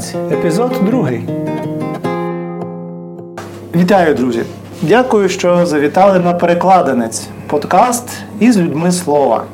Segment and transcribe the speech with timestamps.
[0.00, 1.28] Перекладанець, епізод другий.
[3.76, 4.42] Вітаю, друзі!
[4.82, 8.08] Дякую, що завітали на Перекладанець подкаст
[8.40, 9.44] із людьми слова.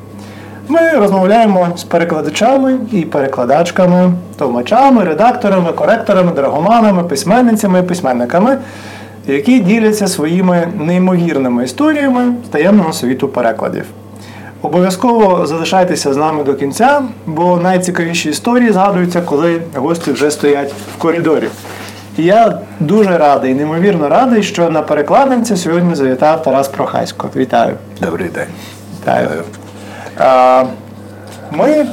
[0.69, 8.59] Ми розмовляємо з перекладачами і перекладачками, толмачами, редакторами, коректорами, драгоманами, письменницями і письменниками,
[9.27, 13.85] які діляться своїми неймовірними історіями з таємного світу перекладів.
[14.63, 20.99] Обов'язково залишайтеся з нами до кінця, бо найцікавіші історії згадуються, коли гості вже стоять в
[20.99, 21.49] коридорі.
[22.19, 27.31] І я дуже радий, неймовірно радий, що на перекладинці сьогодні завітав Тарас Прохасько.
[27.37, 27.75] Вітаю.
[28.01, 28.49] Добрий день.
[29.01, 29.29] Вітаю.
[30.19, 30.65] А,
[31.51, 31.87] Ми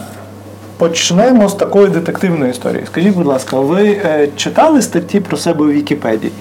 [0.78, 2.84] почнемо з такої детективної історії.
[2.88, 6.34] Скажіть, будь ласка, ви е, читали статті про себе у Вікіпедії?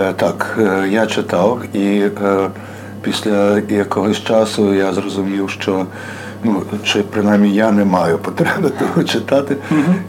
[0.00, 2.02] Е, Так, е, я читав, і
[3.06, 5.86] після якогось часу я зрозумів, що
[6.44, 9.56] ну, чи принаймні я не маю потреби того читати.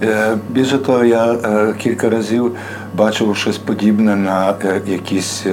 [0.03, 2.51] Е, Більше того, я е, кілька разів
[2.95, 5.45] бачив щось подібне на е, якісь.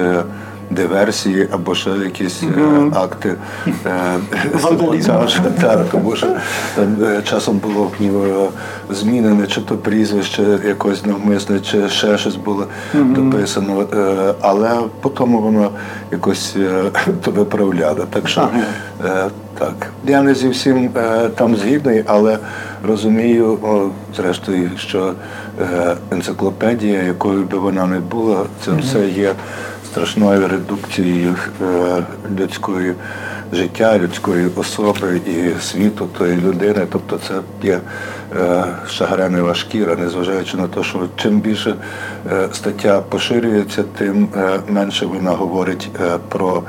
[0.70, 2.46] Е, Диверсії або ще якісь е,
[2.94, 3.34] акти
[3.66, 4.18] е,
[4.62, 5.40] саботажу.
[5.60, 6.26] Так, тому що
[6.74, 8.48] там е, часом було нього
[8.90, 13.86] змінене чи то прізвище якось навмисне, чи ще щось було дописано.
[13.94, 15.70] Е, Але потім воно
[16.12, 16.84] якось е,
[17.24, 18.06] то виправляло.
[18.10, 18.48] Так що
[19.04, 19.74] е, так.
[20.06, 22.38] Я не зі всім е, там згідний, але
[22.86, 25.12] розумію, о, зрештою, що
[25.60, 29.32] е, енциклопедія, якою би вона не була, це все є
[29.94, 32.02] страшною редукцією е,
[32.40, 32.94] людської
[33.52, 36.86] життя, людської особи і світу тої людини.
[36.92, 37.78] Тобто це є
[38.36, 41.74] е, шагренева шкіра, незважаючи на те, що чим більше
[42.32, 44.28] е, стаття поширюється, тим
[44.68, 45.90] менше вона говорить
[46.28, 46.62] про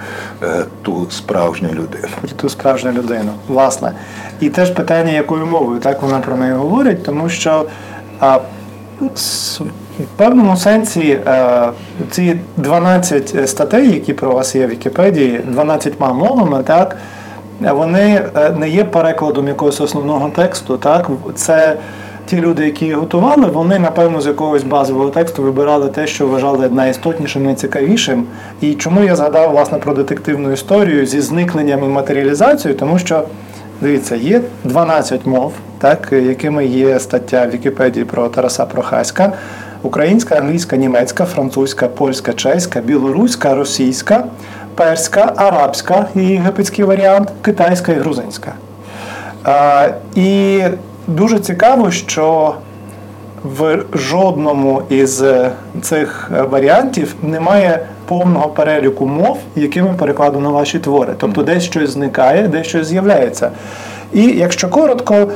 [0.82, 2.08] ту справжню людину.
[2.36, 3.92] Ту справжню людину, власне.
[4.40, 7.66] І теж питання, якою мовою так вона про неї говорить, тому що
[9.02, 11.70] в певному сенсі е,
[12.12, 16.98] ці 12 статей, які про вас є в Вікіпедії, 12 мовами, так,
[17.60, 20.78] вони е, не є перекладом якогось основного тексту.
[20.78, 21.10] Так?
[21.36, 21.78] Це
[22.26, 27.46] ті люди, які готували, вони, напевно, з якогось базового тексту вибирали те, що вважали найістотнішим,
[27.46, 28.26] найцікавішим.
[28.62, 33.24] І чому я згадав власне про детективну історію зі зникненням і матеріалізацією, тому що
[33.82, 35.54] дивіться, є 12 мов,
[35.86, 39.34] так, якими є стаття в Вікіпедії про Тараса Прохаська.
[39.82, 44.24] Українська, англійська, німецька, французька, польська, чеська, білоруська, російська,
[44.76, 48.54] перська, арабська, і єгипетський варіант, китайська і грузинська.
[49.44, 50.62] А, і
[51.08, 52.56] дуже цікаво, що
[53.44, 55.24] в жодному із
[55.82, 61.14] цих варіантів немає повного переліку мов, якими перекладено ваші твори.
[61.18, 63.52] Тобто десь щось зникає, десь щось з'являється.
[64.14, 65.28] І якщо коротко,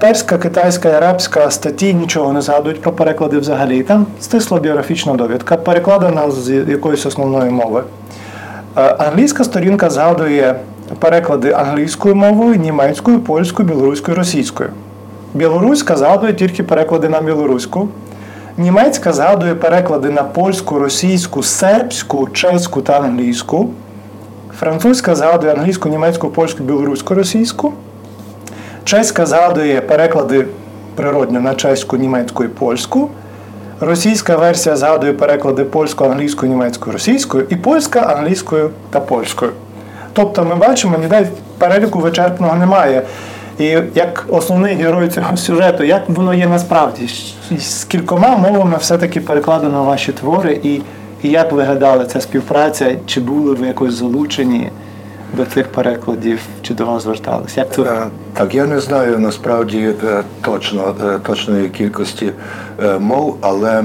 [0.00, 3.82] перська, китайська і арабська статті нічого не згадують про переклади взагалі.
[3.82, 7.82] Там стисла біографічна довідка, перекладена з якоїсь основної мови.
[8.76, 10.54] Е, Англійська сторінка згадує
[10.98, 14.70] переклади англійською мовою, німецькою, польською, білоруською, російською.
[15.34, 17.88] Білоруська згадує тільки переклади на білоруську.
[18.56, 23.70] Німецька згадує переклади на польську, російську, сербську, чеську та англійську.
[24.58, 27.72] Французька згадує англійську, німецьку, польську, білоруську, російську.
[28.88, 30.46] Чеська згадує переклади
[30.94, 33.10] природньо на чеську, німецьку і польську.
[33.80, 39.52] Російська версія згадує переклади польською, англійською, німецькою, російською, і польська англійською та польською.
[40.12, 41.28] Тобто ми бачимо, ніде
[41.58, 43.02] переліку вичерпного немає.
[43.58, 47.08] І як основний герой цього сюжету, як воно є насправді?
[47.58, 50.74] З кількома мовами все-таки перекладено ваші твори, і,
[51.22, 52.96] і як виглядала ця співпраця?
[53.06, 54.70] Чи були ви якось залучені
[55.32, 57.56] до цих перекладів, чи до вас звертались?
[57.56, 57.82] Як це?
[57.82, 62.32] Е, Так, я не знаю насправді е, точно е, точної кількості
[63.00, 63.84] мов, але,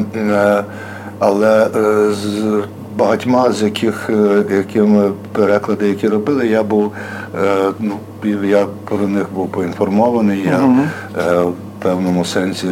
[1.20, 1.68] але
[2.12, 2.64] з
[2.98, 4.10] багатьма з яких
[4.52, 6.92] якими переклади, які робили, я був
[7.80, 7.96] ну,
[8.44, 10.44] я про них був поінформований.
[10.46, 12.68] Я е, в певному сенсі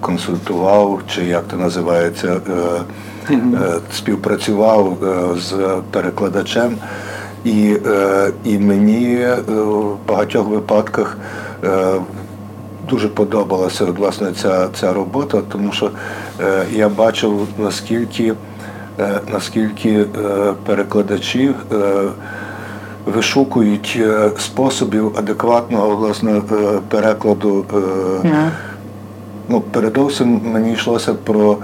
[0.00, 2.40] консультував, чи як це називається,
[3.92, 4.98] співпрацював
[5.38, 5.54] з
[5.90, 6.76] перекладачем.
[7.44, 11.16] І, е, і мені е, в багатьох випадках
[11.64, 11.94] е,
[12.90, 15.90] дуже подобалася власне ця, ця робота, тому що
[16.40, 18.34] е, я бачив наскільки,
[19.00, 20.06] е, наскільки е,
[20.66, 21.76] перекладачі е,
[23.06, 24.00] вишукують
[24.38, 26.42] способів адекватного власне
[26.88, 27.64] перекладу.
[28.24, 28.28] Е,
[29.50, 31.56] Ну, передовсім мені йшлося про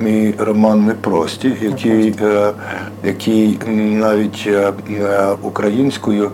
[0.00, 2.52] мій роман Непрості, який, е,
[3.04, 6.30] який навіть е, е, українською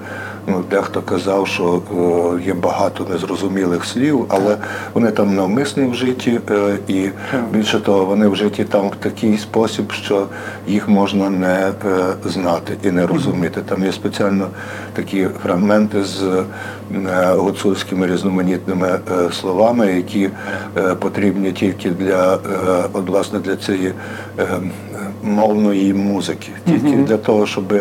[0.48, 4.56] ну, дехто казав, що е, є багато незрозумілих слів, але
[4.94, 7.08] вони там навмисні вжиті, е, і
[7.52, 10.26] більше того, вони вжиті там в такий спосіб, що
[10.66, 11.72] їх можна не е,
[12.24, 13.60] знати і не розуміти.
[13.68, 14.48] Там є спеціально
[14.92, 16.44] такі фрагменти з
[17.36, 18.98] гуцульськими різноманітними
[19.32, 20.30] словами, які
[20.98, 22.38] потрібні тільки для
[22.92, 23.92] от, власне для цієї
[25.22, 27.74] мовної музики, тільки для того, щоб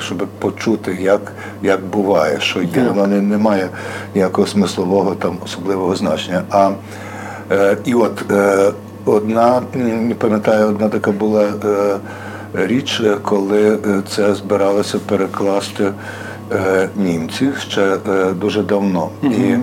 [0.00, 2.68] щоб почути, як, як буває, що є.
[2.88, 3.68] Воно не, не має
[4.14, 6.42] ніякого смислового там особливого значення.
[6.50, 6.70] А
[7.50, 8.72] е, і от е,
[9.04, 11.96] одна, не пам'ятаю, одна така була е,
[12.54, 13.78] річ, коли е,
[14.08, 15.92] це збиралося перекласти
[16.52, 17.96] е, німці ще е,
[18.40, 19.08] дуже давно.
[19.22, 19.58] І е,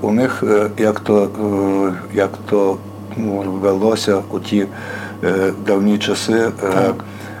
[0.00, 2.76] у них е, як то, е, як то
[3.62, 4.66] велося у ті
[5.24, 6.32] е, давні часи.
[6.32, 6.50] е,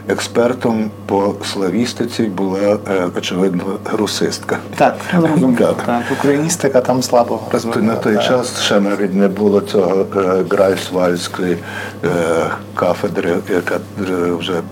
[0.08, 4.58] Експертом по славістиці була, е, очевидно, русистка.
[4.76, 5.52] Так, зрозуміло.
[5.58, 5.82] Так.
[5.86, 7.82] Так, україністика там слабо розвинула.
[7.82, 8.24] на той так.
[8.24, 10.06] час ще навіть не було цього
[10.50, 11.56] Грайсвальської
[12.04, 12.08] е,
[12.74, 14.62] кафедри, яка е, вже, е,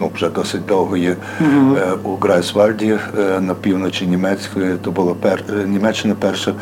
[0.00, 1.46] ну, вже досить довго є е,
[2.02, 4.76] у Грайфсвальді е, на півночі Німецької.
[4.82, 6.54] То була пер, е, Німеччина перша,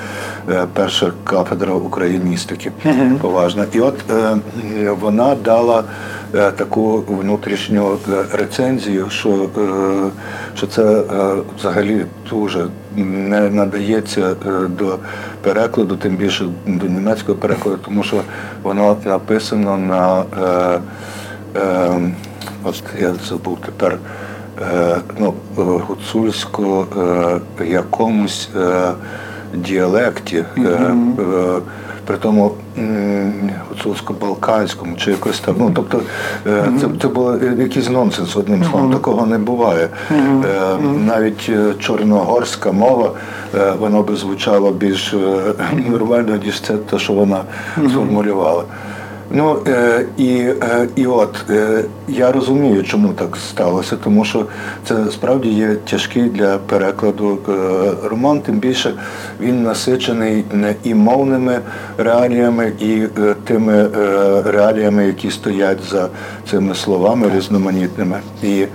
[0.50, 2.72] е, перша кафедра україністики
[3.20, 3.64] поважна.
[3.72, 4.36] І от е,
[5.00, 5.84] вона дала
[6.34, 10.10] е, таку внутрішню е, рецензію, що, е,
[10.54, 11.02] що це е,
[11.58, 12.66] взагалі дуже
[12.96, 14.98] не надається е, до
[15.42, 18.20] перекладу, тим більше до німецького перекладу, тому що
[18.62, 20.80] воно написано на е,
[21.56, 22.12] е,
[22.64, 23.98] от я забув тепер
[24.60, 26.86] е, ну, е, гуцульсько
[27.60, 28.48] е, якомусь
[29.54, 30.44] діалекті.
[30.58, 30.94] Е,
[32.04, 32.52] при тому
[33.70, 35.54] гуцульсько-балканському чи якось там.
[35.58, 36.00] Ну, тобто
[36.80, 38.92] це, це було якийсь нонсенс одним словом.
[38.92, 39.88] Такого не буває.
[41.06, 43.10] Навіть чорногорська мова,
[43.78, 45.14] воно би звучало більш
[45.88, 47.40] нормально, ніж це те, що вона
[47.88, 48.64] сформулювала.
[49.30, 54.46] Ну е, і, е, і от е, я розумію, чому так сталося, тому що
[54.84, 57.52] це справді є тяжкий для перекладу е,
[58.08, 58.94] роман, тим більше
[59.40, 61.60] він насичений не і мовними
[61.98, 66.08] реаліями, і е, тими е, реаліями, які стоять за
[66.50, 68.20] цими словами різноманітними.
[68.42, 68.66] І,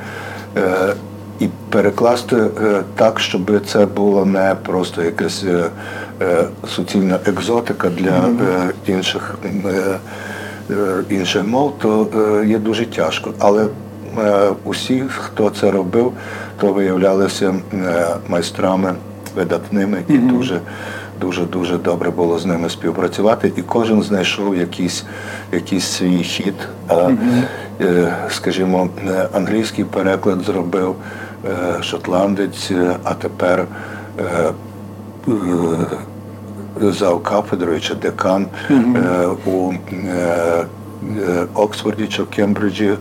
[0.57, 0.93] е,
[1.39, 2.49] і перекласти е,
[2.95, 5.45] так, щоб це було не просто якась
[6.67, 9.35] суцільна екзотика для е, інших.
[10.73, 13.33] Е, інших мов, то е, є дуже тяжко.
[13.39, 13.67] Але
[14.17, 16.11] е, усі, хто це робив,
[16.59, 17.55] то виявлялися
[18.27, 18.93] майстрами
[19.35, 20.59] видатними і дуже.
[21.21, 25.05] Дуже дуже добре було з ними співпрацювати, і кожен знайшов якийсь,
[25.51, 26.53] якийсь свій хід.
[26.87, 27.09] А,
[28.29, 28.89] скажімо,
[29.33, 30.95] англійський переклад зробив
[31.81, 32.71] шотландець,
[33.03, 33.65] а тепер
[36.81, 38.75] зав кафедрою чи декан е,
[39.45, 39.75] у е,
[41.19, 42.93] е, Оксфорді чи в Кембриджі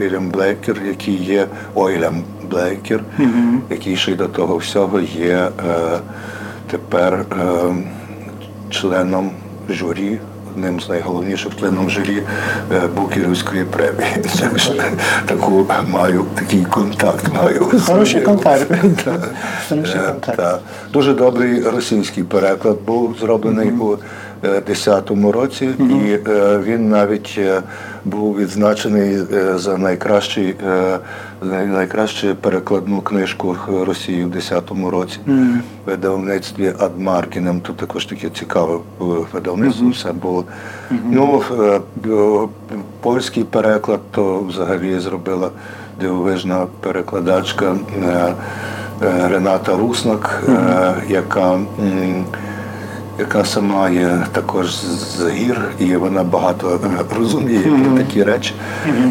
[0.00, 3.00] Вільям Блейкер, який є Ойлям Блейкер,
[3.70, 5.48] який ще й до того всього є
[6.70, 7.24] тепер
[8.70, 9.30] членом
[9.70, 10.18] журі.
[10.50, 12.22] Одним з найголовніших членом журі
[12.72, 14.24] е, Букерівської премії.
[14.38, 14.72] Це вже
[15.26, 17.66] Таку маю такий контакт маю.
[17.86, 18.72] Хороший контакт.
[19.68, 20.60] Хороший Е, контакт.
[20.92, 23.98] Дуже добрий російський переклад був зроблений у
[24.42, 27.62] 10-му році, і е, він навіть е,
[28.04, 30.98] був відзначений е, за найкращий, е,
[31.42, 37.60] найкращу перекладну книжку Росії в 10-му році в видавництві Адмаркінем.
[37.60, 38.78] Тут також таке цікаве
[39.32, 40.44] видавництво все було.
[41.10, 42.48] Ну, е, е,
[43.00, 45.50] польський переклад то взагалі зробила
[46.00, 47.76] дивовижна перекладачка.
[49.00, 52.24] Рената Руснак, е, яка, м,
[53.18, 58.54] яка сама є також з гір, і вона багато е, розуміє про такі речі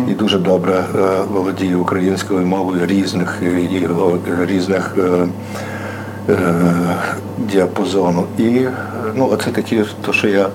[0.08, 1.00] і дуже добре е,
[1.32, 4.96] володіє українською мовою різних е, різних
[7.38, 8.24] діапазону.
[8.38, 8.60] І
[9.16, 10.50] ну, оце такі, то, що я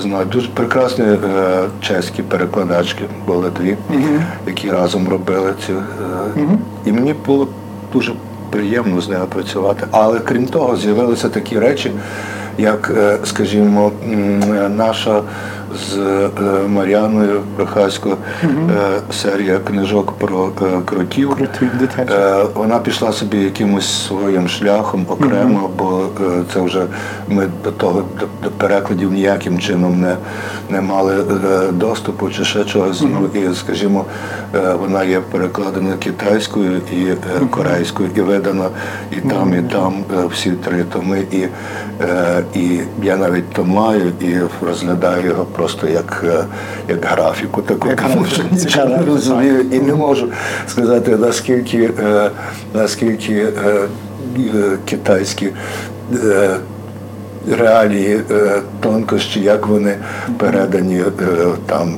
[0.00, 1.04] знаю, дуже прекрасні
[1.80, 3.76] чеські перекладачки були дві,
[4.46, 5.72] які разом робили ці.
[5.72, 5.78] Е,
[6.84, 7.48] І мені було
[7.92, 8.12] дуже
[8.50, 9.86] приємно з нею працювати.
[9.90, 11.92] Але крім того, з'явилися такі речі,
[12.58, 12.90] як,
[13.24, 13.92] скажімо,
[14.76, 15.22] наша
[15.74, 18.48] з е, Мар'яною Прохасько е,
[19.12, 21.36] серія книжок про е, кротів.
[22.54, 26.06] Вона пішла собі якимось своїм шляхом окремо, бо
[26.52, 26.86] це вже
[27.28, 28.04] ми до того
[28.42, 30.16] до перекладів ніяким чином не
[30.70, 31.14] не мали
[31.72, 33.02] доступу чи ще чогось.
[33.02, 34.04] Ну і, скажімо,
[34.80, 37.14] вона є перекладена китайською і
[37.50, 38.68] корейською, і видана
[39.12, 39.94] і там, і там
[40.32, 41.26] всі три томи.
[41.32, 41.46] І,
[42.58, 46.44] і я навіть то маю і розглядаю його просто як е,
[46.88, 50.28] як графіку, таку, як тому що нічого не розумію і не можу
[50.66, 52.30] сказати, наскільки е,
[52.74, 53.88] наскільки е,
[54.84, 55.52] китайські
[57.58, 58.20] реалії
[58.80, 59.96] тонкощі, як вони
[60.38, 61.02] передані
[61.66, 61.94] там.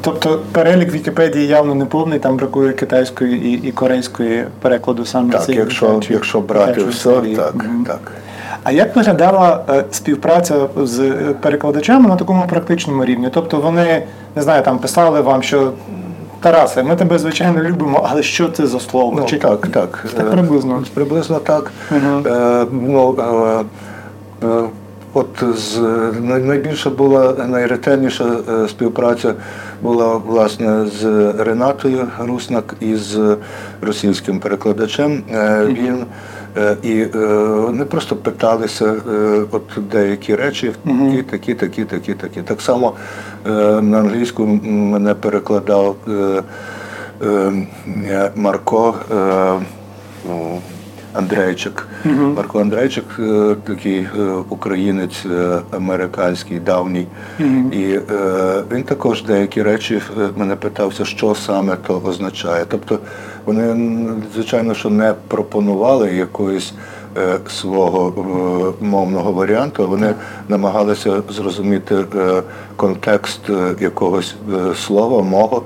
[0.00, 5.48] Тобто перелік Вікіпедії явно не повний, там бракує китайської і і корейської перекладу саме Так,
[5.48, 7.54] якщо якщо брати все, так,
[7.86, 8.12] так.
[8.68, 13.28] А як виглядала е, співпраця з е, перекладачами на такому практичному рівні?
[13.32, 14.02] Тобто вони
[14.36, 15.72] не знаю, там писали вам, що
[16.40, 19.16] Тарасе, ми тебе звичайно любимо, але що це за слово?
[19.20, 19.38] Ну, Чи...
[19.38, 20.06] Так, так.
[20.16, 20.82] Так е, приблизно.
[20.94, 21.72] Приблизно так.
[21.90, 22.28] Угу.
[22.28, 23.16] Е, ну,
[24.42, 24.62] е, е,
[25.14, 25.78] От з
[26.20, 28.24] найбільша була найретельніша
[28.68, 29.34] співпраця
[29.82, 33.36] була власне з Ренатою Руснак і з
[33.80, 35.22] російським перекладачем.
[35.66, 36.04] Він
[36.82, 37.04] і
[37.68, 39.62] вони просто питалися е, от
[39.92, 42.42] деякі речі, такі, такі, такі, такі, такі.
[42.42, 42.92] Так само
[43.46, 43.50] е,
[43.80, 45.96] на англійську мене перекладав
[48.36, 48.94] Марко.
[51.12, 51.88] Андрейчик.
[52.04, 53.04] Марко Андрейчик,
[53.64, 54.06] такий
[54.48, 55.26] українець
[55.70, 57.06] американський, давній.
[57.72, 57.98] І
[58.72, 60.02] він також деякі речі
[60.36, 62.64] мене питався, що саме то означає.
[62.68, 62.98] Тобто
[63.48, 63.76] вони,
[64.34, 66.72] звичайно, що не пропонували якоїсь
[67.16, 68.12] е, свого
[68.80, 70.14] е, мовного варіанту, вони
[70.48, 72.42] намагалися зрозуміти е,
[72.76, 73.40] контекст
[73.80, 74.34] якогось
[74.76, 75.62] слова, мого,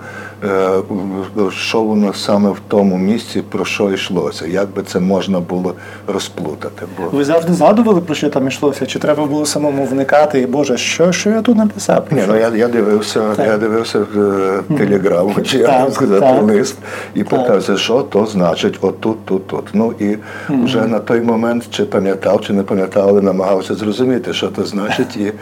[1.51, 5.75] що воно саме в тому місці, про що йшлося, як би це можна було
[6.07, 6.87] розплутати.
[6.99, 7.17] Бо...
[7.17, 8.87] Ви завжди згадували, про що там йшлося?
[8.87, 12.05] Чи треба було самому вникати, і Боже, що що я тут написав?
[12.11, 13.47] Ні, ну я я дивився, так.
[13.47, 16.77] я дивився в телеграму, чи як сказати лист,
[17.15, 19.65] і питався, що то значить отут, тут, тут.
[19.73, 20.65] Ну і mm-hmm.
[20.65, 25.17] вже на той момент чи пам'ятав, чи не пам'ятав, але намагався зрозуміти, що це значить,
[25.17, 25.33] і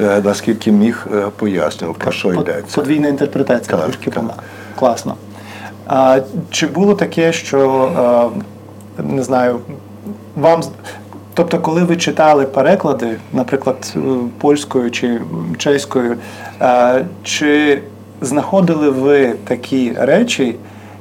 [0.00, 2.74] е, наскільки міг е, пояснював, про що йдеться.
[2.74, 4.34] Подвійна інтерпретація трішки була.
[4.76, 5.14] Класно.
[5.86, 8.28] А, Чи було таке, що а,
[9.02, 9.58] не знаю,
[10.36, 10.62] вам.
[11.34, 14.00] Тобто, коли ви читали переклади, наприклад, е,
[14.38, 15.20] польською чи
[15.58, 16.16] чеською,
[17.22, 17.82] чи
[18.20, 20.56] знаходили ви такі речі,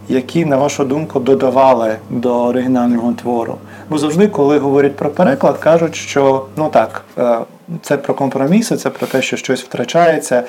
[0.10, 3.56] які, на вашу думку, додавали до оригінального твору?
[3.90, 7.38] Бо завжди, коли говорять про переклад, кажуть, що ну так, е,
[7.82, 10.44] це про компроміси, це про те, що щось втрачається.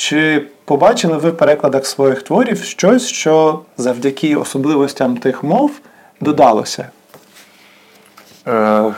[0.00, 5.70] Чи побачили ви в перекладах своїх творів щось, що завдяки особливостям тих мов
[6.20, 6.88] додалося?
[8.48, 8.94] Е,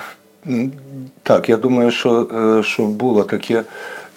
[1.22, 3.62] Так, я думаю, що е, що було таке,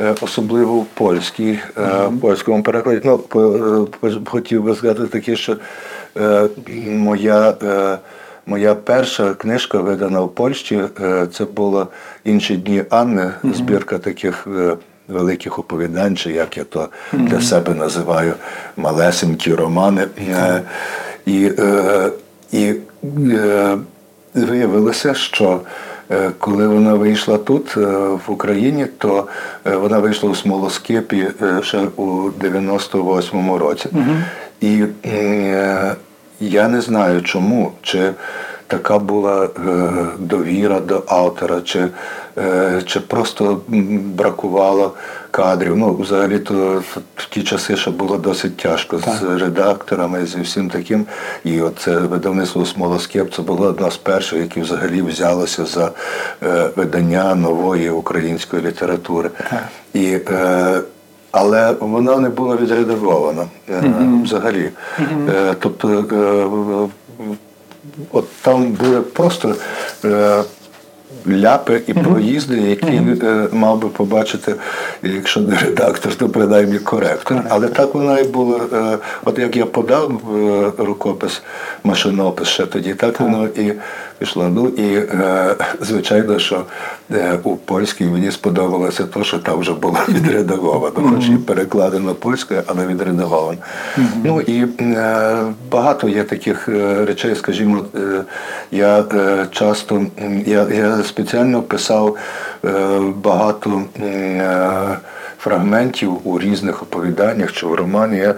[0.01, 2.19] е, особливо в польській, mm-hmm.
[2.19, 3.01] польському перекладі.
[3.03, 3.19] Ну,
[4.25, 5.57] Хотів би сказати таке, що
[6.87, 7.55] моя.
[8.47, 10.81] Моя перша книжка видана в Польщі,
[11.33, 11.87] це була
[12.23, 14.47] інші дні Анни, збірка таких
[15.07, 18.33] великих оповідань, чи як я то для себе називаю
[18.77, 20.07] малесенькі романи.
[20.19, 20.61] Е,
[21.25, 22.09] і е,
[22.51, 22.73] і
[23.31, 23.77] е,
[24.33, 25.61] виявилося, що
[26.39, 29.27] коли вона вийшла тут, в Україні, то
[29.65, 31.27] вона вийшла у Смолоскипі
[31.61, 33.89] ще у 98-му році.
[34.61, 34.83] І
[36.39, 38.11] я не знаю чому, чи
[38.67, 39.49] така була
[40.19, 41.89] довіра до автора, чи
[42.37, 43.61] Е, чи просто
[44.15, 44.93] бракувало
[45.31, 45.77] кадрів.
[45.77, 46.83] Ну, взагалі, то
[47.15, 49.15] в ті часи ще було досить тяжко так.
[49.15, 51.05] з редакторами, з усім таким.
[51.43, 55.91] І оце видавництво Смолоскеп це було одна з перших, які взагалі взялося за
[56.43, 59.29] е, видання нової української літератури.
[59.49, 59.63] Так.
[59.93, 60.81] І е,
[61.31, 64.23] але вона не була відредагована mm-hmm.
[64.23, 64.69] взагалі.
[64.99, 65.55] Mm-hmm.
[65.59, 66.03] Тобто
[68.11, 69.55] от там були просто
[71.27, 73.55] ляпи і проїзди, які mm-hmm.
[73.55, 74.55] мав би побачити,
[75.03, 77.41] якщо не редактор, то принаймні коректор.
[77.49, 78.59] Але так вона і була.
[78.73, 81.41] Е, от як я подав е, рукопис,
[81.83, 83.73] машинопис ще тоді, так воно і
[84.17, 84.49] пішло.
[84.49, 85.09] Ну і
[85.81, 86.65] звичайно, що
[87.43, 92.87] у польській мені сподобалося те, що там вже було відредаговано, хоч і перекладено польською, але
[92.87, 93.57] відредаговано.
[94.23, 94.65] Ну і
[95.71, 96.67] багато є таких
[97.07, 97.85] речей, скажімо,
[98.71, 100.05] я е, часто
[100.45, 102.15] я, я спеціально писав
[102.65, 103.81] е, багато.
[103.99, 104.97] Е,
[105.45, 108.35] Фрагментів у різних оповіданнях чи в романі я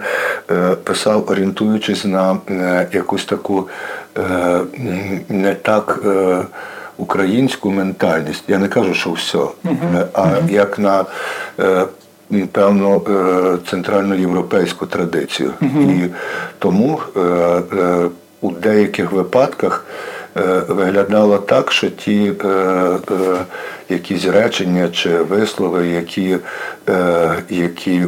[0.50, 3.97] е, писав, орієнтуючись на е, якусь таку е,
[5.28, 6.38] не так е,
[6.98, 8.44] українську ментальність.
[8.48, 9.38] Я не кажу, що все,
[10.14, 11.04] а як на
[11.60, 11.86] е,
[12.52, 15.52] певну е, центральноєвропейську традицію.
[15.62, 16.04] І
[16.58, 18.08] тому е, е,
[18.40, 19.84] у деяких випадках
[20.36, 22.98] е, виглядало так, що ті е, е,
[23.88, 26.38] якісь речення чи вислови, які,
[26.88, 28.06] е, які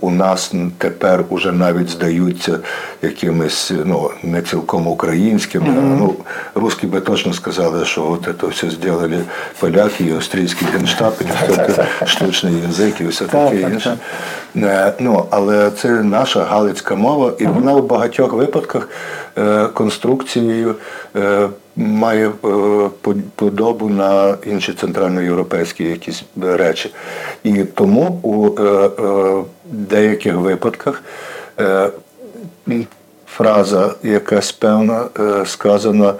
[0.00, 2.58] у нас тепер уже навіть здаються
[3.02, 5.66] якимись ну, не цілком українськими.
[5.66, 5.96] Mm-hmm.
[5.98, 6.14] Ну,
[6.54, 9.24] Русські би точно сказали, що от це все зробили
[9.60, 13.98] поляки, і австрійський генштаб, і все штучний язик і все таке інше.
[14.56, 18.88] Е, ну, Але це наша галицька мова, і вона в багатьох випадках
[19.38, 20.74] е, конструкцією.
[21.16, 22.30] Е, має
[23.34, 26.90] подобу на інші центральноєвропейські якісь речі.
[27.44, 28.50] І тому у
[29.70, 31.02] деяких випадках
[31.60, 31.90] е,
[33.26, 36.14] фраза якась певна е, сказана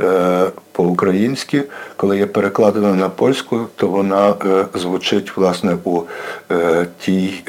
[0.00, 1.62] е, по-українськи,
[1.96, 4.34] коли є перекладена на польську, то вона
[4.74, 6.02] звучить власне у
[6.98, 7.42] тій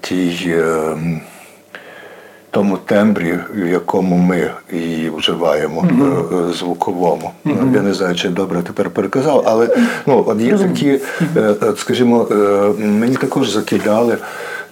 [0.00, 0.56] тій
[2.56, 6.52] тому тембрі, в якому ми її вживаємо mm-hmm.
[6.52, 7.30] звуковому.
[7.44, 7.74] Mm-hmm.
[7.74, 11.00] Я не знаю, чи добре тепер переказав, але ну, от є такі,
[11.76, 12.28] скажімо,
[12.78, 14.16] мені також закидали.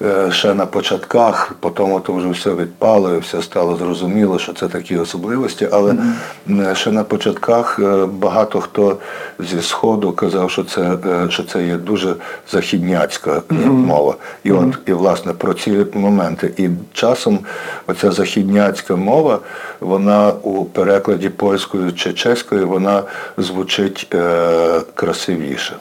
[0.04, 4.68] Е, ще на початках, потім то вже все відпало, і все стало зрозуміло, що це
[4.68, 5.68] такі особливості.
[5.72, 6.74] Але mm-hmm.
[6.74, 8.96] ще на початках е, багато хто
[9.38, 10.96] зі Сходу казав, що це
[11.28, 12.14] що це є дуже
[12.50, 13.66] західняцька mm-hmm.
[13.66, 14.14] мова.
[14.44, 16.52] І от, і власне про ці моменти.
[16.56, 17.38] І часом
[17.86, 19.38] оця західняцька мова,
[19.80, 23.02] вона у перекладі польською чи чеською, вона
[23.36, 25.76] звучить е, красивіше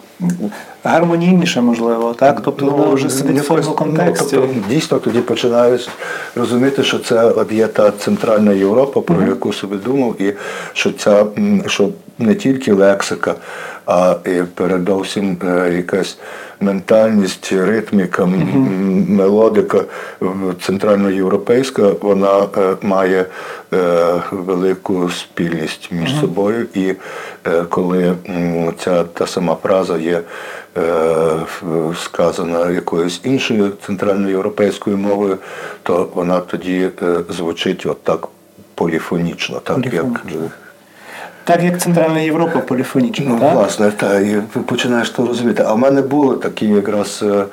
[0.83, 2.41] гармонійніше, можливо, так?
[2.45, 4.35] Тобто ну, вже сидить в своєму контексті.
[4.35, 5.89] Ну, тобто, дійсно тоді починаєш
[6.35, 9.29] розуміти, що це є та центральна Європа, про mm-hmm.
[9.29, 10.33] яку собі думав, і
[10.73, 11.25] що ця
[11.67, 11.89] що
[12.19, 13.35] не тільки лексика,
[13.85, 16.17] а і передовсім е, якась
[16.59, 18.25] ментальність, ритміка,
[19.07, 19.83] мелодика
[20.61, 23.25] центральноєвропейська, вона е, має
[23.73, 26.65] е, велику спільність між собою.
[26.73, 26.93] І
[27.69, 28.13] коли
[28.83, 30.21] ця та сама фраза є
[32.03, 35.37] сказана якоюсь іншою центральноєвропейською мовою,
[35.83, 36.89] то вона тоді
[37.29, 38.27] звучить отак
[38.75, 40.15] поліфонічно, так Поліфон.
[40.31, 40.62] як.
[41.43, 43.25] Так як Центральна Європа поліфонічна.
[43.29, 43.53] Ну, так?
[43.53, 45.63] Власне, так, і починаєш то розуміти.
[45.67, 47.45] А в мене були такі якраз е,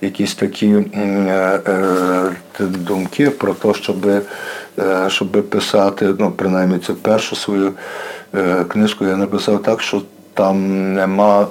[0.00, 2.30] якісь такі е, е,
[2.60, 3.96] думки про те, щоб
[5.08, 7.72] щоб писати, ну, принаймні цю першу свою
[8.68, 10.02] книжку я написав так, що
[10.34, 11.46] там нема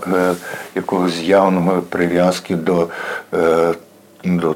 [0.75, 2.87] якогось явного прив'язки до,
[4.23, 4.55] до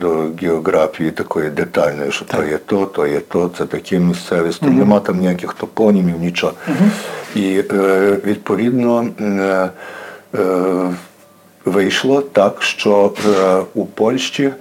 [0.00, 2.40] до географії такої детальної, що так.
[2.40, 4.72] то є то, то є то, це таке місцевість, угу.
[4.72, 6.52] нема там ніяких топонімів, нічого.
[6.68, 6.90] Угу.
[7.34, 9.70] І е, відповідно е,
[10.34, 10.90] е,
[11.64, 13.12] вийшло так, що
[13.74, 14.52] у Польщі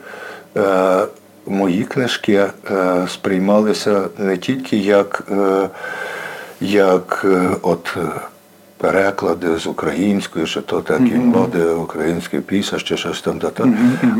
[1.45, 2.45] мої книжки
[3.07, 5.23] сприймалися не тільки як
[6.61, 7.25] як
[7.61, 7.97] от
[8.81, 13.39] переклади з української, що то такі моди українські пісня, чи щось там.
[13.39, 13.49] Та,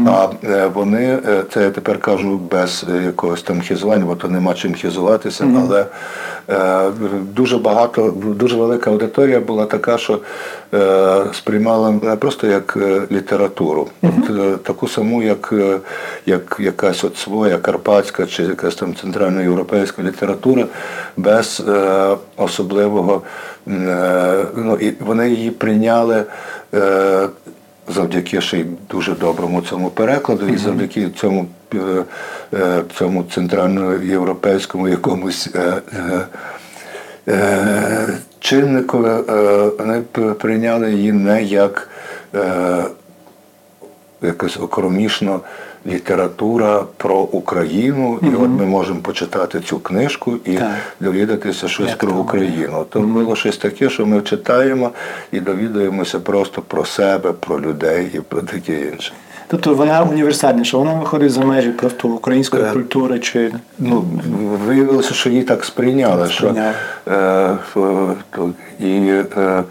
[0.07, 4.53] А е, вони, е, це я тепер кажу без якогось там хізування, бо то нема
[4.53, 5.85] чим хізуватися, але
[6.49, 6.91] е,
[7.35, 10.19] дуже багато, дуже велика аудиторія була така, що
[11.33, 12.77] сприймала не просто як
[13.11, 15.53] літературу, от, таку саму, як
[16.25, 20.65] як якась от своя карпатська чи якась там центральноєвропейська література
[21.17, 21.63] без
[22.37, 23.21] особливого
[23.65, 26.23] ну, і вони її прийняли
[26.73, 27.27] е,
[27.87, 31.45] завдяки ще й дуже доброму цьому перекладу, і завдяки цьому
[31.75, 31.77] е,
[32.53, 35.49] е, цьому центральноєвропейському якомусь
[38.39, 39.07] чиннику,
[39.79, 40.01] вони
[40.39, 41.89] прийняли її не як
[44.21, 45.41] якось окромішно
[45.85, 50.71] література про Україну, і от ми можемо почитати цю книжку і так.
[50.99, 52.85] довідатися щось Як про Україну.
[52.89, 54.91] То було щось таке, що ми читаємо
[55.31, 59.13] і довідуємося просто про себе, про людей і про таке інше.
[59.47, 64.05] Тобто вона універсальніша, вона виходить за межі просто української е, культури чи ну
[64.65, 66.29] виявилося, що її так сприйняли.
[66.29, 66.55] Що,
[67.07, 67.57] е,
[68.29, 69.63] то, і е,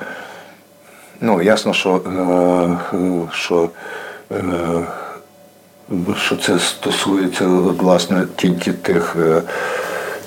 [1.20, 2.01] ну ясно, що,
[2.92, 3.68] е, що
[4.33, 4.42] е,
[6.16, 9.42] що це стосується власне тільки тих е,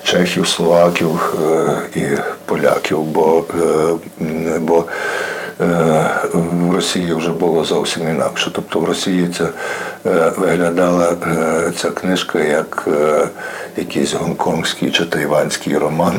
[0.03, 1.35] чехів, словаків
[1.95, 2.01] і
[2.45, 3.43] поляків, бо,
[4.59, 4.85] бо
[6.33, 8.51] в Росії вже було зовсім інакше.
[8.55, 9.47] Тобто в Росії це
[10.37, 11.15] виглядала
[11.75, 12.87] ця книжка як
[13.77, 16.13] якийсь гонконгський чи тайванський роман.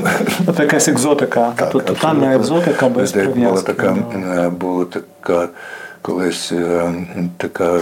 [0.57, 3.41] Це якась екзотика, так, тобто тотальна екзотика без прив'язки.
[3.41, 3.97] Була така,
[4.51, 5.49] була така
[6.03, 6.53] колись
[7.37, 7.81] така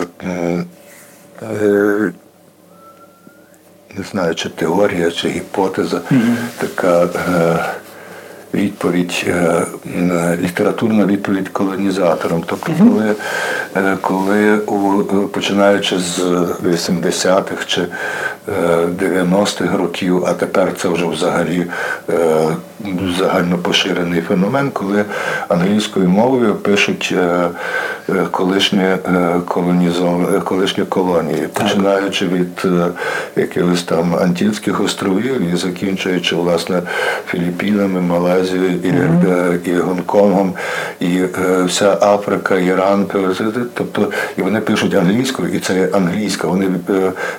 [3.96, 6.36] не знаю, чи теорія, чи гіпотеза, mm-hmm.
[6.58, 7.08] така
[8.54, 9.26] відповідь,
[10.40, 12.44] літературна відповідь колонізаторам.
[12.46, 13.14] Тобто, коли
[14.00, 16.18] коли у починаючи з
[16.64, 17.86] 80-х чи
[18.46, 21.66] 90-х років, а тепер це вже взагалі
[23.18, 25.04] загально поширений феномен, коли
[25.48, 27.14] англійською мовою пишуть
[28.30, 28.96] колишні
[29.46, 32.66] колонізовані колишні колонії, починаючи від
[33.36, 36.82] якихось там Антильських островів і закінчуючи власне
[37.28, 39.68] Філіппінами, Малайзією і, mm-hmm.
[39.68, 40.54] і Гонконгом,
[41.00, 41.20] і
[41.64, 43.06] вся Африка, Іран,
[43.74, 46.48] тобто і вони пишуть англійською, і це англійська.
[46.48, 46.70] Вони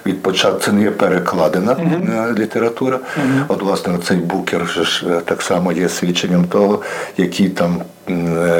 [0.06, 2.40] від початку це не є перекладена mm-hmm.
[2.40, 2.98] література.
[2.98, 3.44] Mm-hmm.
[3.48, 6.82] От власне цей букер ж так само є свідченням того,
[7.18, 7.82] які там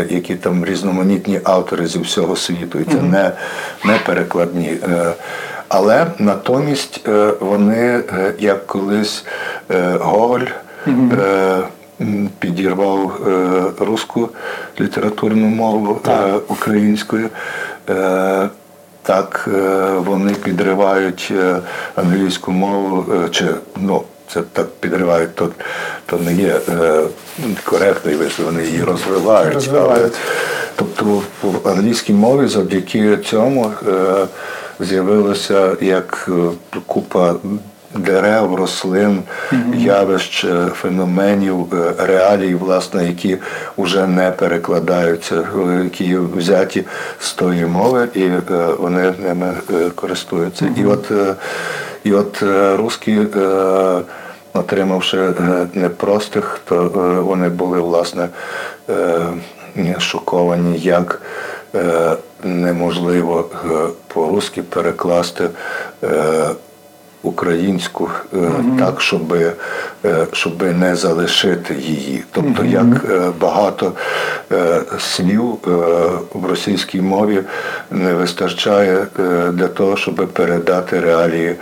[0.10, 3.12] які там різноманітні автори зі всього світу, і це mm-hmm.
[3.12, 3.32] не,
[3.86, 4.78] не перекладні.
[5.68, 7.08] Але натомість
[7.40, 8.04] вони,
[8.40, 9.26] як колись
[10.00, 10.46] Гоголь,
[12.40, 13.22] підірвав
[13.80, 14.30] русську
[14.80, 16.52] літературну мову так.
[16.52, 17.30] українською.
[19.04, 19.50] Так
[19.98, 21.34] вони підривають
[21.96, 25.50] англійську мову, чи ну це так підривають, то
[26.06, 27.04] то не є е,
[27.64, 29.54] коректний вислів, вони її розвивають.
[29.54, 30.14] розвивають.
[30.76, 34.26] Тобто в англійській мові завдяки цьому е,
[34.80, 36.30] з'явилося як
[36.76, 37.36] е, купа
[37.96, 39.24] дерев, рослин,
[39.74, 43.38] явищ, е, феноменів, е, реалій, власне, які
[43.78, 45.48] вже не перекладаються,
[45.84, 46.86] які взяті
[47.20, 48.30] з тої мови, і
[48.80, 49.54] вони ними
[49.96, 50.70] користуються.
[50.78, 51.12] І от
[52.04, 52.44] і от
[52.78, 53.20] русські
[54.54, 58.30] отримавши е, непростих, то е, вони були власне
[58.90, 61.22] е, шоковані, як
[62.44, 63.50] неможливо
[64.08, 65.50] по-русски перекласти
[67.24, 68.80] українську mm-hmm.
[68.80, 69.54] так, щоб е,
[70.32, 72.24] щоб не залишити її.
[72.32, 72.94] Тобто, mm-hmm.
[72.94, 73.92] як е, багато
[75.00, 75.58] слів
[76.34, 77.40] в російській мові
[77.92, 79.06] не вистачає
[79.54, 81.56] для того, щоб передати реалії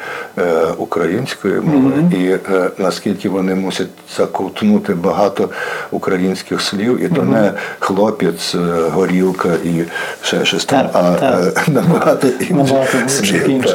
[0.77, 2.15] української мови, mm-hmm.
[2.15, 2.39] і
[2.77, 5.49] наскільки вони мусять заковтнути багато
[5.91, 8.55] українських слів, і то не хлопець,
[8.91, 9.83] горілка і
[10.21, 11.33] ще щось там, а
[11.67, 13.65] набагато інших слів.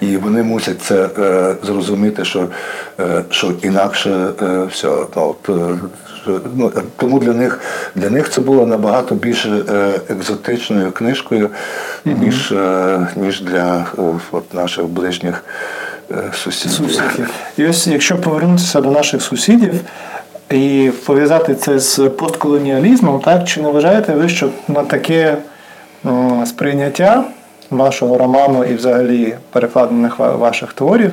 [0.00, 2.48] І вони мусять мусять це е, зрозуміти, що
[3.00, 4.88] е, що інакше е, все.
[6.26, 7.60] Ну, ну, Тому для них
[7.94, 9.60] для них це було набагато більш е,
[10.08, 11.50] екзотичною книжкою,
[12.04, 13.86] ніж е, ніж для
[14.30, 15.44] от, наших ближніх
[16.10, 16.76] е, сусідів.
[16.76, 17.30] сусідів.
[17.56, 19.74] І ось якщо повернутися до наших сусідів.
[20.50, 25.36] І пов'язати це з постколоніалізмом, так чи не вважаєте ви, що на таке
[26.46, 27.24] сприйняття
[27.76, 31.12] вашого роману і взагалі перекладених ваших творів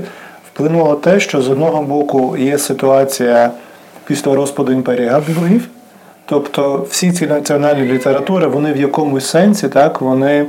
[0.53, 3.51] вплинуло те, що з одного боку є ситуація
[4.05, 5.67] після розпаду імперії Габсбургів,
[6.25, 10.45] тобто всі ці національні літератури, вони в якомусь сенсі так, вони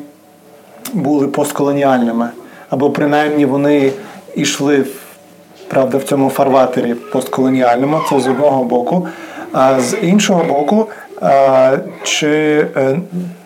[0.92, 2.28] були постколоніальними,
[2.70, 3.92] або принаймні вони
[4.36, 4.84] йшли
[5.72, 9.06] правда, в цьому фарватері постколоніальному, це з одного боку.
[9.52, 10.86] А з іншого боку,
[12.02, 12.98] чи е,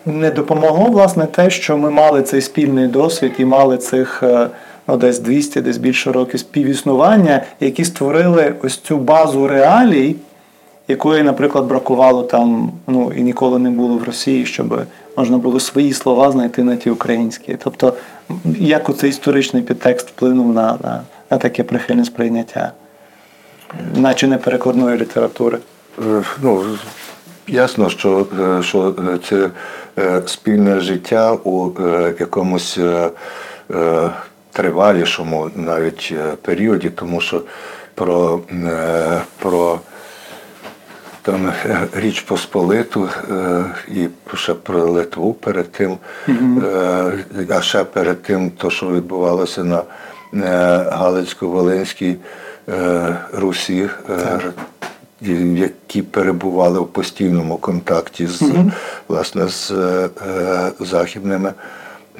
[0.06, 4.48] не допомогло власне те, що ми мали цей спільний досвід і мали цих е,
[4.88, 10.16] ну, десь 200, десь більше років співіснування, які створили ось цю базу реалій,
[10.88, 14.80] якої, наприклад, бракувало там, ну і ніколи не було в Росії, щоб
[15.16, 17.56] можна було свої слова знайти на ті українські.
[17.64, 17.94] Тобто,
[18.58, 22.72] як оцей історичний підтекст вплинув на, на, на таке прихильне сприйняття,
[23.96, 25.58] наче не перекладної літератури.
[25.98, 26.64] Е, ну,
[27.48, 29.50] Ясно, що е, що е, це
[29.98, 31.70] е, спільне життя у
[32.20, 32.78] якомусь
[34.52, 37.42] тривалішому навіть періоді, тому що
[37.94, 38.40] про
[39.38, 39.80] про
[41.22, 41.52] там
[41.92, 43.08] Річ Посполиту
[43.88, 45.98] і ще про Литву перед тим,
[47.50, 49.82] а ще перед тим, то, що відбувалося на
[50.90, 52.16] Галицько-Волинській
[53.32, 53.88] Русі.
[54.06, 54.52] Так
[55.56, 58.42] які перебували в постійному контакті з
[59.08, 60.08] власне з е,
[60.80, 61.52] західними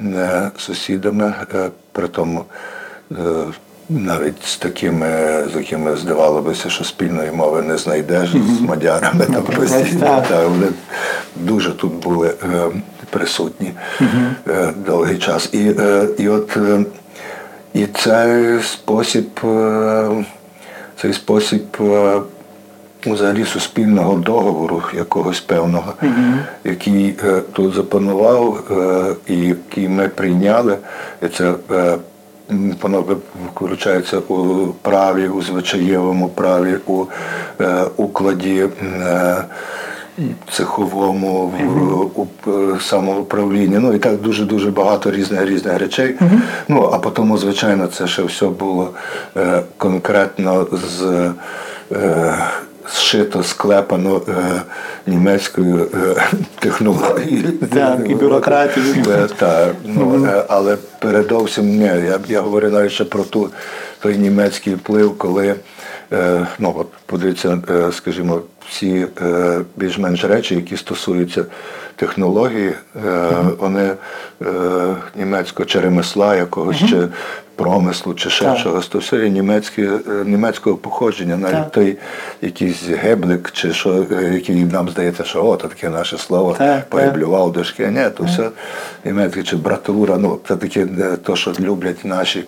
[0.01, 2.45] е, сусідами, е, при тому
[3.89, 5.07] навіть з такими,
[5.53, 10.23] з якими здавалося, що спільної мови не знайдеш з мадярами там постійно.
[10.29, 10.67] Та, вони
[11.35, 12.69] дуже тут були е,
[13.09, 13.71] присутні
[14.47, 15.49] е, довгий час.
[15.53, 16.85] І е, і от е,
[17.73, 19.39] і цей спосіб,
[21.01, 21.63] цей спосіб
[23.13, 25.93] взагалі суспільного договору якогось певного,
[26.63, 30.77] який е, тут запанував, е, і який ми прийняли,
[31.23, 31.97] і це е,
[32.81, 33.05] воно
[33.45, 37.05] виключається у праві, у звичаєвому праві, у
[37.61, 38.69] е, укладі.
[39.03, 39.43] Е,
[40.51, 42.27] Цеховому в у,
[42.79, 46.15] самоуправлінні, ну і так дуже-дуже багато різних різних речей.
[46.21, 46.39] Uh-huh.
[46.67, 48.89] Ну а потім, звичайно, це ще все було
[49.37, 51.31] е, конкретно з
[51.91, 52.37] е,
[52.89, 54.61] зшито, склепано е,
[55.07, 56.23] німецькою е,
[56.59, 57.51] технологією.
[57.73, 59.03] Так, і бюрократією.
[59.09, 61.85] Е, так, ну, але передовсім ні.
[61.85, 63.49] Я я говорю навіть ще про ту,
[63.99, 65.55] той німецький вплив, коли
[66.13, 71.45] е, ну, от, подивіться, е, скажімо, всі е, більш-менш речі, які стосуються
[71.95, 72.73] технології,
[73.05, 73.91] е, вони
[74.41, 74.45] е,
[75.15, 77.07] німецького чи ремесла, якогось чи
[77.57, 78.57] промислу, чи ще так.
[78.57, 79.89] чогось, то все є німецьке,
[80.25, 81.71] німецького походження, навіть так.
[81.71, 81.97] той
[82.41, 86.57] якийсь геблик, чи що, який нам здається, що о, то таке наше слово
[86.89, 87.87] поеблював дошки.
[87.87, 88.49] Ні, то все
[89.05, 90.87] німецьке чи братура, ну це таке,
[91.23, 92.43] то, що люблять наші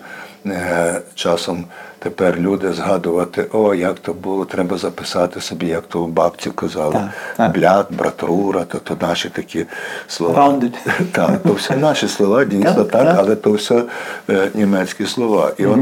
[1.14, 1.64] часом
[2.00, 6.92] тепер люди згадувати, о, як то було, треба записати собі, як то у бабці казали.
[6.92, 7.52] Так, так.
[7.52, 9.66] Блят, братура, то то наші такі
[10.08, 10.60] слова.
[11.12, 13.82] Так, то все наші слова, дійсно так, так, але то все
[14.30, 15.52] е, німецькі слова.
[15.58, 15.78] І от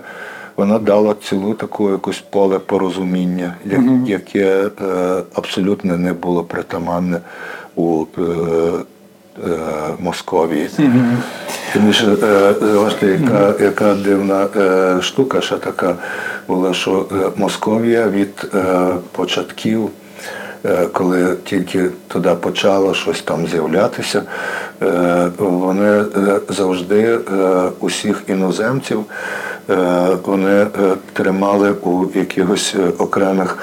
[0.57, 3.55] вона дала цілу таку якусь поле порозуміння,
[4.05, 4.69] яке
[5.33, 7.19] абсолютно не було притаманне
[7.75, 8.05] у
[9.99, 10.69] Московії.
[11.73, 14.47] Тому що яка, яка дивна
[15.01, 15.95] штука, ще така
[16.47, 18.75] була, що е, Московія від е,
[19.11, 19.89] початків,
[20.65, 24.23] е, коли тільки туди почало щось там з'являтися,
[25.37, 26.03] вони
[26.49, 27.19] завжди
[27.79, 29.05] усіх іноземців.
[30.25, 30.65] Вони
[31.13, 33.57] тримали у якихось окремих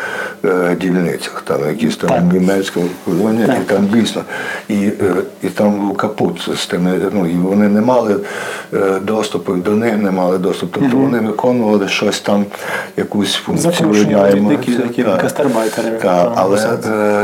[0.80, 4.22] дільницях, там якісь там німецькі колонії, і там дійсно.
[4.68, 4.80] І
[5.42, 8.16] і там був капут з тими, ну і вони не мали
[9.02, 10.80] доступу, до них не мали доступу.
[10.80, 12.46] Тобто вони виконували щось там,
[12.96, 13.72] якусь функцію.
[16.02, 16.58] Так, але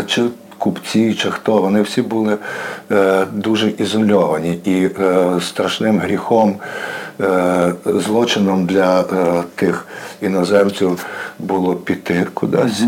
[0.07, 0.23] чи
[0.65, 2.37] купці, чи хто, вони всі були
[3.33, 4.89] дуже ізольовані і
[5.41, 6.57] страшним гріхом.
[7.85, 9.87] Злочином для е, тих
[10.23, 11.07] іноземців
[11.39, 12.87] було піти кудись е,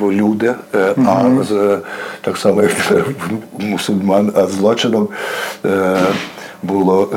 [0.00, 1.78] в люди, е, а з
[2.20, 2.72] так само як
[3.58, 5.08] мусульман, а злочином
[6.62, 7.08] було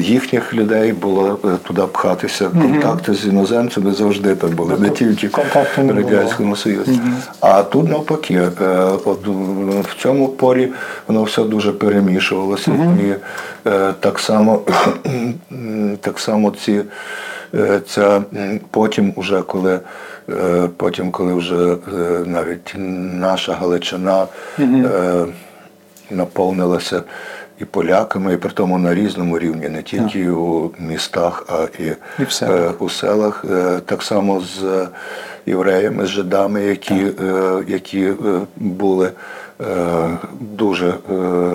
[0.00, 2.48] їхніх людей було е, туди пхатися.
[2.48, 7.00] Контакти з іноземцями завжди там були, не тільки в Радянському Союзі.
[7.40, 8.50] А тут навпаки, е,
[9.04, 9.26] от
[9.90, 10.68] в цьому полі
[11.06, 12.70] воно все дуже перемішувалося.
[13.02, 13.14] І
[13.68, 14.62] е, так само
[16.00, 16.80] так само ці
[17.86, 18.22] ця
[18.70, 19.80] потім, уже коли
[20.76, 21.76] потім, коли вже
[22.26, 22.74] навіть
[23.14, 24.26] наша Галичина
[26.10, 27.02] наповнилася
[27.60, 30.30] і поляками, і при тому на різному рівні, не тільки yeah.
[30.30, 32.60] у містах, а і, і в селах.
[32.60, 33.44] Е, у селах.
[33.50, 34.86] Е, так само з
[35.46, 37.06] євреями, з жидами, які,
[37.68, 38.12] які
[38.56, 39.10] були.
[40.40, 40.94] Дуже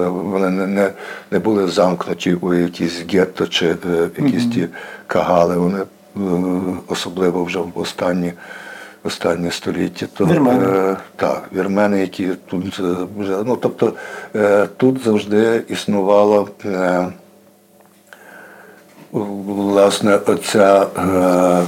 [0.07, 0.91] вони не
[1.31, 3.75] не були замкнуті у якісь гетто чи
[4.17, 4.67] якісь ті
[5.07, 5.57] кагали.
[5.57, 5.79] Вони
[6.87, 8.33] особливо вже в останні
[9.03, 10.65] останнє століття, то вірмени.
[10.65, 12.83] Е, так, вірмени, які тут е,
[13.17, 13.93] вже ну тобто
[14.35, 17.07] е, тут завжди існувала е,
[19.11, 21.63] власне оця е,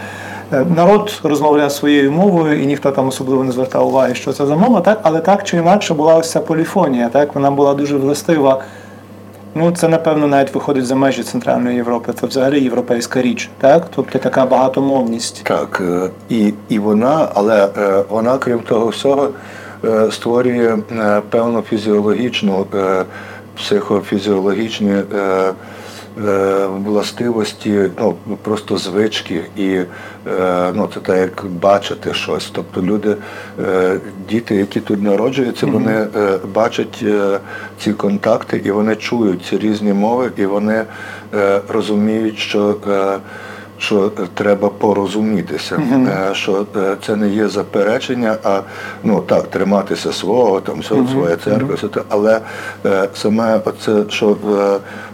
[0.53, 4.55] е, народ розмовляв своєю мовою, і ніхто там особливо не звертав уваги, що це за
[4.55, 4.99] мова, так?
[5.03, 7.35] але так чи інакше була ось ця поліфонія, так?
[7.35, 8.63] вона була дуже властива.
[9.55, 12.13] Ну, це, напевно, навіть виходить за межі Центральної Європи.
[12.19, 13.87] Це взагалі європейська річ, так?
[13.95, 15.41] Тобто така багатомовність.
[15.43, 19.29] Так, е, і і вона, але е, вона, крім того всього,
[19.85, 20.77] е, створює
[21.29, 22.65] певну фізіологічну,
[23.55, 24.95] психофізіологічні
[26.85, 29.79] властивості, ну просто звички, і
[30.73, 32.49] ну це так як бачити щось.
[32.53, 33.15] Тобто люди,
[34.29, 36.07] діти, які тут народжуються, вони
[36.53, 37.05] бачать
[37.79, 40.85] ці контакти і вони чують ці різні мови, і вони
[41.67, 42.75] розуміють, що
[43.83, 46.33] що треба порозумітися, mm-hmm.
[46.33, 48.61] що е, це не є заперечення, а
[49.03, 51.11] ну так, триматися свого, там mm-hmm.
[51.11, 52.01] своя церква, mm-hmm.
[52.09, 52.41] але
[52.85, 54.37] е, саме оце, що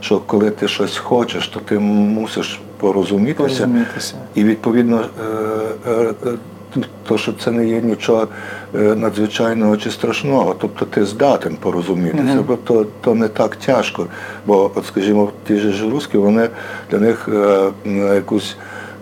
[0.01, 4.15] що коли ти щось хочеш, то ти мусиш порозумітися, порозумітися.
[4.35, 5.05] і відповідно
[7.07, 8.27] то, що це не є нічого
[8.73, 12.43] надзвичайного чи страшного, тобто ти здатен порозумітися, mm-hmm.
[12.43, 14.05] бо то, то не так тяжко.
[14.45, 16.49] Бо, от, скажімо, ті ж русські, вони
[16.91, 17.29] для них
[18.13, 18.55] якусь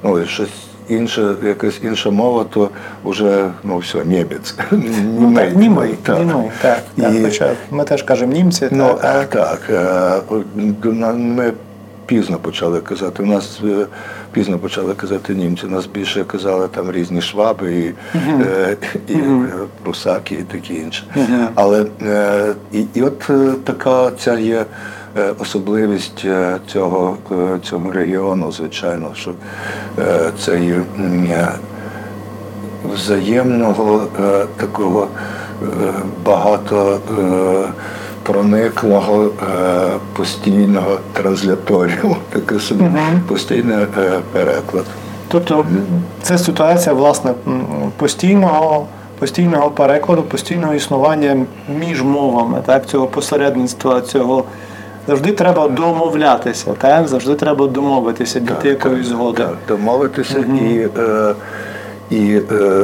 [0.03, 0.49] ну, щось
[0.89, 2.69] інше, якась інша мова, то
[3.05, 4.55] вже ну все, німець.
[4.71, 5.55] Ну, так, так.
[5.55, 6.19] Німий, так,
[6.61, 6.83] так.
[6.97, 7.23] І...
[7.23, 8.67] Хоча ми теж кажемо німці.
[8.71, 9.69] Ну, так, так.
[11.13, 11.53] Ми
[12.07, 13.23] пізно почали казати.
[13.23, 13.85] У нас е,
[14.31, 15.65] пізно почали казати німці.
[15.65, 18.75] У нас більше казали там різні шваби і uh-huh.
[19.07, 19.65] і uh-huh.
[19.83, 21.03] прусаки і такі інше.
[21.15, 21.47] Uh-huh.
[21.55, 21.85] Але
[22.71, 23.19] і, і от
[23.63, 24.65] така ця є.
[25.39, 26.25] Особливість
[26.67, 27.17] цього
[27.63, 29.33] цього регіону, звичайно, що
[30.39, 30.81] це є
[32.93, 34.07] взаємного
[34.57, 35.07] такого
[36.25, 36.99] багато
[38.27, 39.29] прониклого е,
[40.13, 43.19] постійного трансляторію, таке собі угу.
[43.27, 44.85] постійний е, переклад.
[45.27, 45.65] Тобто
[46.21, 47.33] це ситуація власне
[47.97, 48.87] постійного
[49.19, 51.45] постійного перекладу, постійного існування
[51.79, 54.43] між мовами, так, цього посередництва, цього.
[55.07, 57.07] Завжди треба домовлятися, так?
[57.07, 59.43] завжди треба домовитися, дійти якоїсь згоди.
[59.43, 60.57] Так, Домовитися угу.
[60.57, 61.33] і, е,
[62.11, 62.41] і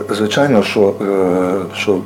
[0.10, 0.93] звичайно, що,
[1.75, 1.97] що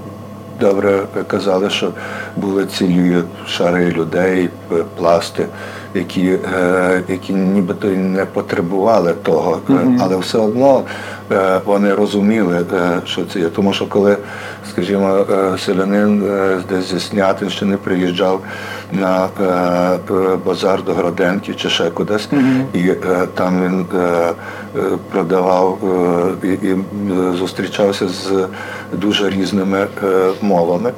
[0.59, 1.91] добре казали, що
[2.35, 4.49] були цілі шари людей,
[4.97, 5.45] пласти,
[5.93, 9.97] які е, які нібито не потребували того, mm-hmm.
[10.01, 10.83] але все одно
[11.31, 12.65] е, вони розуміли,
[13.05, 13.49] що це є.
[13.49, 14.17] Тому що коли,
[14.71, 15.25] скажімо,
[15.57, 16.23] селянин
[16.69, 18.41] десь зі Снятинщини приїжджав
[18.91, 19.27] на
[20.45, 22.29] базар до Гроденки чи ще кудись,
[22.73, 22.91] і
[23.33, 23.85] там він
[25.11, 25.77] продавав
[26.43, 26.75] і
[27.39, 28.47] зустрічався з
[28.93, 29.87] дуже різними
[30.41, 30.91] мовами.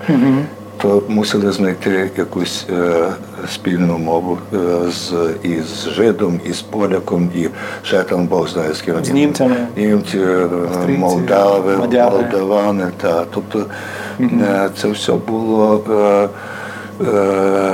[0.81, 2.93] То мусили знайти якусь е,
[3.53, 4.57] спільну мову е,
[4.91, 5.13] з
[5.43, 7.47] із жидом, і з поляком, і
[7.83, 9.05] ще там Бог знає з ким.
[9.05, 9.55] З німцями.
[9.77, 10.47] Німці, е,
[10.97, 12.15] Молдави, Мадяри.
[12.15, 12.87] Молдавани.
[12.97, 13.25] Та.
[13.33, 13.65] Тобто
[14.19, 14.69] mm-hmm.
[14.75, 15.81] це все було.
[15.89, 16.29] Е,
[17.05, 17.73] е,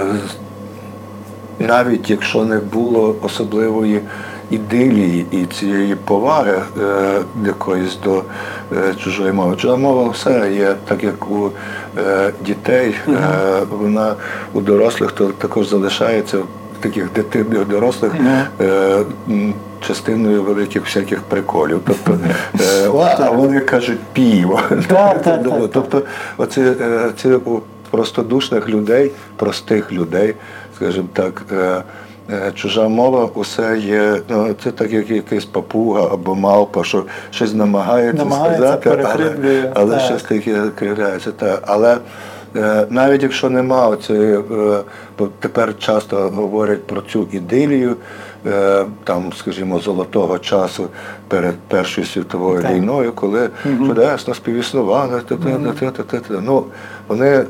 [1.59, 4.01] навіть якщо не було особливої
[4.49, 8.23] ідилії і цієї поваги е, якоїсь до
[9.03, 9.55] чужої мови.
[9.55, 11.51] Чужа мова все є, так як у
[11.97, 13.11] е, дітей, е,
[13.69, 14.15] вона
[14.53, 16.37] у дорослих то також залишається
[16.79, 18.11] таких дитинних дорослих.
[18.61, 19.03] Е,
[19.87, 21.81] Частиною великих всяких приколів.
[21.87, 22.17] Тобто,
[22.59, 24.61] е, а вони кажуть піво.
[25.73, 26.01] Тобто,
[26.37, 26.75] оце
[27.21, 30.35] це у простодушних людей, простих людей,
[30.75, 31.43] скажімо так.
[32.31, 37.53] Е, чужа мова усе є, ну це так як якийсь папуга або мавпа, що щось
[37.53, 41.31] намагається, намагається сказати, але але щось таке кривляється.
[41.31, 41.63] Так.
[41.67, 41.97] Але
[42.55, 44.81] е, навіть якщо нема цієї, е,
[45.19, 47.95] бо тепер часто говорять про цю ідилію,
[49.03, 50.87] там, скажімо, золотого часу
[51.27, 55.21] перед Першою світовою війною, коли чудесно співіснували,
[56.29, 56.65] ну
[57.07, 57.43] вони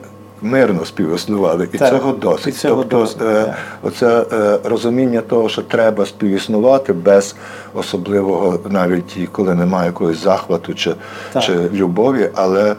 [0.46, 2.48] мирно співіснували, і так, цього досить.
[2.48, 7.36] І цього тобто, досить, е, оце е, розуміння того, що треба співіснувати без
[7.74, 10.96] особливого, навіть коли немає якогось захвату чи
[11.42, 12.76] чи любові, але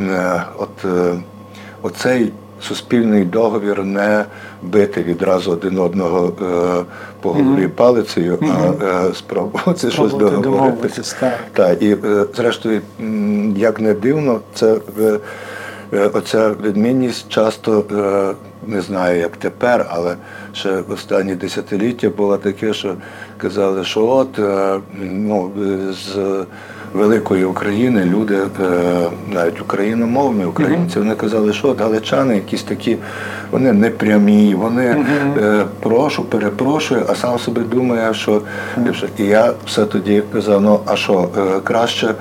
[0.00, 1.14] е, от е,
[1.82, 4.24] оцей суспільний договір не
[4.62, 6.84] бити відразу один одного е,
[7.20, 7.68] по голові mm-hmm.
[7.68, 8.74] палицею, mm-hmm.
[8.82, 11.16] а е, спробувати щось договоритися.
[11.20, 11.38] Так.
[11.52, 12.80] Так, і е, зрештою,
[13.56, 14.76] як не дивно, це.
[15.00, 15.18] Е,
[15.92, 18.34] оця відмінність часто е,
[18.66, 20.16] не знаю, як тепер, але
[20.52, 22.94] ще в останні десятиліття було таке, що
[23.38, 25.52] казали, що от е, ну,
[25.92, 26.44] з
[26.94, 28.68] великої України люди, е,
[29.32, 32.96] навіть україномовні українці, вони казали, що галичани якісь такі,
[33.50, 35.06] вони не прямі, вони
[35.38, 38.42] е, прошу, перепрошую, а сам собі думає, що
[39.18, 42.14] і я все тоді казав, ну а що, е, краще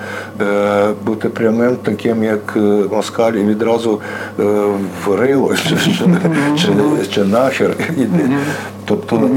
[1.05, 2.57] бути прямим, таким, як
[2.91, 3.99] москаль, і відразу
[5.05, 5.55] в рило
[7.13, 7.75] чи, нахер.
[8.85, 9.29] Тобто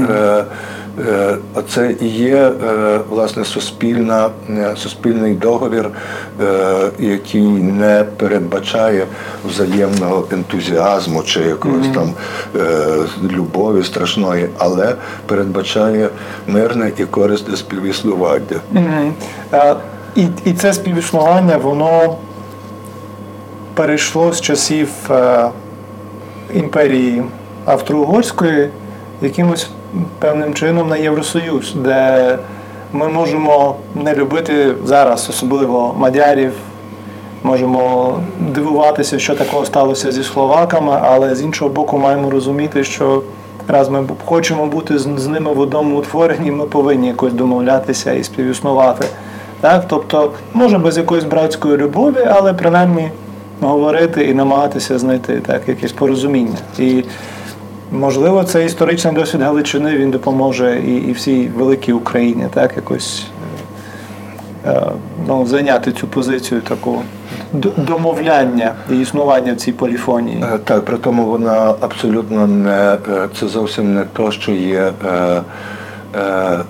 [0.99, 5.89] е, е, оце і є е, власне суспільна, е, суспільний договір,
[6.99, 9.05] який не передбачає
[9.45, 12.13] взаємного ентузіазму чи якогось там
[12.55, 12.85] е,
[13.31, 16.09] любові страшної, але передбачає
[16.47, 18.59] мирне і корисне співіснування.
[19.53, 19.75] Е,
[20.15, 22.15] І, і це співіснування, воно
[23.73, 25.49] перейшло з часів е,
[26.53, 27.23] імперії
[27.65, 28.69] Австро-Угорської
[29.21, 29.69] якимось
[30.19, 32.37] певним чином на Євросоюз, де
[32.93, 36.53] ми можемо не любити зараз, особливо мадярів,
[37.43, 43.23] можемо дивуватися, що такого сталося зі словаками, але з іншого боку маємо розуміти, що
[43.67, 49.05] раз ми хочемо бути з, ними в одному утворенні, ми повинні якось домовлятися і співіснувати.
[49.61, 49.85] Так?
[49.87, 53.09] Тобто, може без якоїсь братської любові, але принаймні
[53.61, 56.57] говорити і намагатися знайти так, якесь порозуміння.
[56.79, 57.03] І
[57.93, 63.25] можливо, цей історичний досвід Галичини він допоможе і, і всій великій Україні, так, якось
[64.65, 64.91] е, е,
[65.27, 67.01] ну, зайняти цю позицію такого
[67.77, 70.43] домовляння і існування в цій поліфонії.
[70.53, 72.97] Е, Так, при тому вона абсолютно не
[73.39, 74.91] це зовсім не то, що є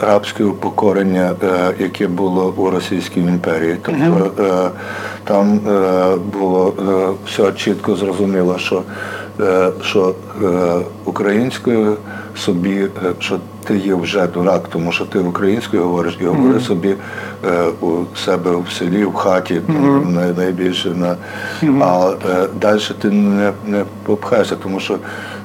[0.02, 1.32] рабське упокорення,
[1.80, 3.78] яке було у Російській імперії.
[3.82, 4.72] Тобто
[5.24, 5.60] там
[6.34, 6.74] було
[7.26, 8.82] все чітко зрозуміло, що,
[9.82, 10.46] що е,
[11.06, 11.98] українською
[12.36, 16.96] собі, е, що ти є вже дурак, тому що ти українською говориш і говори собі
[17.46, 21.16] е, у себе в селі, в хаті, там, найбільше на
[21.82, 24.98] а е, далі ти не, не попхаєшся, тому що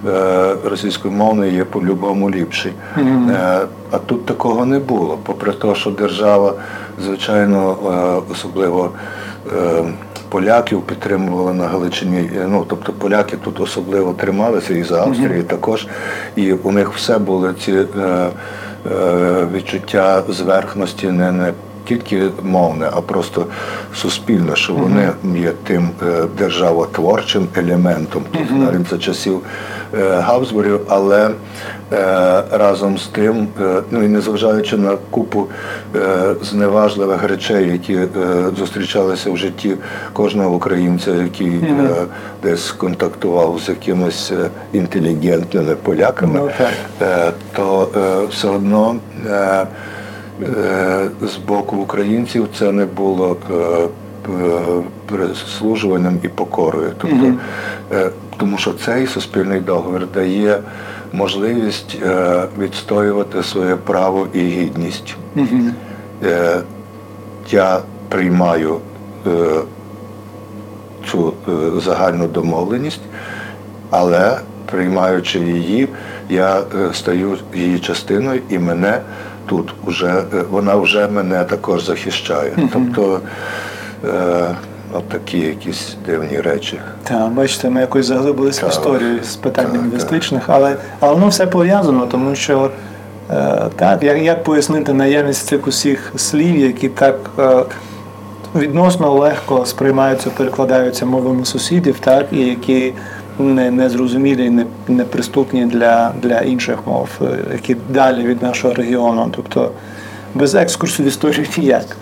[0.08, 2.72] е, російськомовний є по-любому ліпший.
[2.96, 3.60] Е,
[3.90, 5.18] а тут такого не було.
[5.22, 6.54] Попри те, що держава,
[7.04, 8.90] звичайно, е, особливо.
[10.28, 12.30] Поляків підтримували на Галичині.
[12.36, 15.86] Е, Ну тобто поляки тут особливо трималися і за Австрії також.
[16.36, 17.86] І у них все були ці е,
[18.92, 21.52] е, відчуття зверхності не, не
[21.88, 23.46] тільки мовне, а просто
[23.94, 29.40] суспільне, що вони є тим е, державотворчим елементом навіть за часів
[29.94, 31.30] е, Габсбургів, але
[31.92, 35.46] е, разом з тим, е, ну і незважаючи на купу
[35.96, 38.08] е, зневажливих речей, які е,
[38.58, 39.76] зустрічалися в житті
[40.12, 41.88] кожного українця, який е,
[42.42, 46.50] десь контактував з якимись е, інтелігентними поляками, Ну,
[47.02, 48.96] е, то е, все одно.
[50.42, 53.88] Е, з боку українців це не було е,
[55.06, 56.92] прислужуванням і покорою.
[56.98, 57.34] Тобто,
[57.92, 60.60] е, тому що цей суспільний договір дає
[61.12, 61.98] можливість
[62.58, 65.16] відстоювати своє право і гідність.
[67.50, 68.80] Я приймаю
[71.10, 71.32] цю
[71.76, 73.00] загальну домовленість,
[73.90, 74.38] але
[74.70, 75.88] приймаючи її,
[76.28, 76.62] я
[76.92, 79.00] стаю її частиною і мене
[79.48, 82.52] тут вже е, вона вже мене також захищає.
[82.72, 83.20] Тобто
[84.04, 84.54] е,
[84.92, 86.80] от такі якісь дивні речі.
[87.02, 92.06] Так, бачите, ми якось заглибилися в історію з питань лінгвістичних, але, але воно все пов'язано,
[92.06, 92.70] тому що
[93.30, 97.64] е, так, як, як пояснити наявність цих усіх слів, які так е,
[98.54, 102.92] відносно легко сприймаються, перекладаються мовами сусідів, так, і які
[103.38, 108.74] не, не зрозумілі і не, неприступні для, для інших мов, е, які далі від нашого
[108.74, 109.28] регіону.
[109.36, 109.70] Тобто
[110.34, 111.96] без екскурсу в історію ніяк.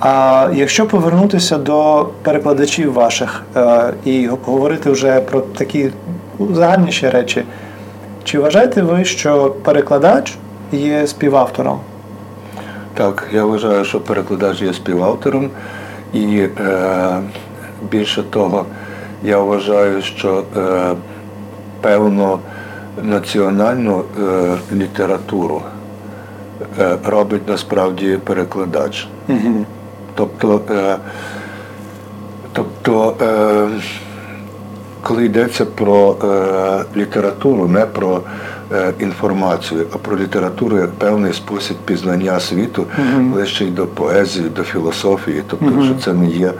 [0.00, 5.90] А якщо повернутися до перекладачів ваших е, і говорити вже про такі
[6.52, 7.44] загальніші речі,
[8.24, 10.34] чи вважаєте ви, що перекладач
[10.72, 11.80] є співавтором?
[12.94, 15.50] Так, я вважаю, що перекладач є співавтором,
[16.12, 17.20] і е,
[17.90, 18.64] більше того,
[19.24, 20.94] я вважаю, що е,
[21.80, 22.38] певну
[23.02, 25.62] національну е, літературу
[26.80, 29.08] е, робить насправді перекладач.
[30.14, 30.96] Тобто, е,
[32.52, 33.68] тобто е,
[35.02, 38.20] коли йдеться про е, літературу, не про
[38.72, 42.86] е, інформацію, а про літературу як певний спосіб пізнання світу,
[43.18, 46.52] ближче й до поезії, до філософії, тобто, що це не є,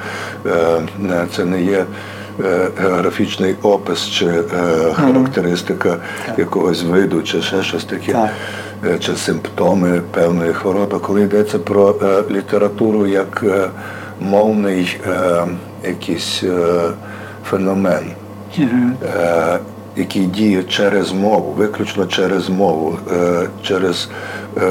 [0.46, 1.84] е, це не є.
[2.40, 4.42] Е, Географічний опис чи е,
[4.94, 5.96] характеристика
[6.38, 8.30] якогось виду, чи ще щось таке.
[9.00, 11.96] Чи симптоми певної хвороби, коли йдеться про
[12.30, 13.44] літературу як
[14.20, 15.00] мовний
[15.84, 16.44] якийсь
[17.50, 18.10] феномен.
[19.96, 22.98] Який діє через мову, виключно через мову,
[23.62, 24.08] через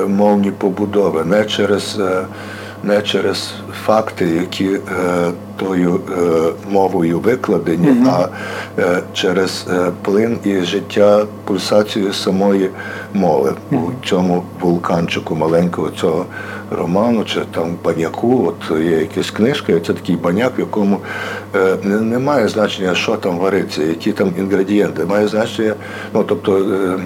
[0.07, 1.99] мовні побудови, не через
[2.83, 3.53] не через
[3.85, 4.79] факти, які е,
[5.57, 8.09] тою е, мовою викладені, mm -hmm.
[8.09, 8.29] а
[8.81, 12.69] е, через е, плин і життя пульсацію самої
[13.13, 13.85] мови mm -hmm.
[13.85, 16.25] у цьому вулканчику маленького цього
[16.71, 18.45] роману, чи там баняку.
[18.47, 20.99] От є якась книжка, і це такий баняк, в якому
[21.55, 25.05] е, не, не має значення, що там вариться, які там інгредієнти.
[25.05, 25.73] Має значення,
[26.13, 26.57] ну тобто.
[26.57, 26.99] Е, Е,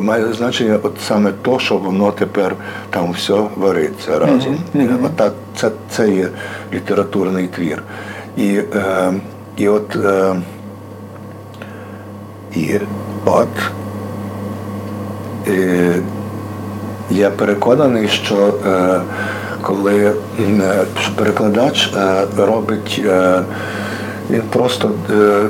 [0.00, 2.56] має значення от саме то, що воно тепер
[2.90, 4.58] там все вариться разом.
[4.74, 5.04] Mm-hmm.
[5.04, 6.28] От це це є
[6.72, 7.82] літературний твір.
[8.36, 9.12] І е,
[9.56, 10.34] і от е,
[12.54, 12.80] і
[13.24, 13.48] от
[15.48, 15.94] е,
[17.10, 19.00] я переконаний, що е,
[19.62, 20.84] коли е,
[21.16, 23.02] перекладач е, робить
[24.30, 25.42] він просто е,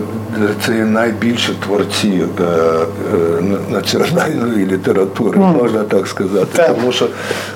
[0.66, 6.64] це найбільші творці е, е, національної літератури, можна так сказати.
[6.68, 7.08] Тому що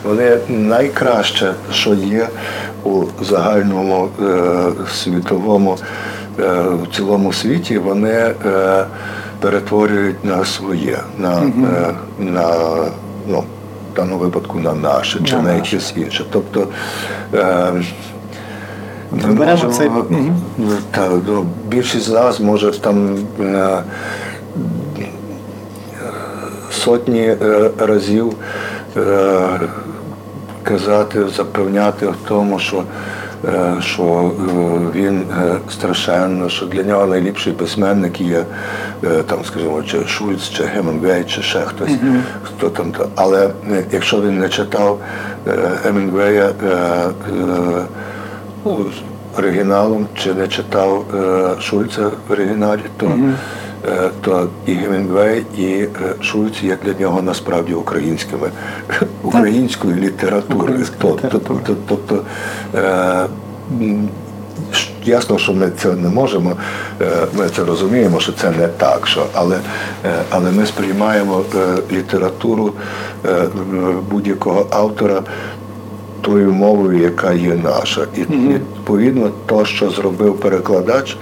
[0.05, 2.29] вони найкраще, що є
[2.85, 4.09] у загальному
[4.95, 5.79] світовому
[6.83, 8.35] в цілому світі, вони
[9.41, 11.43] перетворюють на своє, на,
[12.19, 12.55] на
[13.29, 13.45] ну,
[13.93, 16.25] в даному випадку на наше чи на якесь інше.
[16.31, 16.69] Тобто
[19.13, 19.91] можемо, цей...
[20.91, 23.83] та, ну, Більшість з нас може там е,
[26.71, 28.35] сотні е, разів
[28.97, 29.61] е,
[30.63, 32.83] казати, запевняти в тому, що
[33.81, 34.31] що
[34.95, 35.23] він
[35.71, 38.45] страшенно, що для нього найліпший письменник є
[39.27, 42.21] там, скажімо, чи Шульц, чи Гемінгвей, чи ще хтось, mm-hmm.
[42.43, 42.93] хто там.
[43.15, 43.51] Але
[43.93, 44.99] якщо він не читав
[45.85, 46.51] Гемінгвея,
[48.65, 48.87] ну,
[49.39, 54.11] оригіналом чи не читав е, Шульца в оригіналі, то mm -hmm.
[54.21, 55.89] то і Гемінгвей, і е,
[56.21, 58.51] Шульц є для нього насправді українськими
[59.23, 60.87] українською літературою.
[60.99, 61.41] Тобто,
[61.89, 62.25] тобто
[65.05, 66.57] Ясно, що ми це не можемо,
[67.33, 69.59] ми це розуміємо, що це не так, що, але
[70.31, 71.43] але ми сприймаємо
[71.93, 72.73] літературу
[74.11, 75.23] будь-якого автора
[76.23, 78.07] тою мовою, яка є наша.
[78.17, 81.17] І відповідно, то, що зробив перекладач,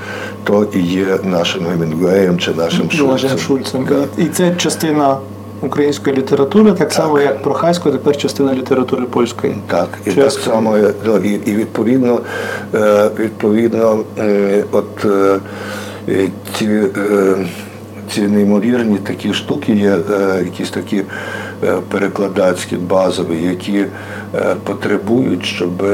[0.44, 3.38] то і є нашим Гемінгвеєм чи нашим Шульцем.
[3.38, 3.86] Шульцем.
[4.18, 5.16] І це частина
[5.62, 9.56] української літератури, так, так само, як Прохасько, тепер частина літератури польської.
[9.66, 12.20] Так, і так само ну, і, і відповідно,
[12.74, 15.04] е, відповідно, е, от
[16.08, 16.28] е,
[16.58, 16.82] ці.
[18.14, 19.98] Ці неймовірні такі штуки є,
[20.44, 21.02] якісь такі
[21.88, 23.86] перекладацькі, базові, які
[24.64, 25.84] потребують, щоб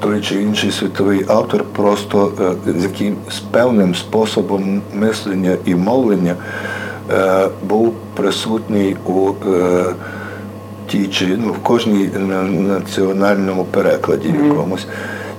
[0.00, 2.32] той чи інший світовий автор просто
[2.78, 6.34] з яким з певним способом мислення і мовлення
[7.68, 9.32] був присутній у
[10.86, 12.10] тій чи ну, в кожній
[12.68, 14.86] національному перекладі якомусь.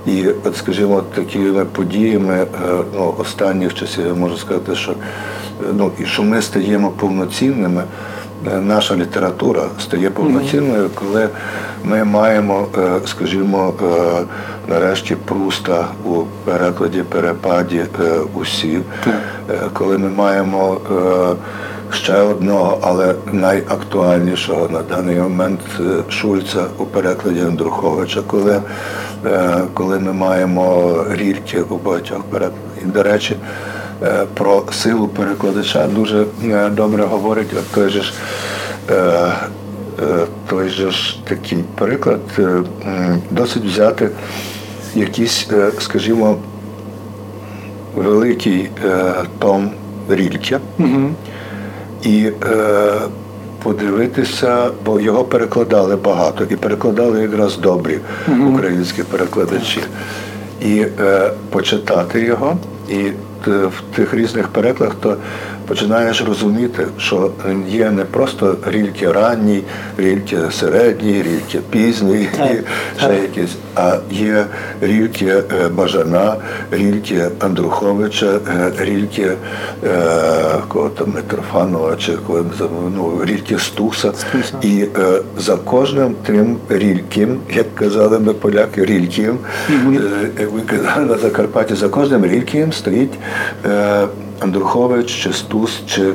[0.05, 2.47] І от, скажімо, такими подіями
[2.95, 4.93] ну, останніх часів я можу сказати, що
[5.73, 7.83] ну, і що ми стаємо повноцінними.
[8.53, 11.29] Е, наша література стає повноцінною, коли
[11.83, 14.23] ми маємо, е, скажімо, е,
[14.67, 17.85] нарешті пруста у перекладі, перепаді
[18.33, 18.79] усіх,
[19.73, 20.77] коли ми маємо
[21.91, 25.59] ще одного, але найактуальнішого на даний момент
[26.09, 28.61] Шульца у перекладі Андруховича, коли
[29.73, 32.59] коли ми маємо рільки у багатьох перекладах.
[32.83, 33.35] І, до речі,
[34.33, 38.13] про силу перекладача дуже е, добре говорить той же ж
[38.91, 39.31] е,
[40.49, 42.19] той же ж такий приклад,
[43.31, 44.09] досить взяти
[44.95, 45.47] якийсь,
[45.79, 46.37] скажімо,
[47.95, 48.69] великий
[49.39, 49.71] том
[50.09, 51.09] Рільке угу.
[52.03, 52.31] і
[53.63, 58.49] подивитися, бо його перекладали багато, і перекладали якраз добрі угу.
[58.49, 59.81] українські перекладачі.
[60.61, 62.57] І е, почитати його,
[62.89, 63.11] і
[63.47, 65.17] в тих різних перекладах, то
[65.67, 67.31] починаєш розуміти, що
[67.67, 69.63] є не просто рільки ранній,
[69.97, 72.29] рільки середній, рільки пізній,
[72.97, 74.45] ще якісь, а є
[74.81, 75.43] рільки е,
[75.73, 76.35] Бажана,
[76.71, 79.37] рільки Андруховича, е, рільки е,
[80.67, 82.17] кого там Митрофанова чи
[82.95, 84.13] ну, рільки Стуса.
[84.13, 84.53] Стуса.
[84.61, 84.85] І
[85.37, 89.37] за кожним тим рільким, як казали ми поляки, рільким,
[90.39, 93.13] як ви казали на Закарпатті, за кожним рільким стоїть
[94.39, 96.13] Андрухович, чи Стус, чи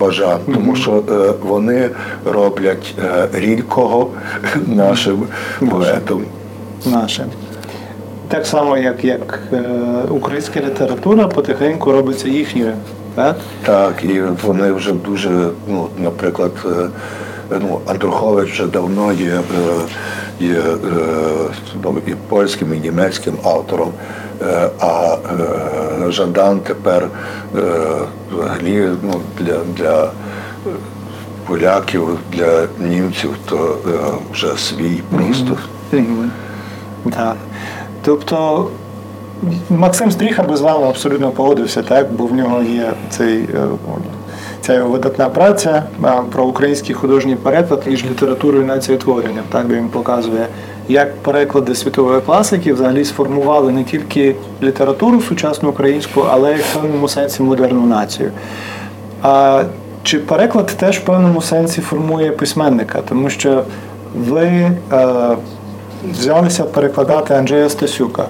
[0.00, 1.02] Бажан, тому що
[1.42, 1.90] вони
[2.24, 2.94] роблять
[3.32, 4.10] рілького
[4.66, 5.26] нашим
[5.70, 6.24] поетом.
[6.86, 7.24] Нашим.
[8.28, 9.62] Так само, як як е,
[10.10, 12.72] українська література потихеньку робиться їхньою.
[13.14, 16.88] Так, Так, і вони вже дуже, ну, наприклад, е,
[17.50, 19.40] ну, Андрухович вже давно є, е,
[20.40, 20.74] є е,
[21.84, 24.25] ну, і польським, і німецьким автором, е,
[24.80, 25.16] а
[26.08, 27.08] Жандан тепер
[27.56, 27.60] е,
[28.32, 30.10] взагалі ну, для, для
[31.46, 33.90] поляків, для німців, то е,
[34.32, 35.58] вже свій просто.
[37.12, 37.36] Так.
[38.04, 38.68] Тобто
[39.70, 43.66] Максим Стріха би з вами абсолютно погодився, так, бо в нього є цей, е,
[44.66, 45.82] ця його видатна праця
[46.32, 50.46] про український художній переклад між літературою і націєтворенням, так, де він показує,
[50.88, 57.08] як переклади світової класики взагалі сформували не тільки літературу сучасну українську, але й в певному
[57.08, 58.30] сенсі модерну націю.
[59.22, 59.62] А
[60.02, 63.64] чи переклад теж в певному сенсі формує письменника, тому що
[64.14, 64.76] ви е,
[66.10, 68.24] взялися перекладати Анджея Стасюка,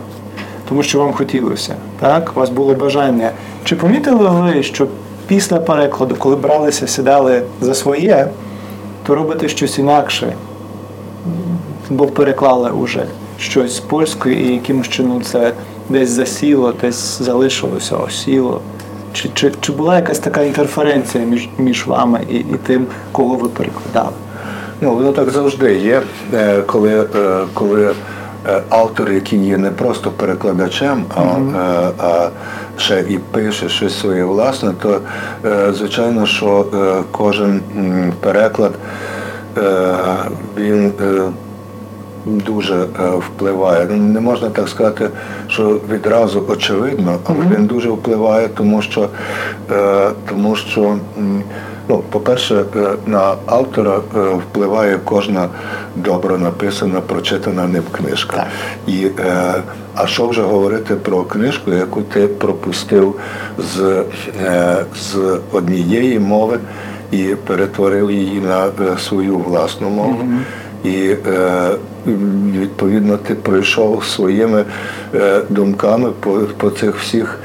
[0.69, 2.33] тому що вам хотілося, так?
[2.35, 3.31] У вас було бажання.
[3.65, 4.87] Чи помітили ви, що
[5.27, 8.29] після перекладу, коли бралися, сідали за своє,
[9.07, 10.33] то робите щось інакше?
[11.91, 13.07] Бо переклали вже
[13.39, 15.53] щось з польської і якимось чином це
[15.89, 18.61] десь засіло, десь залишилося, осіло.
[19.13, 23.49] Чи чи, чи була якась така інтерференція між між вами і, і тим, кого ви
[23.49, 24.13] перекладали?
[24.81, 26.03] Ну, воно так завжди є,
[26.35, 27.95] е, коли е, коли
[28.47, 31.91] е, автор, який є не просто перекладачем, а, mm-hmm.
[31.99, 32.29] а
[32.77, 35.01] ще і пише щось своє власне, то
[35.73, 36.67] звичайно, що
[37.11, 37.61] кожен
[38.21, 38.73] переклад
[40.57, 40.93] він
[42.27, 42.87] дуже
[43.19, 43.87] впливає.
[43.91, 45.09] Ну, не можна так сказати,
[45.49, 49.09] що відразу очевидно, але він дуже впливає, тому що
[50.29, 50.99] тому що.
[51.89, 55.49] Ну, по-перше, е, на автора е, впливає кожна
[55.97, 58.37] добре написана, прочитана ним книжка.
[58.37, 58.47] Так.
[58.87, 59.55] І, е,
[59.95, 63.15] А що вже говорити про книжку, яку ти пропустив
[63.59, 64.03] з,
[65.01, 66.59] з однієї мови
[67.11, 70.23] і перетворив її на свою власну мову.
[70.23, 70.89] Mm-hmm.
[70.89, 71.17] І
[72.59, 74.65] відповідно ти пройшов своїми
[75.49, 77.39] думками по по цих всіх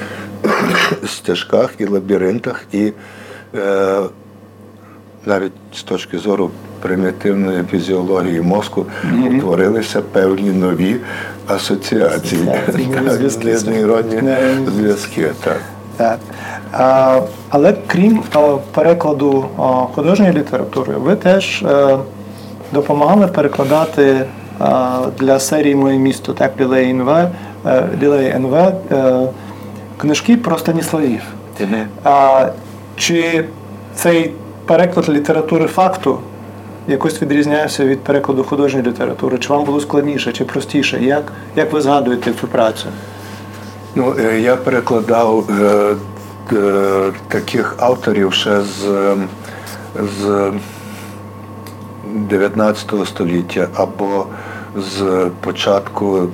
[1.07, 2.91] стежках і лабіринтах, і
[5.25, 6.51] навіть з точки зору
[6.81, 9.37] примітивної фізіології мозку mm-hmm.
[9.37, 10.95] утворилися певні нові
[11.47, 12.41] асоціації,
[13.65, 14.21] нейронні
[14.75, 15.31] зв'язки.
[15.43, 15.61] Так.
[15.97, 16.19] Так.
[16.71, 18.39] А, Але крім а,
[18.73, 21.97] перекладу а, художньої літератури, ви теж е,
[22.73, 24.25] допомагали перекладати
[25.19, 27.09] для серії Моє місто так Лілей НВ,
[28.01, 28.73] Лілей НВ е,
[29.97, 31.21] книжки про Станіславів.
[31.61, 32.51] Mm-hmm.
[32.95, 33.45] Чи
[33.95, 34.31] цей
[34.65, 36.19] переклад літератури факту
[36.87, 39.37] якось відрізнявся від перекладу художньої літератури?
[39.37, 41.03] Чи вам було складніше, чи простіше?
[41.03, 41.23] Як
[41.55, 42.85] як ви згадуєте цю працю?
[43.95, 45.95] Ну, е, Я перекладав е,
[46.53, 49.15] е, таких авторів ще з
[49.95, 50.51] з
[52.05, 54.25] 19 століття або
[54.75, 56.27] з початку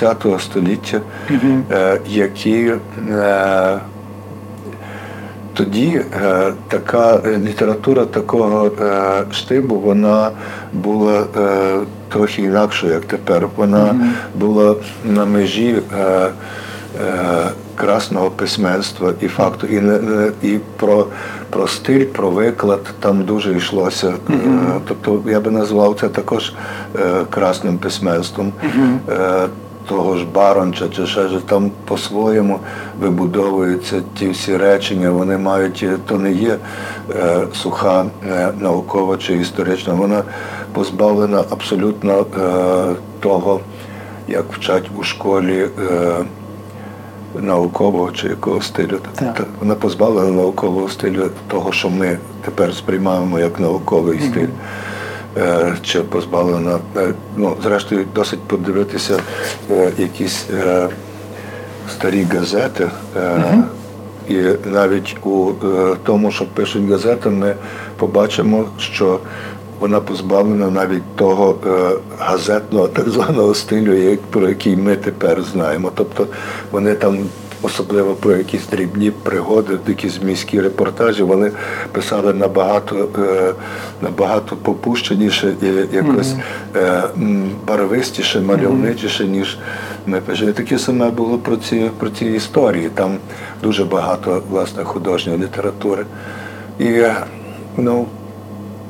[0.00, 1.00] ХХ століття,
[1.30, 2.72] mm е, які
[3.10, 3.78] е,
[5.56, 10.30] тоді е, така література такого е, штибу вона
[10.72, 11.78] була е,
[12.08, 13.48] трохи інакшою, як тепер.
[13.56, 14.38] Вона mm-hmm.
[14.40, 16.30] була на межі е, е,
[17.74, 19.82] красного письменства і факту, і
[20.42, 21.06] і про
[21.50, 24.06] про стиль, про виклад там дуже йшлося.
[24.06, 24.80] Mm-hmm.
[24.88, 26.52] Тобто я би назвав це також
[26.96, 28.52] е, красним письменством.
[28.62, 29.48] Mm-hmm
[29.88, 32.58] того ж Баронча чи ще ж там по-своєму
[33.00, 36.56] вибудовуються ті всі речення, вони мають, то не є
[37.10, 40.22] е, суха е, наукова чи історична, вона
[40.72, 43.60] позбавлена абсолютно е, того,
[44.28, 45.68] як вчать у школі.
[45.90, 46.24] Е,
[47.40, 48.98] Наукового чи якого стилю.
[49.14, 49.46] Так.
[49.60, 54.30] Вона позбавлена наукового стилю того, що ми тепер сприймаємо як науковий mm-hmm.
[54.30, 54.48] стиль.
[55.38, 56.78] Е, чи позбавлена.
[56.96, 59.18] Е, ну, зрештою, досить подивитися
[59.70, 60.46] е, якісь
[61.90, 62.88] старі газети.
[64.28, 65.52] І навіть у
[66.04, 67.54] тому, що пишуть газети, ми
[67.96, 69.18] побачимо, що
[69.80, 71.56] вона позбавлена навіть того
[72.18, 75.92] газетного так званого стилю, про який ми тепер знаємо.
[75.94, 76.26] Тобто
[76.70, 77.18] вони там
[77.62, 81.50] особливо про якісь дрібні пригоди, якісь міські репортажі, вони
[81.92, 83.52] писали набагато е,
[84.02, 86.34] набагато попущеніше і якось
[86.76, 87.02] е,
[87.66, 89.58] барвистіше, мальовничіше, ніж
[90.06, 90.52] ми пишемо.
[90.52, 92.90] Таке саме було про ці, про ці історії.
[92.94, 93.16] Там
[93.62, 96.04] дуже багато власне художньої літератури.
[96.78, 97.02] І
[97.76, 98.06] ну,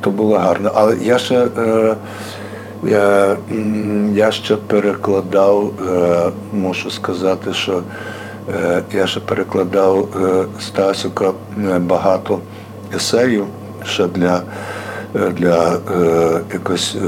[0.01, 0.71] то було гарно.
[0.73, 1.95] Але я ще, е,
[2.83, 3.37] я,
[4.13, 5.73] я ще перекладав,
[6.53, 7.83] мушу сказати, що
[8.93, 11.31] я ще перекладав е, Стасюка
[11.69, 12.39] е, багато
[12.95, 13.45] есеїв
[13.85, 14.41] ще для,
[15.15, 16.95] е, для е, якось.
[16.95, 16.99] е,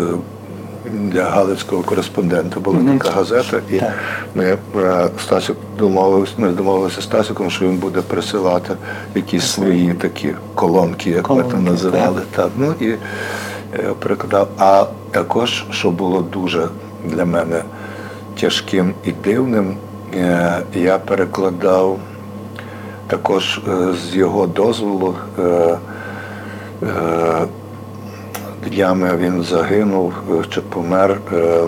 [0.93, 3.93] для Галицького кореспондента була така газета, і Так.
[4.35, 8.73] ми е, Стасюк домовився, ми домовилися з Стасюком, що він буде присилати
[9.15, 12.21] якісь свої такі колонки, як ми там називали.
[12.35, 12.49] Так.
[12.57, 12.93] Ну і
[13.99, 14.47] перекладав.
[14.57, 16.67] А також, що було дуже
[17.05, 17.63] для мене
[18.39, 19.75] тяжким і дивним, е,
[20.73, 21.99] я перекладав
[23.07, 25.15] також е, з його дозволу.
[25.39, 25.41] е,
[26.83, 26.87] е,
[28.67, 31.17] Днями він загинув е, чи помер.
[31.33, 31.63] е,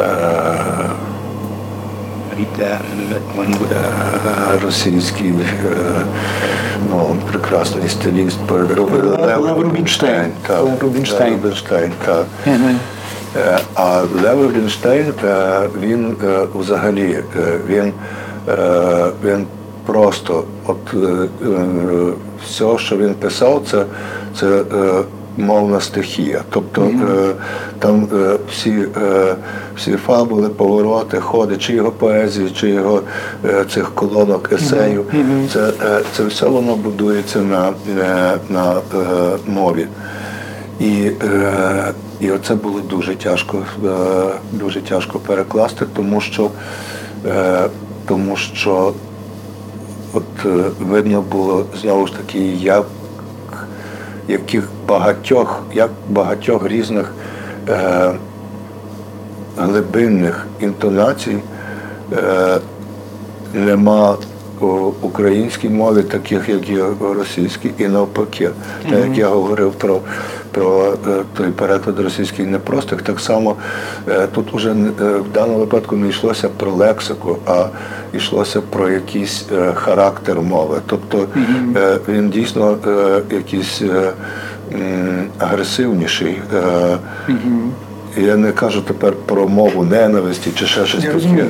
[0.00, 0.04] е,
[4.62, 5.34] Російський е,
[6.90, 8.38] ну, прекрасний стиліст.
[9.40, 10.32] Лев Рубінштейн.
[10.64, 12.26] Лев Рубінштейн, так.
[13.36, 17.18] Е, А Лев Рубінштейн, е, він е, взагалі
[17.68, 17.92] він,
[19.24, 19.46] він
[19.86, 20.94] просто от
[22.44, 23.84] все, що він писав, це,
[24.40, 24.62] це
[25.36, 26.42] мовна стихія.
[26.50, 27.32] Тобто е,
[27.78, 28.88] там е, всі,
[29.76, 33.02] всі фабули, повороти, ходи, чи його поезії, чи його
[33.70, 35.04] цих колонок есеїв,
[35.52, 37.72] це, е, це все воно будується на,
[38.48, 38.74] на
[39.46, 39.86] мові.
[40.80, 41.10] І,
[42.20, 43.88] і оце було дуже тяжко, е,
[44.52, 46.50] дуже тяжко перекласти, тому що,
[47.26, 47.68] е,
[48.06, 48.92] тому що
[50.12, 50.48] от, е,
[50.80, 52.86] видно було знову ж таки, як,
[54.28, 57.12] яких багатьох, як багатьох різних
[57.68, 58.12] е,
[59.56, 61.38] глибинних інтонацій
[62.12, 62.58] е,
[63.54, 64.16] нема
[65.02, 68.50] українській мові, таких як є у російській, і навпаки.
[68.90, 70.00] Так як я говорив про,
[70.50, 73.56] про е, той переклад російський непростих, так само
[74.08, 77.66] е, тут уже е, в даному випадку не йшлося про лексику, а
[78.14, 80.80] йшлося про якийсь характер мови.
[80.86, 81.26] Тобто
[82.08, 82.78] він дійсно
[83.30, 83.82] якийсь
[85.38, 86.40] агресивніший.
[88.18, 91.44] Я не кажу тепер про мову ненависті чи ще щось таке,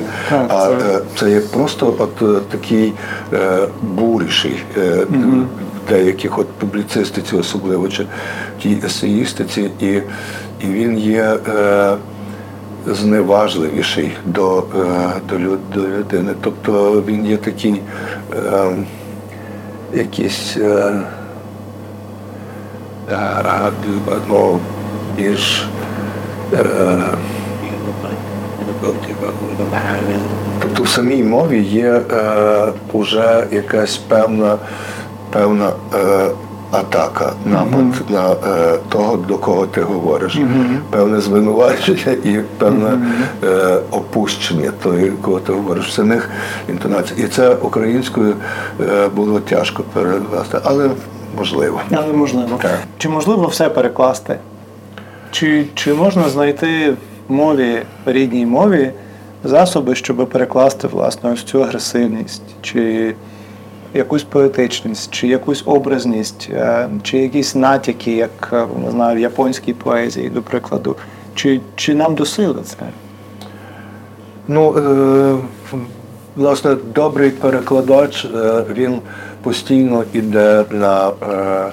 [0.49, 2.93] а це- е, це є просто от е, такий
[3.33, 5.05] е, буріший е,
[5.85, 8.05] в деяких от публіцистиці, особливо чи
[8.61, 9.85] тій есеїстиці, і,
[10.61, 11.95] і він є е,
[12.87, 14.63] зневажливіший до, е,
[15.29, 15.37] до,
[15.81, 16.31] до людини.
[16.41, 17.81] Тобто він є такий
[18.35, 18.71] е,
[19.93, 20.57] якийсь.
[20.57, 21.01] Е,
[23.11, 23.71] е,
[24.29, 24.59] ну,
[25.17, 25.67] більш
[30.61, 34.57] Тобто в самій мові є е, уже якась певна,
[35.31, 36.29] певна е,
[36.71, 40.39] атака, напад на е, того, до кого ти говориш,
[40.89, 42.97] певне звинувачення і певне
[43.43, 46.29] е, опущення того, кого ти говориш в самих
[46.69, 47.19] інтонаціях.
[47.19, 48.35] І це українською
[48.81, 50.89] е, було тяжко перекласти, але
[51.37, 51.81] можливо.
[51.91, 52.59] Але можливо.
[52.61, 52.79] Так.
[52.97, 54.39] Чи можливо все перекласти?
[55.31, 56.91] Чи, чи можна знайти
[57.27, 58.91] в мові, рідній мові,
[59.43, 63.15] засоби, щоб перекласти власне ось цю агресивність, чи
[63.93, 69.73] якусь поетичність, чи якусь образність, е, чи якісь натяки, як е, не знаю, в японській
[69.73, 70.95] поезії, до прикладу.
[71.35, 72.75] Чи, чи нам до сили це?
[74.47, 75.35] Ну, е,
[76.35, 78.99] власне, добрий перекладач, е, він
[79.43, 81.71] постійно йде на, е,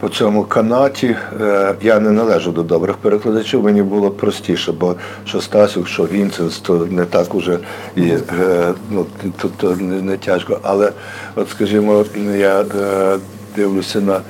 [0.00, 1.16] по цьому канаті.
[1.40, 4.94] Е, я не належу до добрих перекладачів, мені було простіше, бо
[5.24, 7.58] що Стасюк, що Вінценс, то не так уже
[7.96, 8.02] і
[8.40, 9.06] е, ну,
[9.40, 10.60] то, то не, тяжко.
[10.62, 10.92] Але,
[11.36, 12.04] от скажімо,
[12.36, 13.18] я е,
[13.56, 14.20] дивлюся на,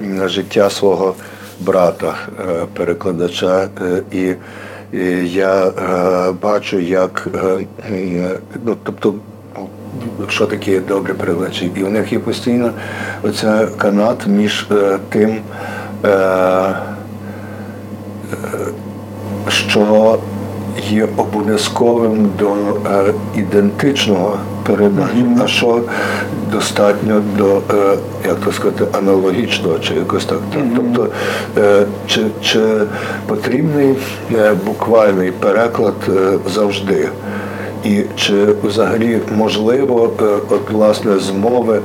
[0.00, 1.14] на життя свого
[1.60, 2.14] брата,
[2.74, 3.68] перекладача,
[4.12, 4.34] і
[4.92, 7.28] і я е, бачу, як
[7.90, 9.14] е, ну, тобто,
[10.28, 11.70] що таке добре перекладачі.
[11.74, 12.70] І у них є постійно
[13.22, 15.36] оця канат між е, тим,
[16.04, 16.74] е, е,
[19.48, 20.18] що
[20.88, 25.82] є обов'язковим до е, ідентичного передачі, а що
[26.52, 27.96] достатньо до, е,
[28.28, 30.38] як то сказати, аналогічного чи якось так.
[30.76, 31.08] Тобто,
[31.58, 32.60] е, чи, чи
[33.26, 33.96] потрібний
[34.34, 35.94] е, буквальний переклад
[36.54, 37.08] завжди?
[37.84, 41.80] І чи взагалі можливо, е, от власне з мови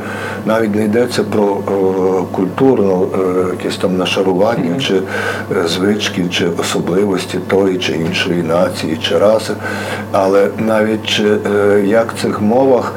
[0.45, 3.17] навіть не йдеться про о, культурну е,
[3.51, 4.87] якесь там нашарування, mm-hmm.
[4.87, 9.53] чи е, звички, чи особливості тої чи іншої нації, чи раси,
[10.11, 11.37] але навіть чи,
[11.85, 12.93] як в цих мовах,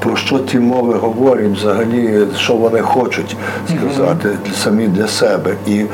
[0.00, 4.54] про що ті мови говорять, взагалі, що вони хочуть сказати mm-hmm.
[4.54, 5.84] самі для себе, і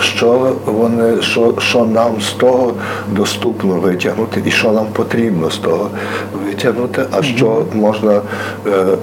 [0.00, 2.74] що вони, що, що нам з того
[3.08, 5.90] доступно витягнути, і що нам потрібно з того
[6.32, 8.20] витягнути, а що можна
[8.66, 8.96] е, е,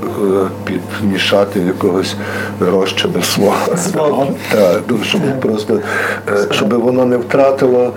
[0.65, 2.15] підмішати якогось
[2.59, 3.77] розчину свого.
[3.77, 4.27] свого.
[4.51, 5.79] Так, ну, щоб просто
[6.27, 7.93] е, щоб воно не втратило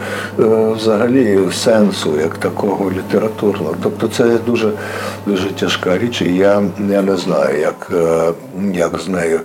[0.76, 3.74] взагалі сенсу як такого літературного.
[3.82, 4.70] Тобто це дуже
[5.26, 7.92] дуже тяжка річ, і я, я не знаю, як,
[8.72, 9.40] як з нею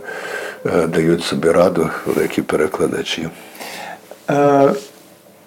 [0.87, 3.29] дають собі раду великі перекладачі.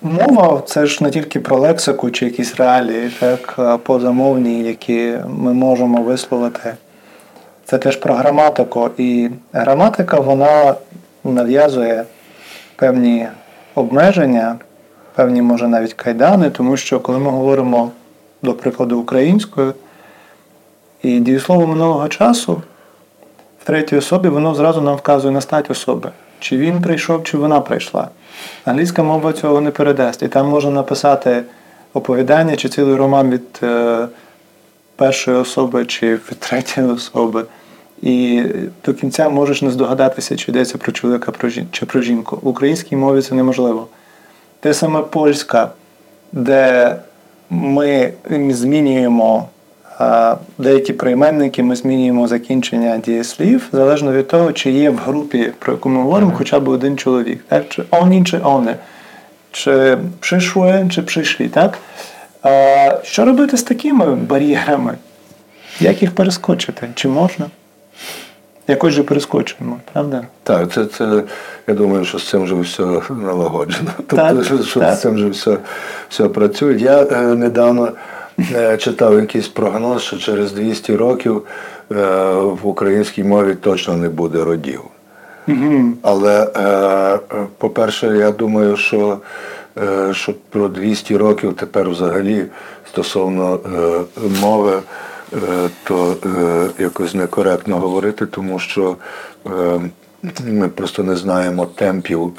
[0.03, 6.03] Мова це ж не тільки про лексику чи якісь реалії, так позамовні, які ми можемо
[6.03, 6.75] висловити.
[7.65, 8.91] Це теж про граматику.
[8.99, 10.75] І граматика вона
[11.25, 12.05] нав'язує
[12.77, 13.29] певні
[13.75, 14.57] обмеження,
[15.15, 17.91] певні, може, навіть кайдани, тому що коли ми говоримо,
[18.43, 19.75] до прикладу, українською,
[21.03, 22.63] і дієслово минулого часу
[23.63, 26.11] в третій особі воно зразу нам вказує на стать особи.
[26.41, 28.09] Чи він прийшов, чи вона прийшла.
[28.65, 30.23] Англійська мова цього не передасть.
[30.23, 31.43] І там можна написати
[31.95, 34.07] оповідання чи цілий роман від е,
[34.97, 37.45] першої особи чи від третьої особи.
[38.03, 38.43] І
[38.87, 41.33] до кінця можеш не здогадатися, чи йдеться про чоловіка
[41.71, 42.39] чи про жінку.
[42.43, 43.87] В українській мові це неможливо.
[44.61, 45.71] Те саме польська,
[46.33, 46.97] де
[47.51, 48.13] ми
[48.51, 49.49] змінюємо
[50.59, 55.89] деякі прийменники ми змінюємо закінчення дієслів залежно від того, чи є в групі, про яку
[55.89, 57.45] ми говоримо, хоча б один чоловік.
[57.49, 57.69] Так?
[57.69, 58.77] Чи оні, чи вони,
[59.53, 61.49] чи прийшли, чи прийшли.
[61.49, 61.79] Так?
[62.43, 64.95] А, Що робити з такими бар'єрами?
[65.81, 66.89] Як їх перескочити?
[66.95, 67.47] Чи можна?
[68.69, 70.25] Якось же перескочуємо, правда?
[70.43, 71.23] Так, це, це
[71.67, 73.91] я думаю, що з цим вже все налагоджено.
[74.07, 75.57] Тобто, що, що з цим вже все
[76.09, 76.75] все працює.
[76.75, 77.93] Я е, недавно
[78.55, 81.43] Е, читав якийсь прогноз, що через 200 років
[81.93, 81.95] е,
[82.35, 84.81] в українській мові точно не буде родів.
[86.03, 89.19] Але, е, по-перше, я думаю, що
[90.13, 92.47] що про 200 років тепер взагалі
[92.89, 93.61] стосовно
[94.41, 94.79] мови,
[95.85, 96.17] то
[96.79, 98.97] якось некоректно говорити, тому що
[100.47, 102.33] ми просто не знаємо темпів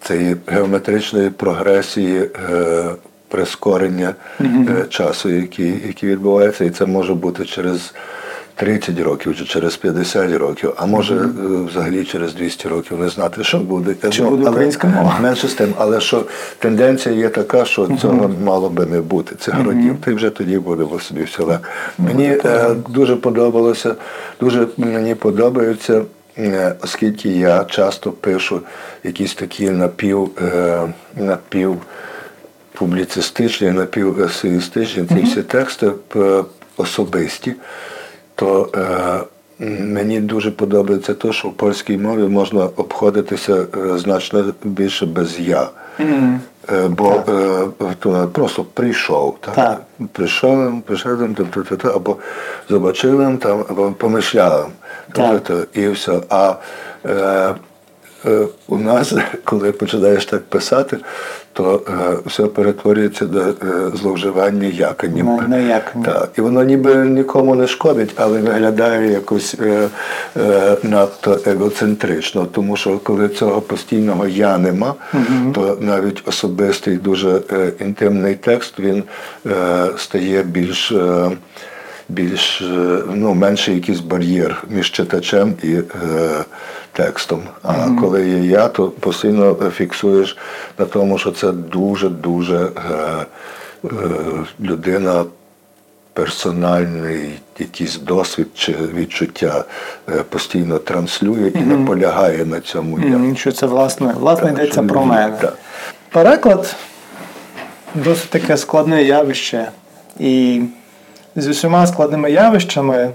[0.00, 2.30] цієї геометричної прогресії
[3.34, 4.88] прискорення mm-hmm.
[4.88, 7.94] часу, який який відбувається, і це може бути через
[8.54, 11.66] 30 років чи через 50 років, а може mm-hmm.
[11.66, 14.10] взагалі через 200 років не знати, що буде.
[14.10, 15.18] Чи ну, буде українська мова?
[15.20, 16.24] Менше з тим, але що
[16.58, 18.00] тенденція є така, що mm-hmm.
[18.00, 19.36] цього мало би не бути.
[19.36, 19.66] Цих mm-hmm.
[19.66, 21.68] родів, ти вже тоді буде в собі все легко.
[21.98, 23.94] Мені е, дуже подобалося,
[24.40, 26.02] дуже мені подобаються.
[26.82, 28.60] Оскільки я часто пишу
[29.04, 30.30] якісь такі напів
[31.16, 31.76] напів
[32.78, 35.90] публіцистичні, напівесеїстичні, ці всі тексти
[36.76, 37.54] особисті,
[38.34, 45.06] то е, мені дуже подобається те, що в польській мові можна обходитися е, значно більше
[45.06, 45.68] без я.
[45.98, 46.38] Mm-hmm.
[46.72, 49.54] Е, бо е, просто прийшов, так?
[49.54, 49.82] так.
[50.12, 51.36] Прийшов, прийшов
[51.94, 52.16] або
[52.68, 54.70] побачив, там, або помишляв.
[55.74, 56.20] І все.
[56.28, 56.54] А
[57.06, 57.54] е,
[58.26, 59.14] е, у нас,
[59.44, 60.98] коли починаєш так писати,
[61.54, 63.54] то е, все перетворюється до е,
[63.94, 65.26] зловживання яконням.
[65.26, 66.30] На, на Так.
[66.38, 69.88] І воно ніби нікому не шкодить, але виглядає якось е,
[70.36, 72.46] е, надто егоцентрично.
[72.52, 75.52] Тому що коли цього постійного я нема, угу.
[75.54, 79.02] то навіть особистий дуже е, інтимний текст він
[79.46, 80.92] е, стає більш.
[80.92, 81.30] Е,
[82.08, 85.82] більш е, ну, менший якийсь бар'єр між читачем і е,
[86.94, 87.42] текстом.
[87.62, 88.00] А mm-hmm.
[88.00, 90.36] коли є я, то постійно фіксуєш
[90.78, 92.70] на тому, що це дуже-дуже е,
[93.84, 93.88] е,
[94.60, 95.24] людина.
[96.12, 99.64] Персональний якийсь досвід чи відчуття
[100.08, 101.66] е, постійно транслює і mm-hmm.
[101.66, 102.98] наполягає на цьому.
[102.98, 103.36] Mm-hmm.
[103.36, 105.36] Що це власне власне йдеться про мене.
[105.40, 105.58] Так.
[106.12, 106.76] Переклад
[107.94, 109.68] досить таке складне явище.
[110.18, 110.62] І
[111.36, 113.10] з усіма складними явищами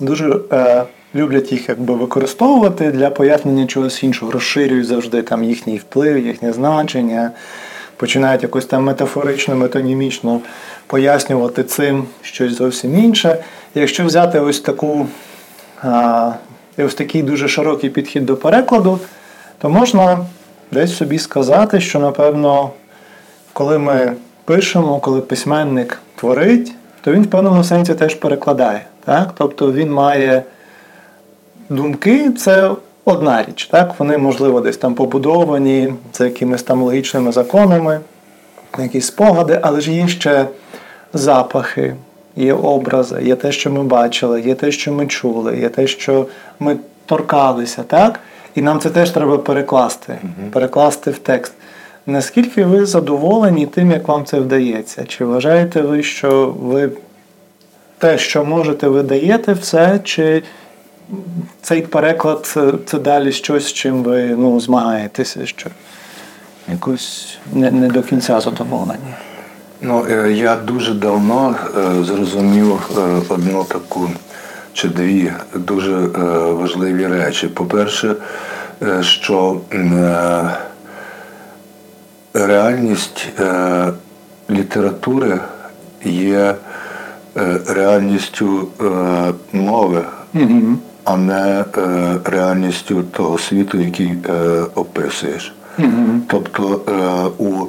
[0.00, 0.84] дуже е,
[1.14, 7.30] люблять їх якби використовувати для пояснення чогось іншого, розширюють завжди там їхній вплив, їхнє значення,
[7.96, 10.40] починають якось там метафорично, метонімічно
[10.86, 13.44] пояснювати цим щось зовсім інше.
[13.74, 15.06] Якщо взяти ось таку
[15.82, 16.32] а,
[16.78, 18.98] ось такий дуже широкий підхід до перекладу,
[19.58, 20.26] то можна
[20.72, 22.70] десь собі сказати, що, напевно,
[23.52, 24.12] коли ми
[24.44, 28.86] пишемо, коли письменник творить, то він в певному сенсі теж перекладає.
[29.04, 29.34] Так?
[29.38, 30.42] Тобто він має
[31.68, 32.70] думки, це
[33.04, 33.66] одна річ.
[33.66, 33.94] Так?
[33.98, 38.00] Вони, можливо, десь там побудовані за якимись там логічними законами,
[38.78, 40.46] якісь спогади, але ж є ще
[41.12, 41.94] запахи,
[42.36, 46.26] є образи, є те, що ми бачили, є те, що ми чули, є те, що
[46.60, 48.20] ми торкалися, так?
[48.54, 50.18] І нам це теж треба перекласти,
[50.52, 51.52] перекласти в текст.
[52.06, 55.04] Наскільки ви задоволені тим, як вам це вдається?
[55.04, 56.90] Чи вважаєте ви, що ви
[57.98, 60.42] те, що можете, ви даєте все, чи
[61.62, 65.70] цей переклад це далі щось, з чим ви ну, змагаєтеся, що
[66.68, 69.14] якось не, не до кінця задоволені?
[69.80, 74.10] Ну, е, я дуже давно е, зрозумів е, одну таку
[74.72, 75.96] чи дві дуже
[76.52, 77.48] важливі речі.
[77.48, 78.14] По-перше,
[79.00, 79.60] що
[82.34, 83.28] реальність
[84.50, 85.40] літератури
[86.04, 86.54] є
[87.66, 88.68] реальністю
[89.52, 90.02] мови,
[91.08, 91.64] а не
[92.24, 94.16] реальністю того світу, який
[94.74, 95.54] описуєш.
[96.28, 96.80] Тобто
[97.38, 97.66] у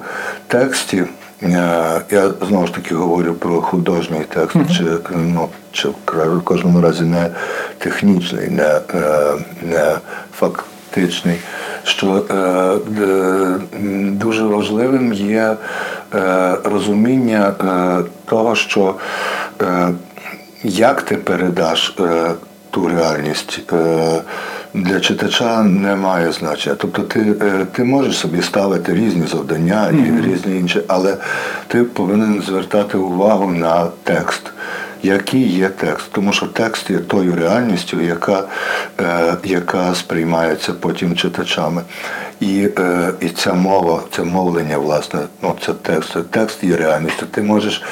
[0.48, 1.06] тексті.
[1.44, 4.78] Е, я знову ж таки говорю про художній текст, mm-hmm.
[4.78, 4.84] чи
[5.16, 7.30] ну, чи в кожному разі не
[7.78, 9.34] технічний, не е,
[9.64, 9.96] не
[10.34, 11.38] фактичний.
[11.84, 12.74] Що е,
[14.12, 15.56] дуже важливим є
[16.16, 18.96] е, розуміння е, того, що
[19.62, 19.90] е,
[20.64, 21.96] як ти передаш
[22.72, 23.62] ту реальність
[24.74, 26.76] для читача не має значення.
[26.80, 30.34] Тобто ти е, ти можеш собі ставити різні завдання і mm-hmm.
[30.34, 31.18] різні інші, але
[31.68, 34.42] ти повинен звертати увагу на текст.
[35.04, 38.44] Який є текст, тому що текст є тою реальністю, яка
[39.00, 41.82] е, яка сприймається потім читачами.
[42.40, 47.26] І е, і ця мова, це мовлення, власне, ну це текст, текст є реальністю.
[47.32, 47.84] Ти можеш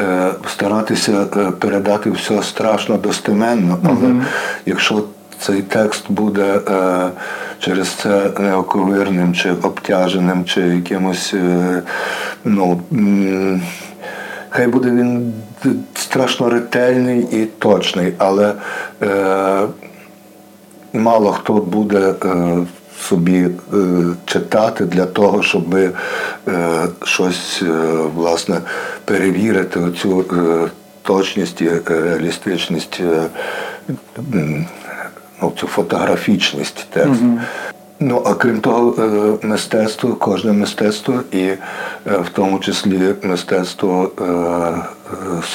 [0.00, 4.22] е, старатися е, передати все страшно достеменно, але mm-hmm.
[4.66, 5.04] якщо
[5.42, 7.08] цей текст буде е,
[7.58, 11.82] через це неоковирним чи обтяженим, чи якимось, е,
[12.44, 12.80] ну,
[14.50, 15.32] хай буде він
[15.94, 18.54] страшно ретельний і точний, але
[19.02, 19.66] е,
[20.92, 22.14] мало хто буде.
[22.24, 22.66] Е,
[23.00, 23.50] Собі е,
[24.24, 25.90] читати для того, щоб е,
[27.04, 27.66] щось е,
[28.14, 28.60] власне
[29.04, 30.70] перевірити оцю е,
[31.02, 33.22] точність і реалістичність е,
[35.42, 37.38] ну, цю фотографічність тексту.
[38.00, 41.58] Ну, а крім того, е, мистецтво, кожне мистецтво, і е,
[42.06, 44.24] в тому числі мистецтво е,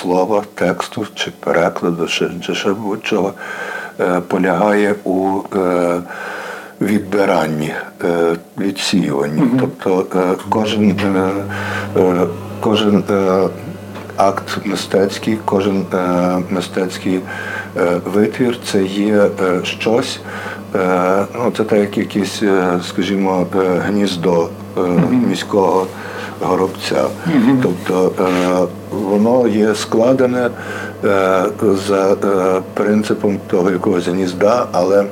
[0.02, 3.34] слова, тексту чи перекладу, чи, чи ще будь-чого,
[4.28, 5.40] полягає у
[6.82, 7.74] відбиранні,
[8.58, 9.42] відсіюванні.
[9.42, 9.60] Mm-hmm.
[9.60, 10.96] Тобто кожен
[12.60, 13.04] кожен
[14.18, 15.86] акт мистецький, кожен
[16.50, 17.22] мистецький
[17.80, 20.20] Е, витвір це є е, щось,
[20.76, 22.44] е, ну це так як якесь,
[22.90, 23.48] скажімо,
[23.88, 24.50] гніздо
[25.30, 25.88] міського
[26.42, 27.04] горобця.
[27.64, 28.12] Тобто
[28.92, 30.50] воно є складене
[31.88, 32.16] за
[32.74, 35.06] принципом того якогось гнізда, але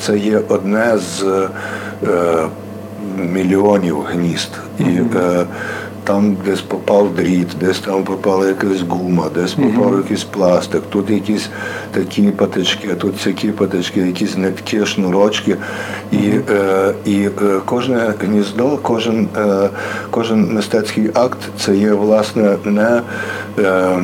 [0.00, 1.24] це є одне з
[3.18, 4.50] мільйонів гнізд.
[4.78, 5.00] І
[6.04, 11.48] там десь попав дріт, десь там попала якась гума, десь попав якийсь пластик, тут якісь
[11.92, 15.56] такі патички, тут всякі патички, якісь нитки, шнурочки.
[16.12, 17.28] І е, і
[17.64, 19.68] кожне гніздо, кожен е,
[20.10, 23.02] кожен мистецький акт це є власне не
[23.58, 23.98] е,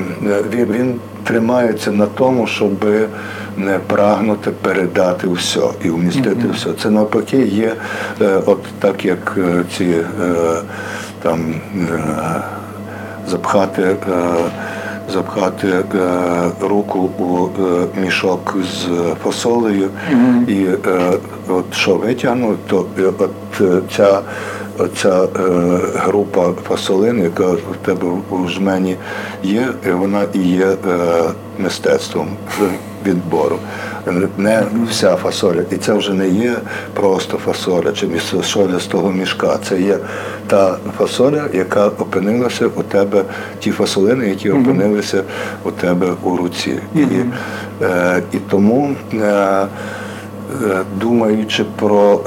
[0.52, 0.94] він, він
[1.24, 2.84] тримається на тому, щоб
[3.56, 6.54] не прагнути передати все і вмістити mm-hmm.
[6.54, 6.72] все.
[6.82, 7.74] Це навпаки є,
[8.20, 9.84] е, от так як е, ці.
[9.84, 10.04] Е,
[11.22, 12.00] там е,
[13.28, 13.96] запхати е,
[15.12, 15.82] запхати е,
[16.60, 17.48] руку у
[18.00, 18.88] мішок з
[19.22, 19.90] фасолею
[20.48, 20.66] і
[21.50, 21.96] от що
[22.66, 22.86] то
[23.18, 23.30] от
[23.96, 24.22] ця
[24.96, 25.28] Ця
[25.94, 28.96] група фасолин, яка в тебе у жмені
[29.42, 30.76] є, вона і є
[31.58, 32.28] мистецтвом
[33.06, 33.58] відбору
[34.38, 35.62] не вся фасоля.
[35.70, 36.56] І це вже не є
[36.94, 39.58] просто фасоля чи фасоля з того мішка.
[39.68, 39.98] Це є
[40.46, 43.24] та фасоля, яка опинилася у тебе,
[43.58, 45.22] ті фасолини, які опинилися
[45.64, 46.78] у тебе у руці.
[46.94, 47.04] І,
[47.82, 49.66] е, і тому, е, е,
[50.96, 52.20] думаючи про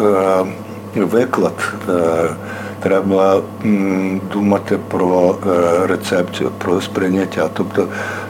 [0.96, 1.74] е, виклад.
[1.90, 2.30] Е,
[2.80, 3.42] треба
[4.34, 7.50] думати про е, рецепцію, про сприйняття.
[7.54, 7.86] Тобто е,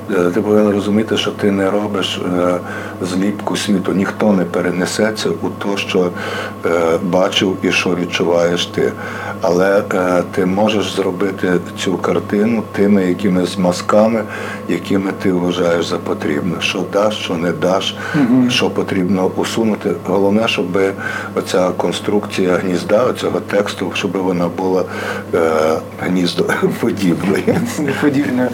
[0.07, 2.57] ти повинен розуміти, що ти не робиш е,
[3.01, 6.09] зліпку світу, ніхто не перенесеться у те, що
[6.65, 8.91] е, бачив і що відчуваєш ти.
[9.41, 14.23] Але е, ти можеш зробити цю картину тими якимись мазками,
[14.67, 16.55] якими ти вважаєш за потрібне.
[16.59, 17.95] Що даш, що не даш,
[18.49, 19.91] що потрібно усунути.
[20.05, 20.79] Головне, щоб
[21.35, 24.83] оця конструкція гнізда, цього тексту, щоб вона була
[25.33, 25.39] е,
[25.99, 27.43] гніздоподібною.
[28.01, 28.49] подібною.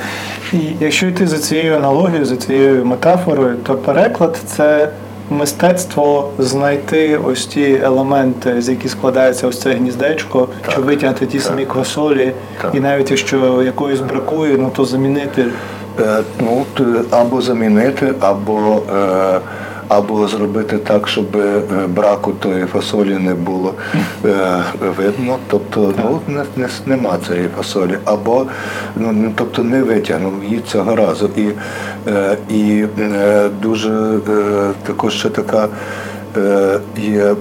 [0.53, 4.89] І якщо йти за цією аналогією, за цією метафорою, то переклад це
[5.29, 10.71] мистецтво знайти ось ті елементи, з яких складається ось це гніздечко, Так.
[10.71, 12.31] щоб витягнути ті самі квасолі,
[12.61, 12.71] Так.
[12.75, 15.45] і навіть якщо якоїсь бракує, ну то замінити.
[15.99, 19.39] Е, Ну, то або замінити, або, е,
[19.89, 23.73] або зробити так, щоб е, браку тої фасолі не було
[24.25, 24.63] е,
[24.97, 25.37] видно.
[25.47, 27.97] Тобто ну, не, не, нема цієї фасолі.
[28.05, 28.45] Або
[28.95, 31.29] ну, ну, тобто не витягнув її цього разу.
[31.37, 31.49] І,
[32.07, 32.85] е, і
[33.61, 34.19] дуже
[34.83, 35.67] також ще така
[36.97, 37.35] є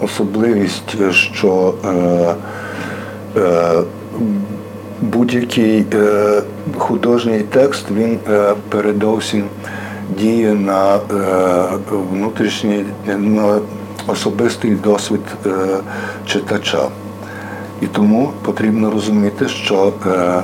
[0.00, 1.74] особливість, що
[5.00, 5.86] будь-який
[6.76, 8.18] художній текст він
[8.68, 9.44] передовсім
[10.10, 11.00] діє на е,
[12.12, 13.58] внутрішній на
[14.06, 15.50] особистий досвід е,
[16.26, 16.88] читача.
[17.80, 20.42] І тому потрібно розуміти, що, е,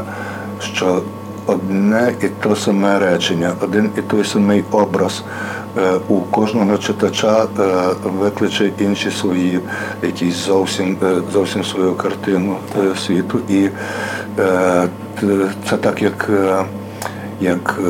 [0.60, 1.02] що
[1.46, 5.24] одне і те саме речення, один і той самий образ
[6.08, 7.46] у кожного читача
[8.04, 9.60] викличе інші свої,
[10.02, 10.96] якісь зовсім,
[11.32, 12.56] зовсім свою картину
[13.06, 13.38] світу.
[13.48, 13.68] І
[15.68, 16.30] це так, як,
[17.40, 17.80] як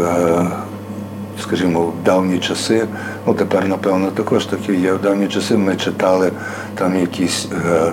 [1.40, 2.86] скажімо, в давні часи,
[3.26, 4.92] ну тепер, напевно, також такі є.
[4.92, 6.32] В давні часи ми читали
[6.74, 7.92] там якісь е,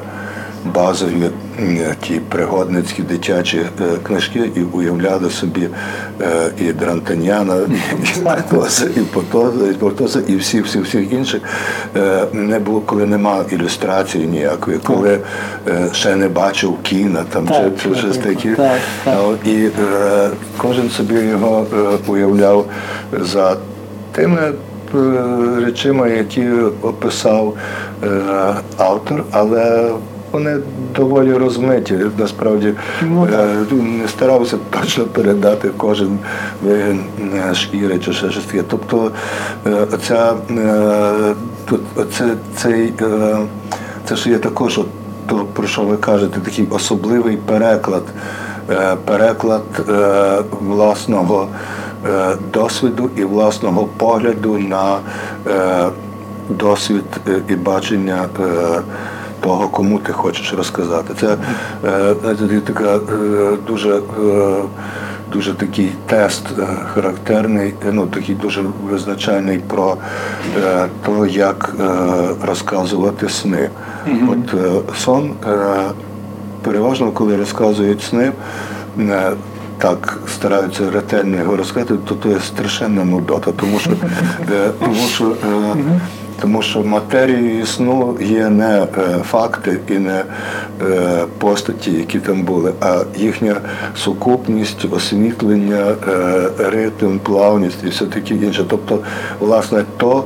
[0.65, 1.29] базові
[2.01, 5.69] ті пригодницькі дитячі е, книжки і уявляли собі
[6.21, 7.55] е, і Дрантаняна,
[8.17, 11.41] і Потоса, і Потоса, і Потоса, і всі, всі, всіх інших.
[11.97, 15.19] Е, не було, коли нема ілюстрації ніякої, коли
[15.67, 18.55] е, ще не бачив кіна там Так, чи, чи щось таке.
[18.55, 19.35] так, так.
[19.45, 19.69] І е,
[20.57, 22.65] кожен собі його е, уявляв
[23.21, 23.57] за
[24.11, 24.97] тими е,
[25.65, 26.47] речима, які
[26.81, 27.53] описав
[28.03, 28.07] е,
[28.77, 29.91] автор, але
[30.31, 30.57] вони
[30.95, 31.99] доволі розмиті.
[32.17, 36.19] Насправді Ну, е, не старався точно передати кожен
[36.63, 36.99] вигін
[37.49, 38.63] е, шкіри чи ще щось таке.
[38.69, 39.11] Тобто
[39.67, 40.33] е, оця,
[41.95, 42.93] оце, цей,
[44.05, 44.87] це ж є також, от,
[45.27, 48.03] то, про що ви кажете, такий особливий переклад,
[49.05, 49.63] переклад
[50.51, 51.47] власного
[52.53, 54.97] досвіду і власного погляду на
[56.49, 57.03] досвід
[57.49, 58.25] і бачення.
[59.41, 61.13] Того, кому ти хочеш розказати.
[61.19, 61.37] Це
[61.85, 62.99] е, така е,
[63.67, 64.01] дуже, е,
[65.33, 69.97] дуже такий тест е, характерний, ну такий дуже визначальний про
[70.63, 71.83] е, то, як е,
[72.47, 73.69] розказувати сни.
[74.31, 75.55] От е, сон е,
[76.63, 78.31] переважно, коли розказують сни.
[78.99, 79.31] е,
[79.77, 83.91] Так стараються ретельно його розказати, то це є страшенна нудота, тому що,
[84.79, 85.35] тому що
[86.41, 88.87] тому що матерією сну є не е,
[89.23, 90.23] факти і не
[90.81, 93.55] е, постаті, які там були, а їхня
[93.95, 98.65] сукупність, освітлення, е, ритм, плавність і все таке інше.
[98.69, 98.99] Тобто,
[99.39, 100.23] власне, то,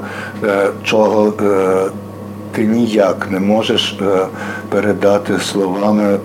[0.84, 1.34] чого
[2.51, 3.99] ти ніяк не можеш
[4.70, 6.18] передати словами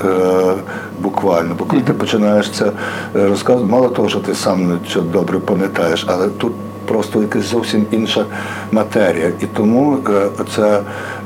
[1.00, 1.54] буквально.
[1.58, 2.72] Бо коли ти починаєш це
[3.14, 6.52] розказувати, мало того, що ти сам це добре пам'ятаєш, але тут
[6.88, 8.24] просто якась зовсім інша
[8.72, 9.32] матерія.
[9.40, 10.80] І тому е, це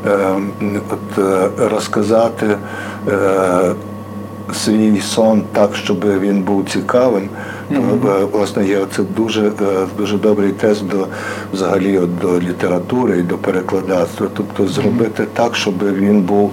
[0.07, 0.19] е,
[0.91, 2.57] от, е, розказати.
[4.53, 7.29] Свій сон так, щоб він був цікавим,
[8.33, 11.07] власне є це дуже е, дуже добрий тест до
[11.53, 14.27] взагалі от, до літератури і до перекладацтва.
[14.37, 16.53] Тобто зробити так, щоб він був,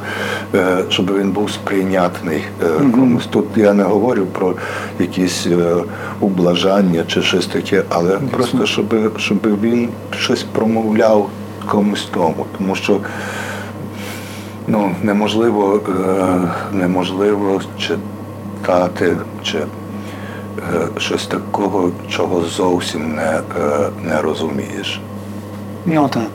[0.55, 3.25] е, щоб він був сприйнятний е, комусь.
[3.25, 4.53] Тут я не говорю про
[4.99, 5.75] якісь е,
[6.19, 11.29] ублажання чи щось таке, але просто щоб, щоб він щось промовляв
[11.65, 12.99] комусь тому, тому що.
[14.71, 19.65] Ну, неможливо, е, неможливо читати чи е,
[20.97, 25.01] щось такого, чого зовсім не, е, не розумієш.
[25.85, 26.29] Ну так.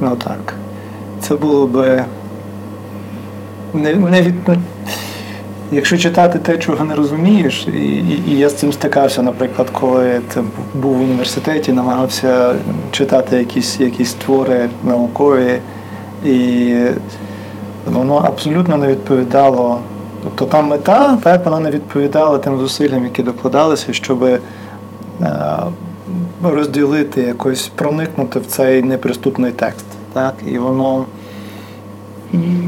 [0.00, 0.54] Ну так.
[1.20, 2.04] Це було би.
[3.74, 4.34] Не, не від...
[4.48, 4.56] ну,
[5.72, 10.20] Якщо читати те, чого не розумієш, і, і, і я з цим стикався, наприклад, коли
[10.34, 10.42] це
[10.74, 12.54] був в університеті, намагався
[12.90, 15.58] читати якісь, якісь твори наукові,
[16.24, 16.74] і
[17.86, 19.80] воно абсолютно не відповідало.
[20.22, 24.40] Тобто та мета, так, вона не відповідала тим зусиллям, які докладалися, щоб е,
[26.42, 29.84] розділити, якось проникнути в цей неприступний текст.
[30.12, 30.34] Так?
[30.46, 31.04] І воно,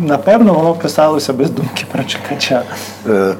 [0.07, 2.63] напевно, воно писалося без думки про читача.
[3.09, 3.35] Е,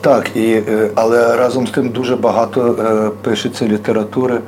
[0.00, 4.40] так, і, е, але разом з тим дуже багато е, пишеться літератури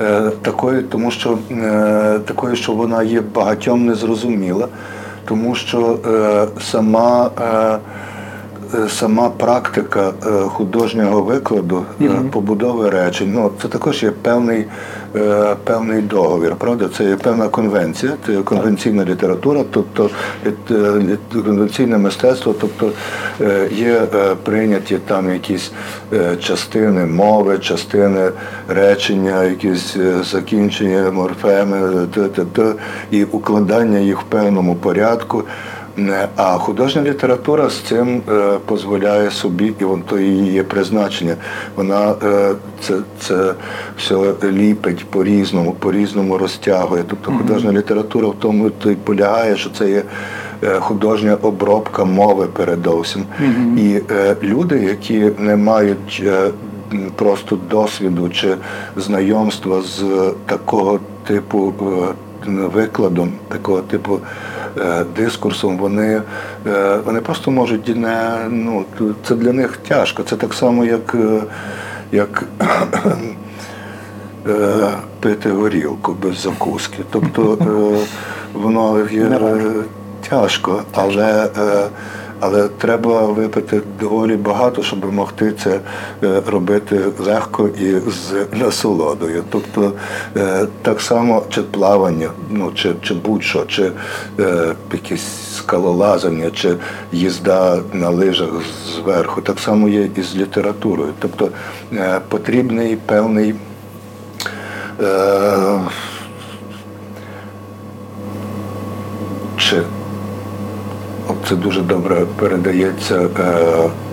[0.00, 4.68] е, такої, тому що е, такої, що вона є багатьом незрозуміла,
[5.24, 7.30] тому що е, сама.
[7.40, 7.78] Е,
[8.88, 14.64] Сама практика е, художнього викладу, е, побудови речень, ну це також є певний,
[15.16, 16.88] е, певний договір, правда?
[16.96, 20.10] Це є певна конвенція, це є конвенційна література, тобто
[20.70, 22.90] е, конвенційне мистецтво, тобто
[23.40, 25.72] е, є е, прийняті там якісь
[26.12, 28.30] е, частини мови, частини
[28.68, 32.06] речення, якісь е, закінчення, морфеми,
[33.10, 35.44] і укладання їх в певному порядку.
[35.98, 41.34] Не, А художня література з цим е, дозволяє собі, і вон то її є призначення.
[41.76, 43.54] Вона е, це, це
[43.98, 47.04] все ліпить по-різному, по-різному розтягує.
[47.08, 50.02] Тобто художня література в тому то й полягає, що це є
[50.64, 53.24] е, художня обробка мови передовсім.
[53.76, 56.50] І е, люди, які не мають е,
[57.16, 58.56] просто досвіду чи
[58.96, 60.04] знайомства з
[60.46, 62.14] такого типу е,
[62.74, 64.18] викладом, такого типу е,
[65.16, 66.22] дискурсом, вони,
[66.66, 68.84] е, вони просто можуть не ну
[69.24, 70.22] це для них тяжко.
[70.22, 71.40] Це так само, як, е,
[72.12, 72.44] як
[74.48, 74.88] е,
[75.20, 76.98] пити горілку без закуски.
[77.10, 78.06] Тобто е,
[78.58, 79.60] воно є е,
[80.28, 81.50] тяжко, але.
[82.40, 85.80] Але треба випити доволі багато, щоб могти це
[86.22, 89.44] е, робити легко і з насолодою.
[89.50, 89.92] Тобто
[90.36, 93.92] е, так само чи плавання, ну чи, чи будь-що, чи
[94.40, 96.76] е, якесь скалолазання, чи
[97.12, 98.50] їзда на лижах
[98.94, 101.12] зверху, так само є і з літературою.
[101.18, 101.48] Тобто
[101.92, 103.54] е, потрібний певний.
[109.56, 109.82] Чи
[111.48, 113.28] Це дуже добре передається е,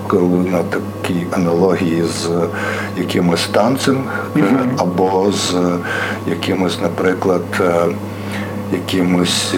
[0.07, 2.29] коли на такій аналогії з
[2.97, 4.03] якимось танцем
[4.37, 4.41] е,
[4.77, 5.55] або з
[6.27, 7.85] якимось, наприклад, е,
[8.71, 9.55] якимось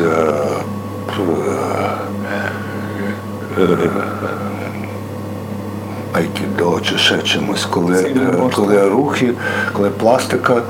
[6.18, 8.16] айкідо чи ще чимось, коли, е,
[8.56, 9.34] коли рухи,
[9.74, 10.62] коли пластика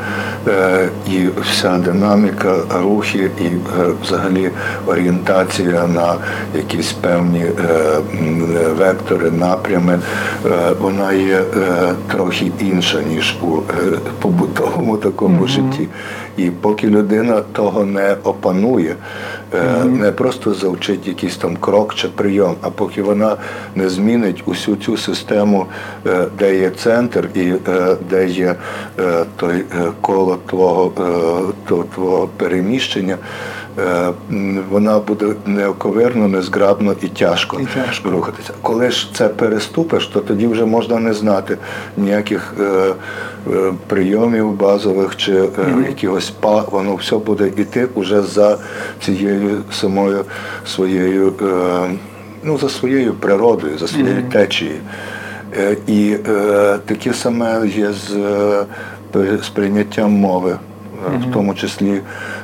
[0.48, 3.60] е, і вся динаміка рухи і е,
[4.04, 4.52] взагалі
[4.88, 6.16] орієнтація на
[6.56, 7.46] якісь певні
[8.78, 10.00] вектори, напрями,
[10.80, 11.42] вона є
[12.12, 13.62] трохи інша, ніж у
[14.22, 15.88] побутовому такому житті.
[16.38, 18.96] І поки людина того не опанує,
[19.86, 23.38] не просто завчить якийсь там крок чи прийом, а поки вона
[23.76, 25.66] не змінить усю цю систему,
[26.08, 28.56] е, де є центр і е, де є
[29.00, 29.64] е, той е,
[30.02, 30.92] коло твого,
[31.70, 33.18] е, твого переміщення, е,
[34.70, 38.10] вона буде неоковирно, незграбно і тяжко, І тяжко.
[38.10, 38.54] рухатися.
[38.62, 41.58] Коли ж це переступиш, то тоді вже можна не знати
[41.98, 45.50] ніяких е, е, прийомів базових чи е,
[45.88, 48.58] якихось па, воно все буде йти уже за
[49.06, 50.26] цією самою
[50.66, 51.90] своєю, е,
[52.44, 54.80] ну за своєю природою, за своєю течією.
[55.58, 58.12] Е, І е, таке саме є з
[59.16, 60.58] е, сприйняттям мови, е,
[61.06, 62.02] в тому числі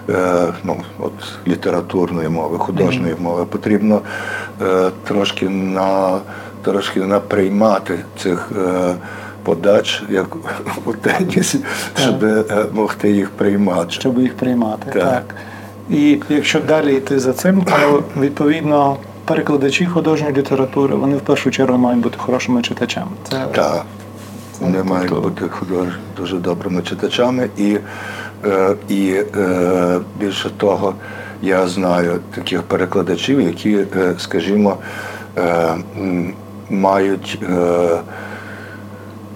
[0.10, 1.14] е, ну, от,
[1.48, 3.46] літературної мови, художньої мови.
[3.46, 4.02] Потрібно
[4.62, 6.20] е, трошки на
[6.64, 8.96] трошки наприймати цих е,
[9.44, 10.36] подач, як
[10.86, 11.60] у тенісі,
[11.96, 12.44] щоб е,
[12.74, 13.92] могти їх приймати.
[13.92, 14.92] щоб їх приймати.
[14.92, 15.04] Так.
[15.04, 15.36] Так.
[15.90, 21.78] І якщо далі йти за цим, то відповідно перекладачі художньої літератури вони в першу чергу
[21.78, 23.12] мають бути хорошими читачами.
[23.30, 23.86] Це Так.
[24.60, 25.88] Вони мають тобто- бути худож...
[26.18, 27.80] дуже добрими читачами, і, е,
[28.90, 30.94] і е, більше того,
[31.41, 34.78] я знаю таких перекладачів, які, е, скажімо,
[35.38, 35.74] е,
[36.70, 37.98] мають, е,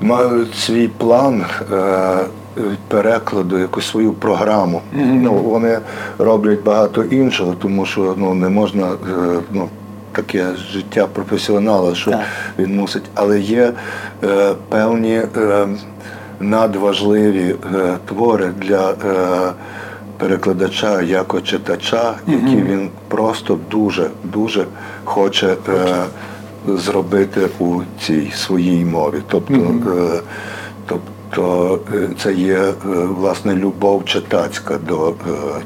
[0.01, 1.45] мають свій план.
[1.73, 2.17] Е,
[2.87, 4.81] Перекладу якусь свою програму.
[4.93, 5.79] Ну, вони
[6.17, 9.69] роблять багато іншого, тому що ну, не можна е, ну,
[10.11, 12.21] таке життя професіонала, що Так.
[12.59, 13.73] він мусить, але є
[14.23, 15.67] е, певні е,
[16.39, 18.95] надважливі е, твори для е,
[20.17, 24.65] перекладача як читача, які він просто дуже дуже
[25.03, 26.03] хоче е,
[26.67, 29.15] зробити у цій своїй мові.
[29.27, 30.19] Тобто, е,
[30.89, 30.99] тоб-
[31.35, 32.73] то е, це є е,
[33.19, 35.13] власне любов читацька до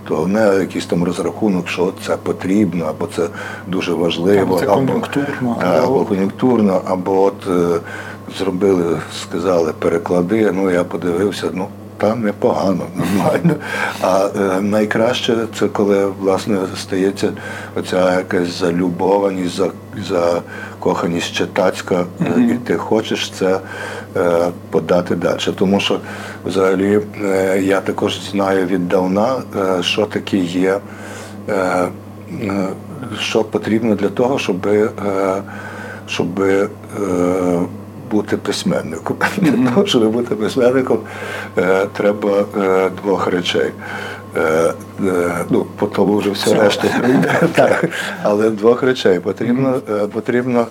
[0.07, 3.27] того, не якийсь там розрахунок, що це потрібно, або це
[3.67, 7.79] дуже важливо, Або це кон'юнктурно, або, або- або кон'юнктурно, або от е,
[8.37, 10.51] зробили, сказали, переклади.
[10.51, 11.67] Ну я подивився, ну.
[12.01, 13.55] Там непогано, нормально.
[14.01, 17.33] А е, найкраще це коли власне стається
[17.75, 19.71] оця якась залюбованість, за,
[20.09, 23.59] закоханість читацька, е, і ти хочеш це
[24.17, 25.39] е, подати далі.
[25.55, 25.99] Тому що
[26.45, 30.79] взагалі е, я також знаю віддавна, е, що таке є,
[31.49, 32.67] е, е,
[33.19, 34.89] що потрібно для того, щоб, е,
[36.07, 36.43] щоб
[38.11, 39.17] бути письменником.
[39.37, 40.99] Для того, щоб бути письменником,
[41.57, 43.71] е, треба е, двох речей.
[44.37, 44.73] Е,
[45.49, 47.89] ну, по тому вже все решта прийде.
[48.23, 49.81] Але двох речей потрібно,
[50.13, 50.67] потрібно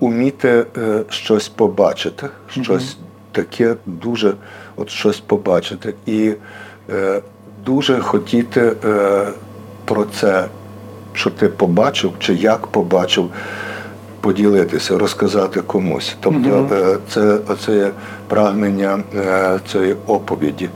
[0.00, 0.66] уміти
[1.08, 2.26] щось побачити,
[2.62, 2.96] щось
[3.32, 4.34] таке дуже
[4.76, 5.94] от щось побачити.
[6.06, 6.34] І
[7.64, 8.72] дуже хотіти
[9.84, 10.44] про це,
[11.12, 13.30] що ти побачив, чи як побачив,
[14.20, 16.16] поділитися, розказати комусь.
[16.20, 17.90] Тобто е, це оце
[18.28, 20.68] прагнення е, цієї оповіді.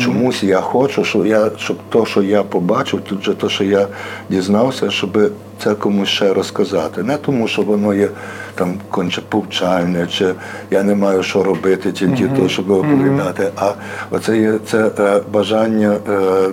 [0.00, 3.86] Чомусь я хочу, щоб я, щоб то, що я побачив, тут же то, що я
[4.28, 5.18] дізнався, щоб
[5.62, 7.02] це комусь ще розказати.
[7.02, 8.08] Не тому, що воно є
[8.54, 10.34] там конче повчальне, чи
[10.70, 13.50] я не маю що робити, тільки то, щоб оповідати.
[13.56, 13.72] А
[14.10, 15.96] оце є це е, бажання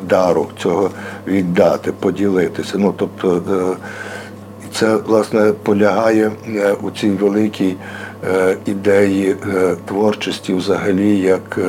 [0.10, 0.90] дару цього
[1.28, 2.78] віддати, поділитися.
[2.78, 3.42] Ну тобто.
[4.76, 7.76] Це власне полягає е, у цій великій
[8.28, 11.60] е, ідеї е, творчості, взагалі, як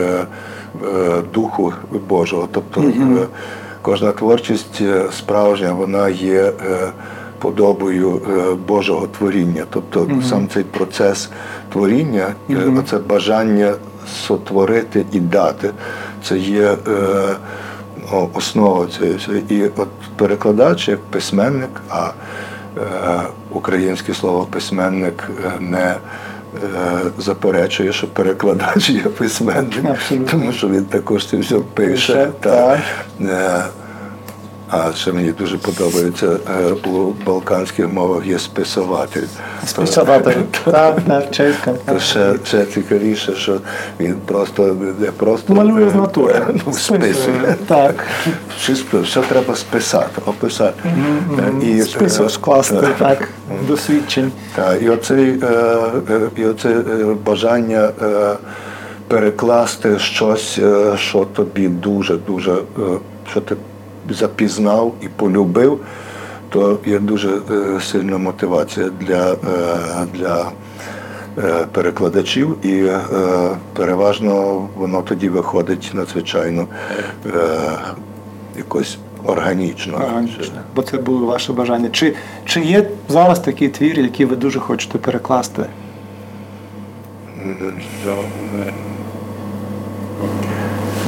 [1.34, 1.72] духу
[2.08, 2.48] Божого.
[2.52, 2.84] Тобто
[3.82, 6.52] кожна творчість справжня, вона є
[7.38, 8.20] подобою
[8.68, 9.64] Божого творіння.
[9.70, 11.30] Тобто сам цей процес
[11.72, 13.74] творіння, е, оце бажання
[14.26, 15.70] сотворити і дати,
[16.22, 16.76] це є.
[16.88, 17.36] е,
[18.34, 19.44] основа цієї.
[19.48, 22.10] І от перекладач як письменник, а
[23.51, 25.97] українське слово письменник е, не е,
[27.19, 30.27] заперечує, що перекладач є письменник, Абсолютно.
[30.31, 32.28] тому що він також це все пише.
[32.40, 32.81] Та, так.
[33.20, 33.65] Е,
[34.70, 39.26] а ще мені дуже подобається, е, у балканських мовах є списователь.
[39.66, 40.36] Списати.
[40.64, 41.74] Так, так, чеська.
[41.98, 43.60] Ще, ще цікавіше, що
[44.01, 46.43] він просто не просто Малює з натури.
[46.66, 47.56] ну, списує.
[47.66, 48.05] Так.
[48.59, 48.72] Все,
[49.02, 50.88] все треба списати, описати.
[51.62, 53.28] Е, І, Список е, скласти, е, так,
[53.68, 54.32] досвідчень.
[54.55, 55.34] Так, і оце,
[56.36, 56.82] і оце е,
[57.24, 58.36] бажання е,
[59.09, 62.59] перекласти щось, е, що тобі дуже-дуже, е,
[63.30, 63.56] що ти
[64.10, 65.80] запізнав і полюбив,
[66.48, 69.36] то є дуже е, сильна мотивація для, е,
[70.14, 70.50] для
[71.38, 72.90] е, перекладачів, і
[73.72, 76.66] переважно воно тоді виходить надзвичайно
[78.56, 79.96] якось органічно.
[79.96, 80.60] Органічно.
[80.74, 81.88] Бо це було ваше бажання.
[81.90, 82.14] Чи,
[82.44, 85.66] чи є зараз такий твір, який ви дуже хочете перекласти?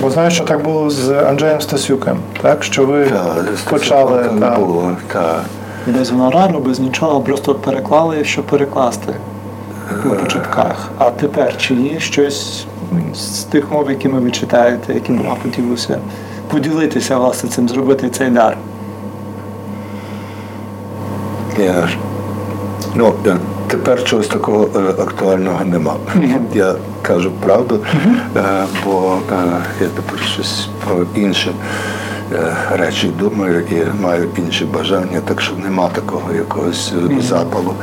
[0.00, 2.64] Бо знаю, що так було з Анджеєм Стасюком, так?
[2.64, 5.40] Що ви Так, почали там так, було, так.
[5.86, 9.14] без гонорару, без нічого, просто переклали, щоб перекласти
[10.04, 10.88] на початках.
[10.98, 12.66] А тепер чи є щось
[13.14, 15.98] з тих мов, якими ви читаєте, яким вам хотілося
[16.48, 18.56] поділитися власне цим, зробити цей дар?
[21.58, 21.88] Я,
[22.98, 23.14] ну,
[23.68, 25.96] тепер чогось такого е, актуального нема.
[26.54, 27.80] Я кажу правду,
[28.36, 28.42] е,
[28.84, 29.34] бо е,
[29.80, 31.50] я тепер щось про інші
[32.32, 37.74] е, речі думаю і маю інші бажання, так що нема такого якогось запалу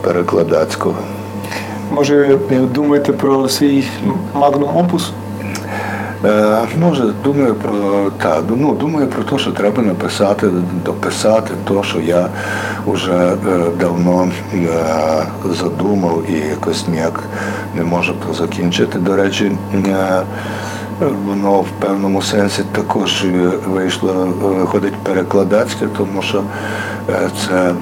[0.00, 0.96] перекладацького.
[1.90, 2.38] Може,
[2.74, 3.84] думаєте про свій
[4.34, 5.10] магнум опус?
[6.24, 10.50] Е, може, думаю про та, ну, думаю про те, що треба написати,
[10.84, 12.28] дописати те, що я
[12.86, 13.36] вже е,
[13.80, 14.68] давно е,
[15.60, 17.22] задумав і якось ніяк
[17.74, 18.98] не можу закінчити.
[18.98, 19.52] До речі,
[21.26, 23.24] воно в певному сенсі також
[23.66, 26.42] вийшло, виходить перекладацьке, тому що
[27.46, 27.72] це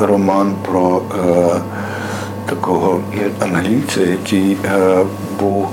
[0.00, 1.02] роман про
[2.48, 3.00] такого
[3.40, 4.56] англійця, який
[5.40, 5.68] був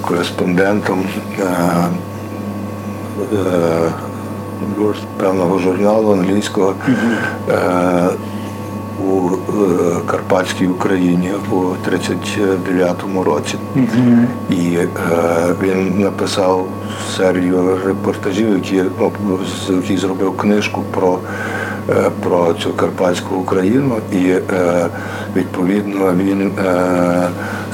[0.00, 1.04] кореспондентом
[1.38, 1.42] е,
[3.32, 3.92] е,
[5.16, 6.74] певного журналу англійського
[7.48, 7.54] е,
[9.10, 9.36] у е,
[10.06, 13.54] Карпатській Україні у 39-му році.
[14.50, 14.88] І е,
[15.62, 16.66] він написав
[17.16, 18.82] серію репортажів, які,
[19.96, 21.18] зробив книжку про е,
[22.20, 24.40] про цю Карпатську Україну, і е,
[25.36, 27.28] відповідно він е,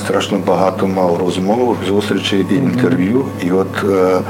[0.05, 3.25] страшно багато мав розмов, зустрічей і інтерв'ю.
[3.43, 4.21] І от е,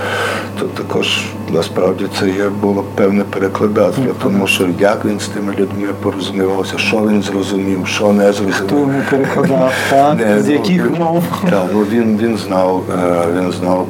[0.58, 5.88] то також насправді це є було певне перекладацтво, тому що як він з тими людьми
[6.02, 8.54] порозумівався, що він зрозумів, що не зрозумів.
[8.54, 10.18] Хто йому перекладав, так?
[10.18, 11.24] Не, З ну, яких мов?
[11.50, 13.86] Так, ну він, він знав, е, він знав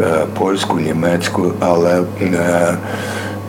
[0.00, 0.04] е,
[0.38, 2.74] польську, німецьку, але, е,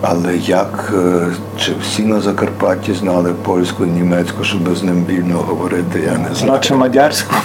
[0.02, 6.00] але як е, чи всі на Закарпатті знали польську німецьку, щоб з ним вільно говорити,
[6.06, 6.52] я не знаю.
[6.54, 7.36] Радше мадярську.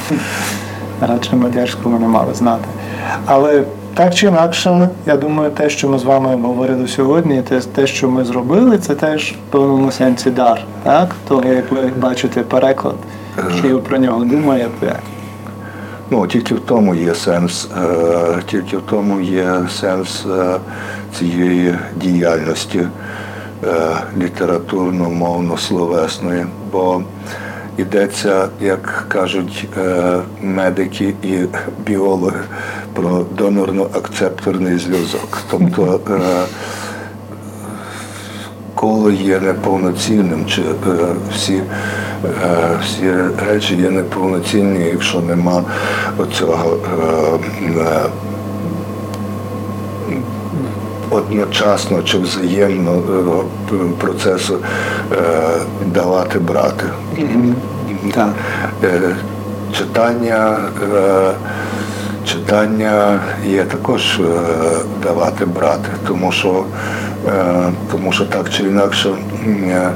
[1.01, 2.65] Радше мадярську ми не мали знати.
[3.27, 3.65] Але
[3.95, 8.09] так чи інакше, я думаю, те, що ми з вами говорили сьогодні, те, те, що
[8.09, 10.61] ми зробили, це теж в певному сенсі дар.
[10.83, 11.15] Так?
[11.29, 12.97] Того, як ви бачите переклад,
[13.59, 15.01] що про нього думає, як.
[16.11, 20.59] Ну, тільки в тому є сенс, е, тільки в тому є сенс е,
[21.19, 22.89] цієї діяльності е,
[24.19, 27.03] літературно-мовно-словесної, бо
[27.77, 31.39] йдеться, як кажуть е, медики і
[31.87, 32.41] біологи,
[32.95, 35.39] про донорно-акцепторний зв'язок.
[35.51, 36.01] Тобто
[38.77, 40.65] коло є неповноцінним, чи е,
[41.33, 41.63] всі, е,
[42.83, 43.13] всі
[43.49, 45.65] речі є неповноцінні, якщо нема
[46.19, 46.77] оцього
[47.69, 48.11] е,
[51.11, 53.03] одночасно чи взаємно
[53.99, 54.59] процесу
[55.13, 55.17] е,
[55.87, 56.85] давати брати.
[58.15, 58.29] Так.
[58.85, 59.17] Е,
[59.73, 60.59] Читання,
[60.95, 61.31] е,
[62.25, 64.21] читання є також
[65.03, 66.65] давати брати, тому що,
[67.93, 69.11] тому що так чи інакше
[69.49, 69.91] е,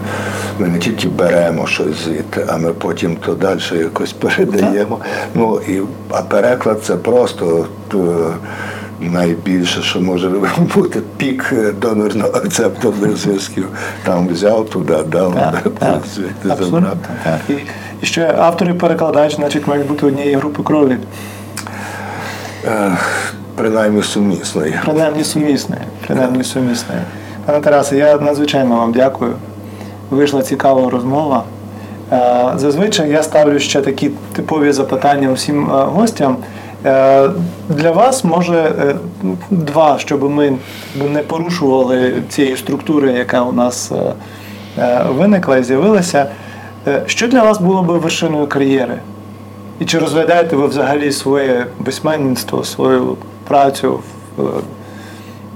[0.59, 4.99] ми не тільки беремо щось звідти, а ми потім то далі якось передаємо.
[5.35, 5.81] Ну, і,
[6.11, 7.67] а переклад це просто.
[7.95, 7.99] е,
[9.03, 10.29] Найбільше, що може
[10.75, 13.69] бути пік донорно-акцептовних зв'язків.
[14.05, 15.35] Там взяв туди, дав,
[16.15, 16.97] звідти забрав.
[17.49, 17.53] І,
[18.03, 20.97] і ще автор і перекладач, значить, мають бути однієї групи крові.
[22.65, 22.93] Е,
[23.55, 24.75] Принаймні сумісної.
[24.85, 25.83] Принаймні сумісної.
[26.07, 27.01] Принаймні сумісної.
[27.47, 29.35] Пане Тарасе, я надзвичайно вам дякую.
[30.11, 31.45] Вийшла цікава розмова.
[32.13, 36.37] Е, Зазвичай я ставлю ще такі типові запитання усім е, гостям.
[36.85, 37.31] Е,
[37.69, 38.95] Для вас може
[39.51, 40.53] два, щоб ми
[41.13, 43.93] не порушували цієї структури, яка у нас
[45.09, 46.27] виникла і з'явилася.
[47.07, 48.99] Що для вас було би вершиною кар'єри?
[49.81, 53.17] І чи розглядаєте ви взагалі своє письменництво, свою
[53.49, 54.01] працю
[54.37, 54.63] в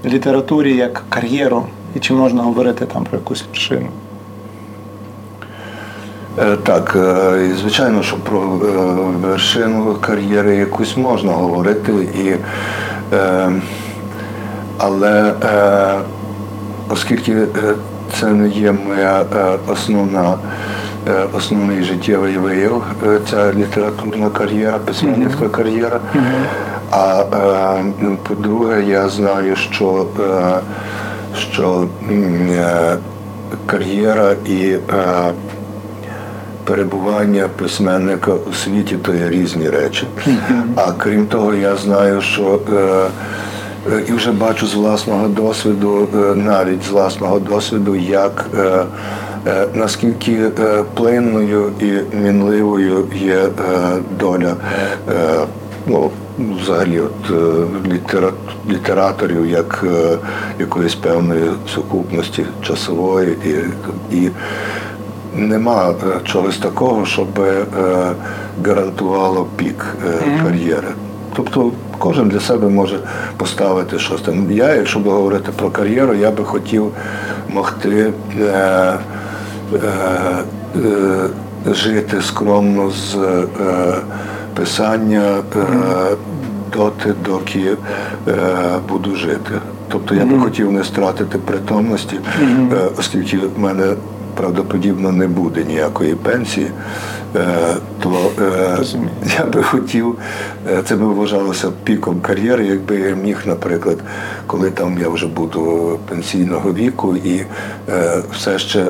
[0.04, 1.66] літературі як кар'єру?
[1.94, 3.88] І чи можна говорити там про якусь вершину?
[6.38, 8.46] Е, Так, е, і звичайно, що про е,
[9.26, 12.34] вершину кар'єри якусь можна говорити, і,
[14.78, 15.32] але
[16.88, 17.46] оскільки
[18.20, 19.24] це не є моя
[19.66, 20.38] основна,
[21.32, 22.84] основний життєвий вияв,
[23.30, 26.00] ця літературна кар'єра, письменницька кар'єра.
[26.14, 26.73] А е,
[28.00, 30.60] ну, по-друге, я знаю, що, е,
[31.52, 32.96] що е,
[33.66, 34.78] кар'єра і е,
[36.64, 40.06] перебування письменника у світі то є різні речі.
[40.76, 43.06] А крім того, я знаю, що е,
[43.92, 48.84] е, і вже бачу з власного досвіду, е, навіть з власного досвіду, як е,
[49.46, 50.50] е, наскільки е,
[50.94, 53.48] плинною і мінливою є е,
[54.18, 54.54] доля.
[55.08, 55.46] Е,
[56.38, 57.90] ну, Взагалі, от е,
[58.68, 60.18] літераторів як е,
[60.58, 64.30] якоїсь певної сукупності часової і, і
[65.36, 65.94] нема
[66.24, 67.64] чогось такого, щоб е,
[68.66, 70.88] гарантувало пік е, кар'єри.
[71.36, 72.98] Тобто кожен для себе може
[73.36, 74.50] поставити щось там.
[74.50, 76.90] Я, якщо би говорити про кар'єру, я би хотів
[77.48, 78.98] могти е, е,
[80.76, 83.94] е, жити скромно з е,
[84.54, 86.16] писання е,
[86.72, 87.76] доти, доки
[88.28, 88.36] е,
[88.88, 89.54] буду жити.
[89.88, 92.16] Тобто я би хотів не стратити притомності,
[92.72, 93.94] е, оскільки в мене
[94.34, 96.70] правдоподібно не буде ніякої пенсії,
[97.36, 97.46] е,
[98.02, 98.78] то е,
[99.38, 100.18] я би хотів,
[100.70, 103.98] е, це би вважалося піком кар'єри, якби я міг, наприклад,
[104.46, 107.46] коли там я вже буду пенсійного віку і
[108.32, 108.86] все ще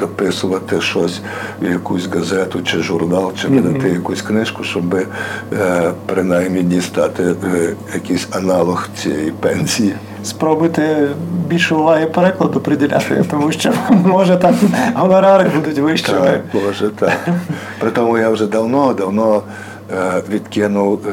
[0.00, 1.20] дописувати щось
[1.62, 4.96] в якусь газету чи журнал, чи видати якусь книжку, щоб
[6.06, 7.34] принаймні дістати
[7.94, 9.94] якийсь аналог цієї пенсії.
[10.24, 11.08] Спробуйте
[11.48, 14.54] більше уваги перекладу приділяти, тому що може там
[14.94, 16.20] гонорари будуть вищими.
[16.20, 17.28] Так, може, так.
[17.78, 19.42] При тому я вже давно, давно
[19.92, 21.12] е, відкинув е,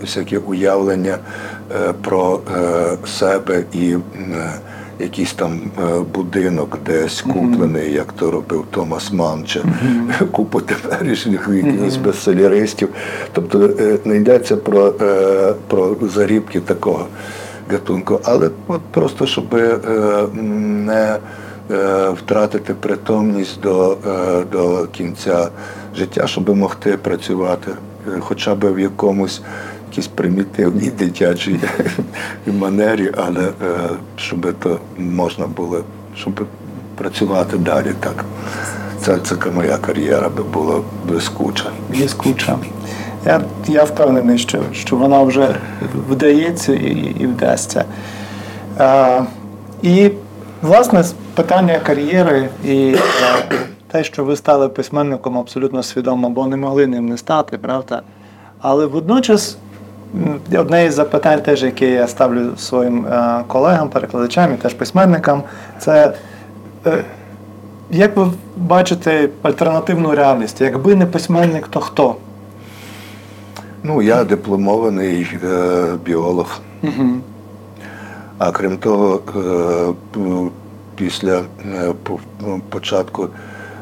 [0.00, 1.18] всякі уявлення
[1.72, 2.40] е, про
[3.06, 3.96] себе і,
[4.98, 5.60] якийсь там
[6.14, 9.62] будинок десь куплений, як то робив Томас Ман, чи
[10.32, 12.88] купу теперішніх якихось бестселеристів.
[13.32, 13.70] Тобто
[14.04, 14.92] не йдеться про,
[15.68, 17.06] про зарібки такого
[17.70, 19.78] гатунку, але от просто щоб е,
[20.34, 21.18] не
[21.70, 25.48] е, втратити притомність до, е, до кінця
[25.96, 27.70] життя, щоб могти працювати
[28.18, 29.42] хоча б в якомусь
[29.90, 31.60] якійсь примітивній дитячій
[32.46, 33.48] манері, але
[34.16, 35.84] щоб то можна було,
[36.16, 36.46] щоб
[36.94, 38.24] працювати далі так.
[39.00, 41.64] Це, це моя кар'єра би була блискуча.
[41.90, 42.58] Блискуча.
[43.26, 45.54] Я, я впевнений, що, що вона вже
[46.08, 47.84] вдається і, і вдасться.
[48.78, 49.20] А,
[49.82, 50.10] і,
[50.62, 52.98] власне, питання кар'єри і е,
[53.88, 58.02] те, що ви стали письменником абсолютно свідомо, бо не могли ним не стати, правда?
[58.60, 59.56] Але водночас
[60.58, 65.42] одне із запитань, теж, яке я ставлю своїм е, колегам, перекладачам і теж письменникам,
[65.78, 66.12] це
[66.86, 67.04] е,
[67.90, 70.60] як ви бачите альтернативну реальність?
[70.60, 72.16] Якби не письменник, то хто?
[73.86, 76.60] Ну, я дипломований е, біолог.
[76.82, 77.08] Угу.
[78.38, 79.20] А крім того,
[80.16, 80.60] е,
[80.96, 81.92] після е,
[82.40, 83.28] ну, початку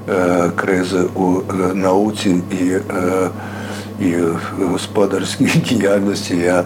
[0.08, 3.28] е, кризи у е, науці і, е,
[4.00, 6.64] і в господарській діяльності я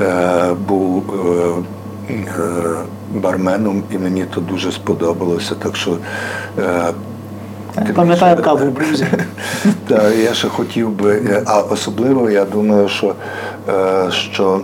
[0.00, 1.04] е, був
[2.10, 2.52] е, е,
[3.14, 5.54] барменом, і мені то дуже сподобалося.
[5.54, 5.96] Так що
[6.58, 6.92] е,
[7.94, 9.06] пам'ятаю каву в брюзі.
[9.88, 13.14] та я ще хотів би, е, а особливо я думаю, що,
[13.68, 14.60] е, що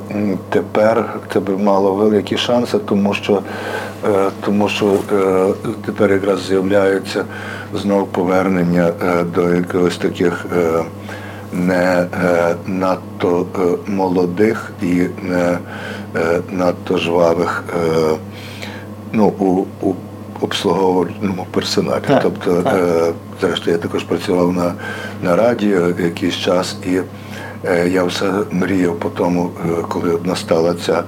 [0.50, 3.42] тепер це би мало великі шанси, тому що,
[4.08, 4.92] е, тому що
[5.86, 7.24] тепер якраз з'являється
[7.74, 8.92] знов повернення
[9.34, 10.46] до якихось таких
[11.52, 12.06] не
[12.66, 13.46] надто
[13.86, 15.58] молодих і не
[16.50, 17.64] надто жвавих
[19.12, 19.94] ну, у, у
[20.40, 22.02] обслуговувальному персоналі.
[22.06, 22.74] Так, тобто, так.
[22.76, 24.74] е, зрештою, я також працював на,
[25.22, 27.00] на радіо якийсь час, і
[27.64, 31.02] е, я все мріяв по тому, е, коли настала ця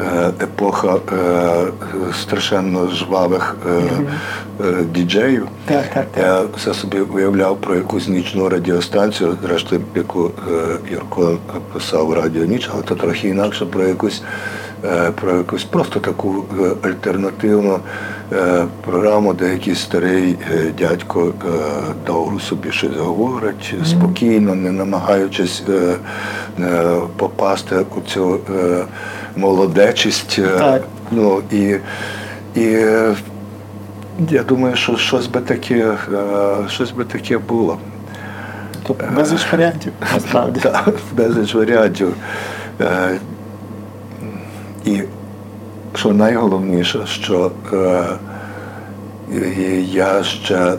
[0.00, 1.66] е, епоха е,
[2.22, 3.70] страшенно жвавих е,
[4.64, 5.46] е, діджеїв.
[5.64, 6.24] Так, так, так.
[6.24, 11.36] Я все собі уявляв про якусь нічну радіостанцію, зрештою, яку е, Юрко
[11.72, 14.22] писав Радіо Ніч, але то трохи інакше про якусь,
[15.20, 17.78] про якусь просто таку е, альтернативну
[18.32, 21.48] е, програму, де якийсь старий е, дядько е,
[22.06, 25.94] довго собі щось говорить, спокійно, не намагаючись е,
[26.60, 26.84] е,
[27.16, 28.84] попасти у цю е,
[29.36, 30.36] молодечість.
[30.38, 30.82] е, Так.
[31.10, 31.76] Ну, і,
[32.54, 33.14] і е,
[34.30, 35.74] я думаю, що щось би таке,
[36.12, 37.78] е, щось би таке було.
[38.86, 40.60] Тобто безліч варіантів, насправді.
[40.62, 42.14] Так, безліч варіантів.
[44.84, 45.02] І
[45.94, 48.18] що найголовніше, що е,
[49.90, 50.74] я ще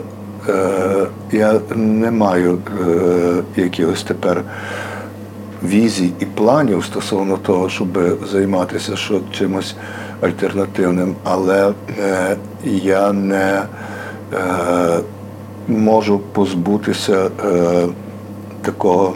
[0.48, 2.58] е, я не маю
[2.88, 4.42] е, якихось тепер
[5.62, 7.98] візій і планів стосовно того, щоб
[8.32, 9.76] займатися що, чимось
[10.20, 13.62] альтернативним, але е, я не
[14.34, 14.98] е,
[15.68, 17.86] можу позбутися е,
[18.62, 19.14] такого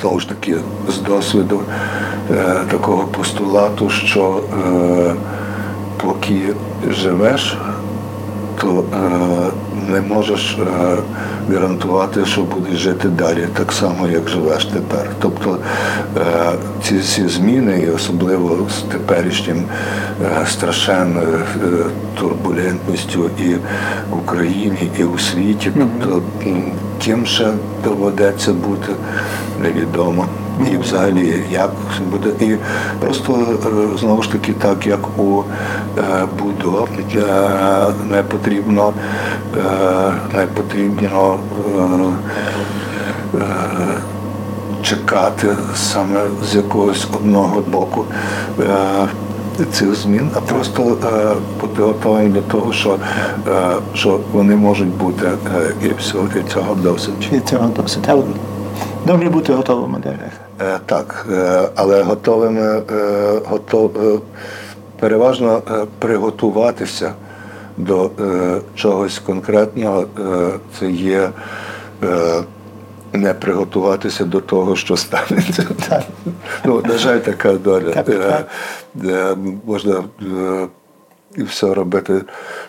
[0.00, 0.56] знову ж таки
[0.88, 1.60] з досвіду
[2.30, 5.14] е, такого постулату, що е,
[5.96, 6.54] поки
[6.90, 7.56] живеш,
[8.60, 10.58] то е, не можеш
[11.48, 15.10] гарантувати, що будеш жити далі, так само, як живеш тепер.
[15.20, 15.58] Тобто
[16.16, 16.52] е,
[16.82, 19.64] ці всі зміни, і особливо з теперішнім
[20.22, 21.66] е, страшенною е,
[22.20, 23.54] турбулентністю і
[24.10, 26.22] в Україні, і у світі, тобто
[27.04, 27.48] ким ще
[27.84, 28.92] доведеться бути,
[29.62, 30.26] невідомо.
[30.72, 31.70] І взагалі як
[32.10, 32.46] буде.
[32.46, 32.56] І
[33.00, 35.44] просто е, знову ж таки, так як у
[35.98, 36.02] е,
[36.38, 37.22] Будо е,
[38.10, 38.92] не потрібно
[40.34, 41.38] не потрібно
[44.82, 46.20] чекати саме
[46.50, 48.04] з якогось одного боку.
[49.72, 52.98] Цих змін, а просто е, бути готовим до того, що,
[53.48, 57.28] е, що вони можуть бути, е, і всього і цього досить.
[57.32, 58.04] І цього досить.
[58.06, 58.22] Але
[59.06, 60.47] добре бути готовими до них.
[60.60, 64.20] Е, Так, е, але готовими е, готов,
[65.00, 65.62] переважно
[65.98, 67.12] приготуватися
[67.76, 68.10] до
[68.74, 70.04] чогось конкретного,
[70.78, 71.30] це є
[73.12, 75.66] не приготуватися до того, що станеться.
[76.64, 78.04] Ну, на жаль, така доля.
[79.66, 80.04] Можна
[81.38, 82.22] і все робити,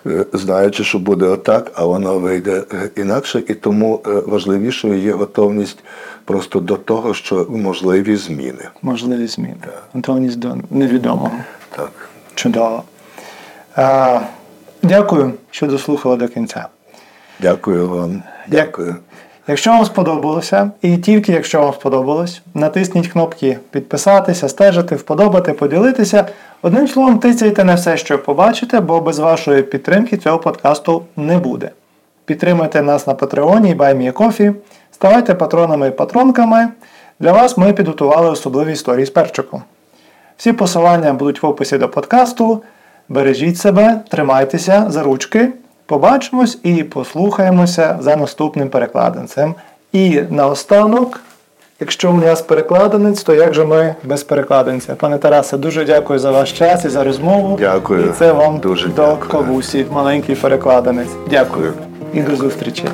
[0.05, 3.43] е, знаючи, що буде отак, а воно вийде е, інакше.
[3.47, 5.77] І тому е, важливішою є готовність
[6.25, 8.69] просто до того, що можливі зміни.
[8.81, 9.55] Можливі зміни.
[9.93, 11.31] Готовність до невідомого.
[11.75, 11.91] Так.
[12.35, 12.83] Чудово.
[13.77, 14.21] Е,
[14.83, 16.67] Дякую, що дослухали до кінця.
[17.39, 18.23] Дякую вам.
[18.47, 18.95] Дякую.
[19.49, 26.27] Якщо вам сподобалося, і тільки якщо вам сподобалось, натисніть кнопки підписатися, стежити, вподобати, поділитися.
[26.61, 31.69] Одним словом, тицяйте на все, що побачите, бо без вашої підтримки цього подкасту не буде.
[32.25, 34.53] Підтримуйте нас на Патреоні і BuyMeCoffee,
[34.91, 36.67] ставайте патронами і патронками.
[37.19, 39.63] Для вас ми підготували особливі історії з перчиком.
[40.37, 42.63] Всі посилання будуть в описі до подкасту.
[43.09, 45.49] Бережіть себе, тримайтеся за ручки.
[45.89, 49.55] Побачимось і послухаємося за наступним перекладенцем.
[49.93, 51.19] І наостанок,
[51.79, 54.95] якщо у нас перекладенець, то як же ми без перекладинця?
[54.95, 57.57] Пане Тарасе, дуже дякую за ваш час і за розмову.
[57.59, 58.09] Дякую.
[58.09, 59.31] І це вам Дуже до дякую.
[59.31, 61.09] кавусі, маленький перекладенець.
[61.29, 61.73] Дякую.
[62.13, 62.85] І до зустрічі.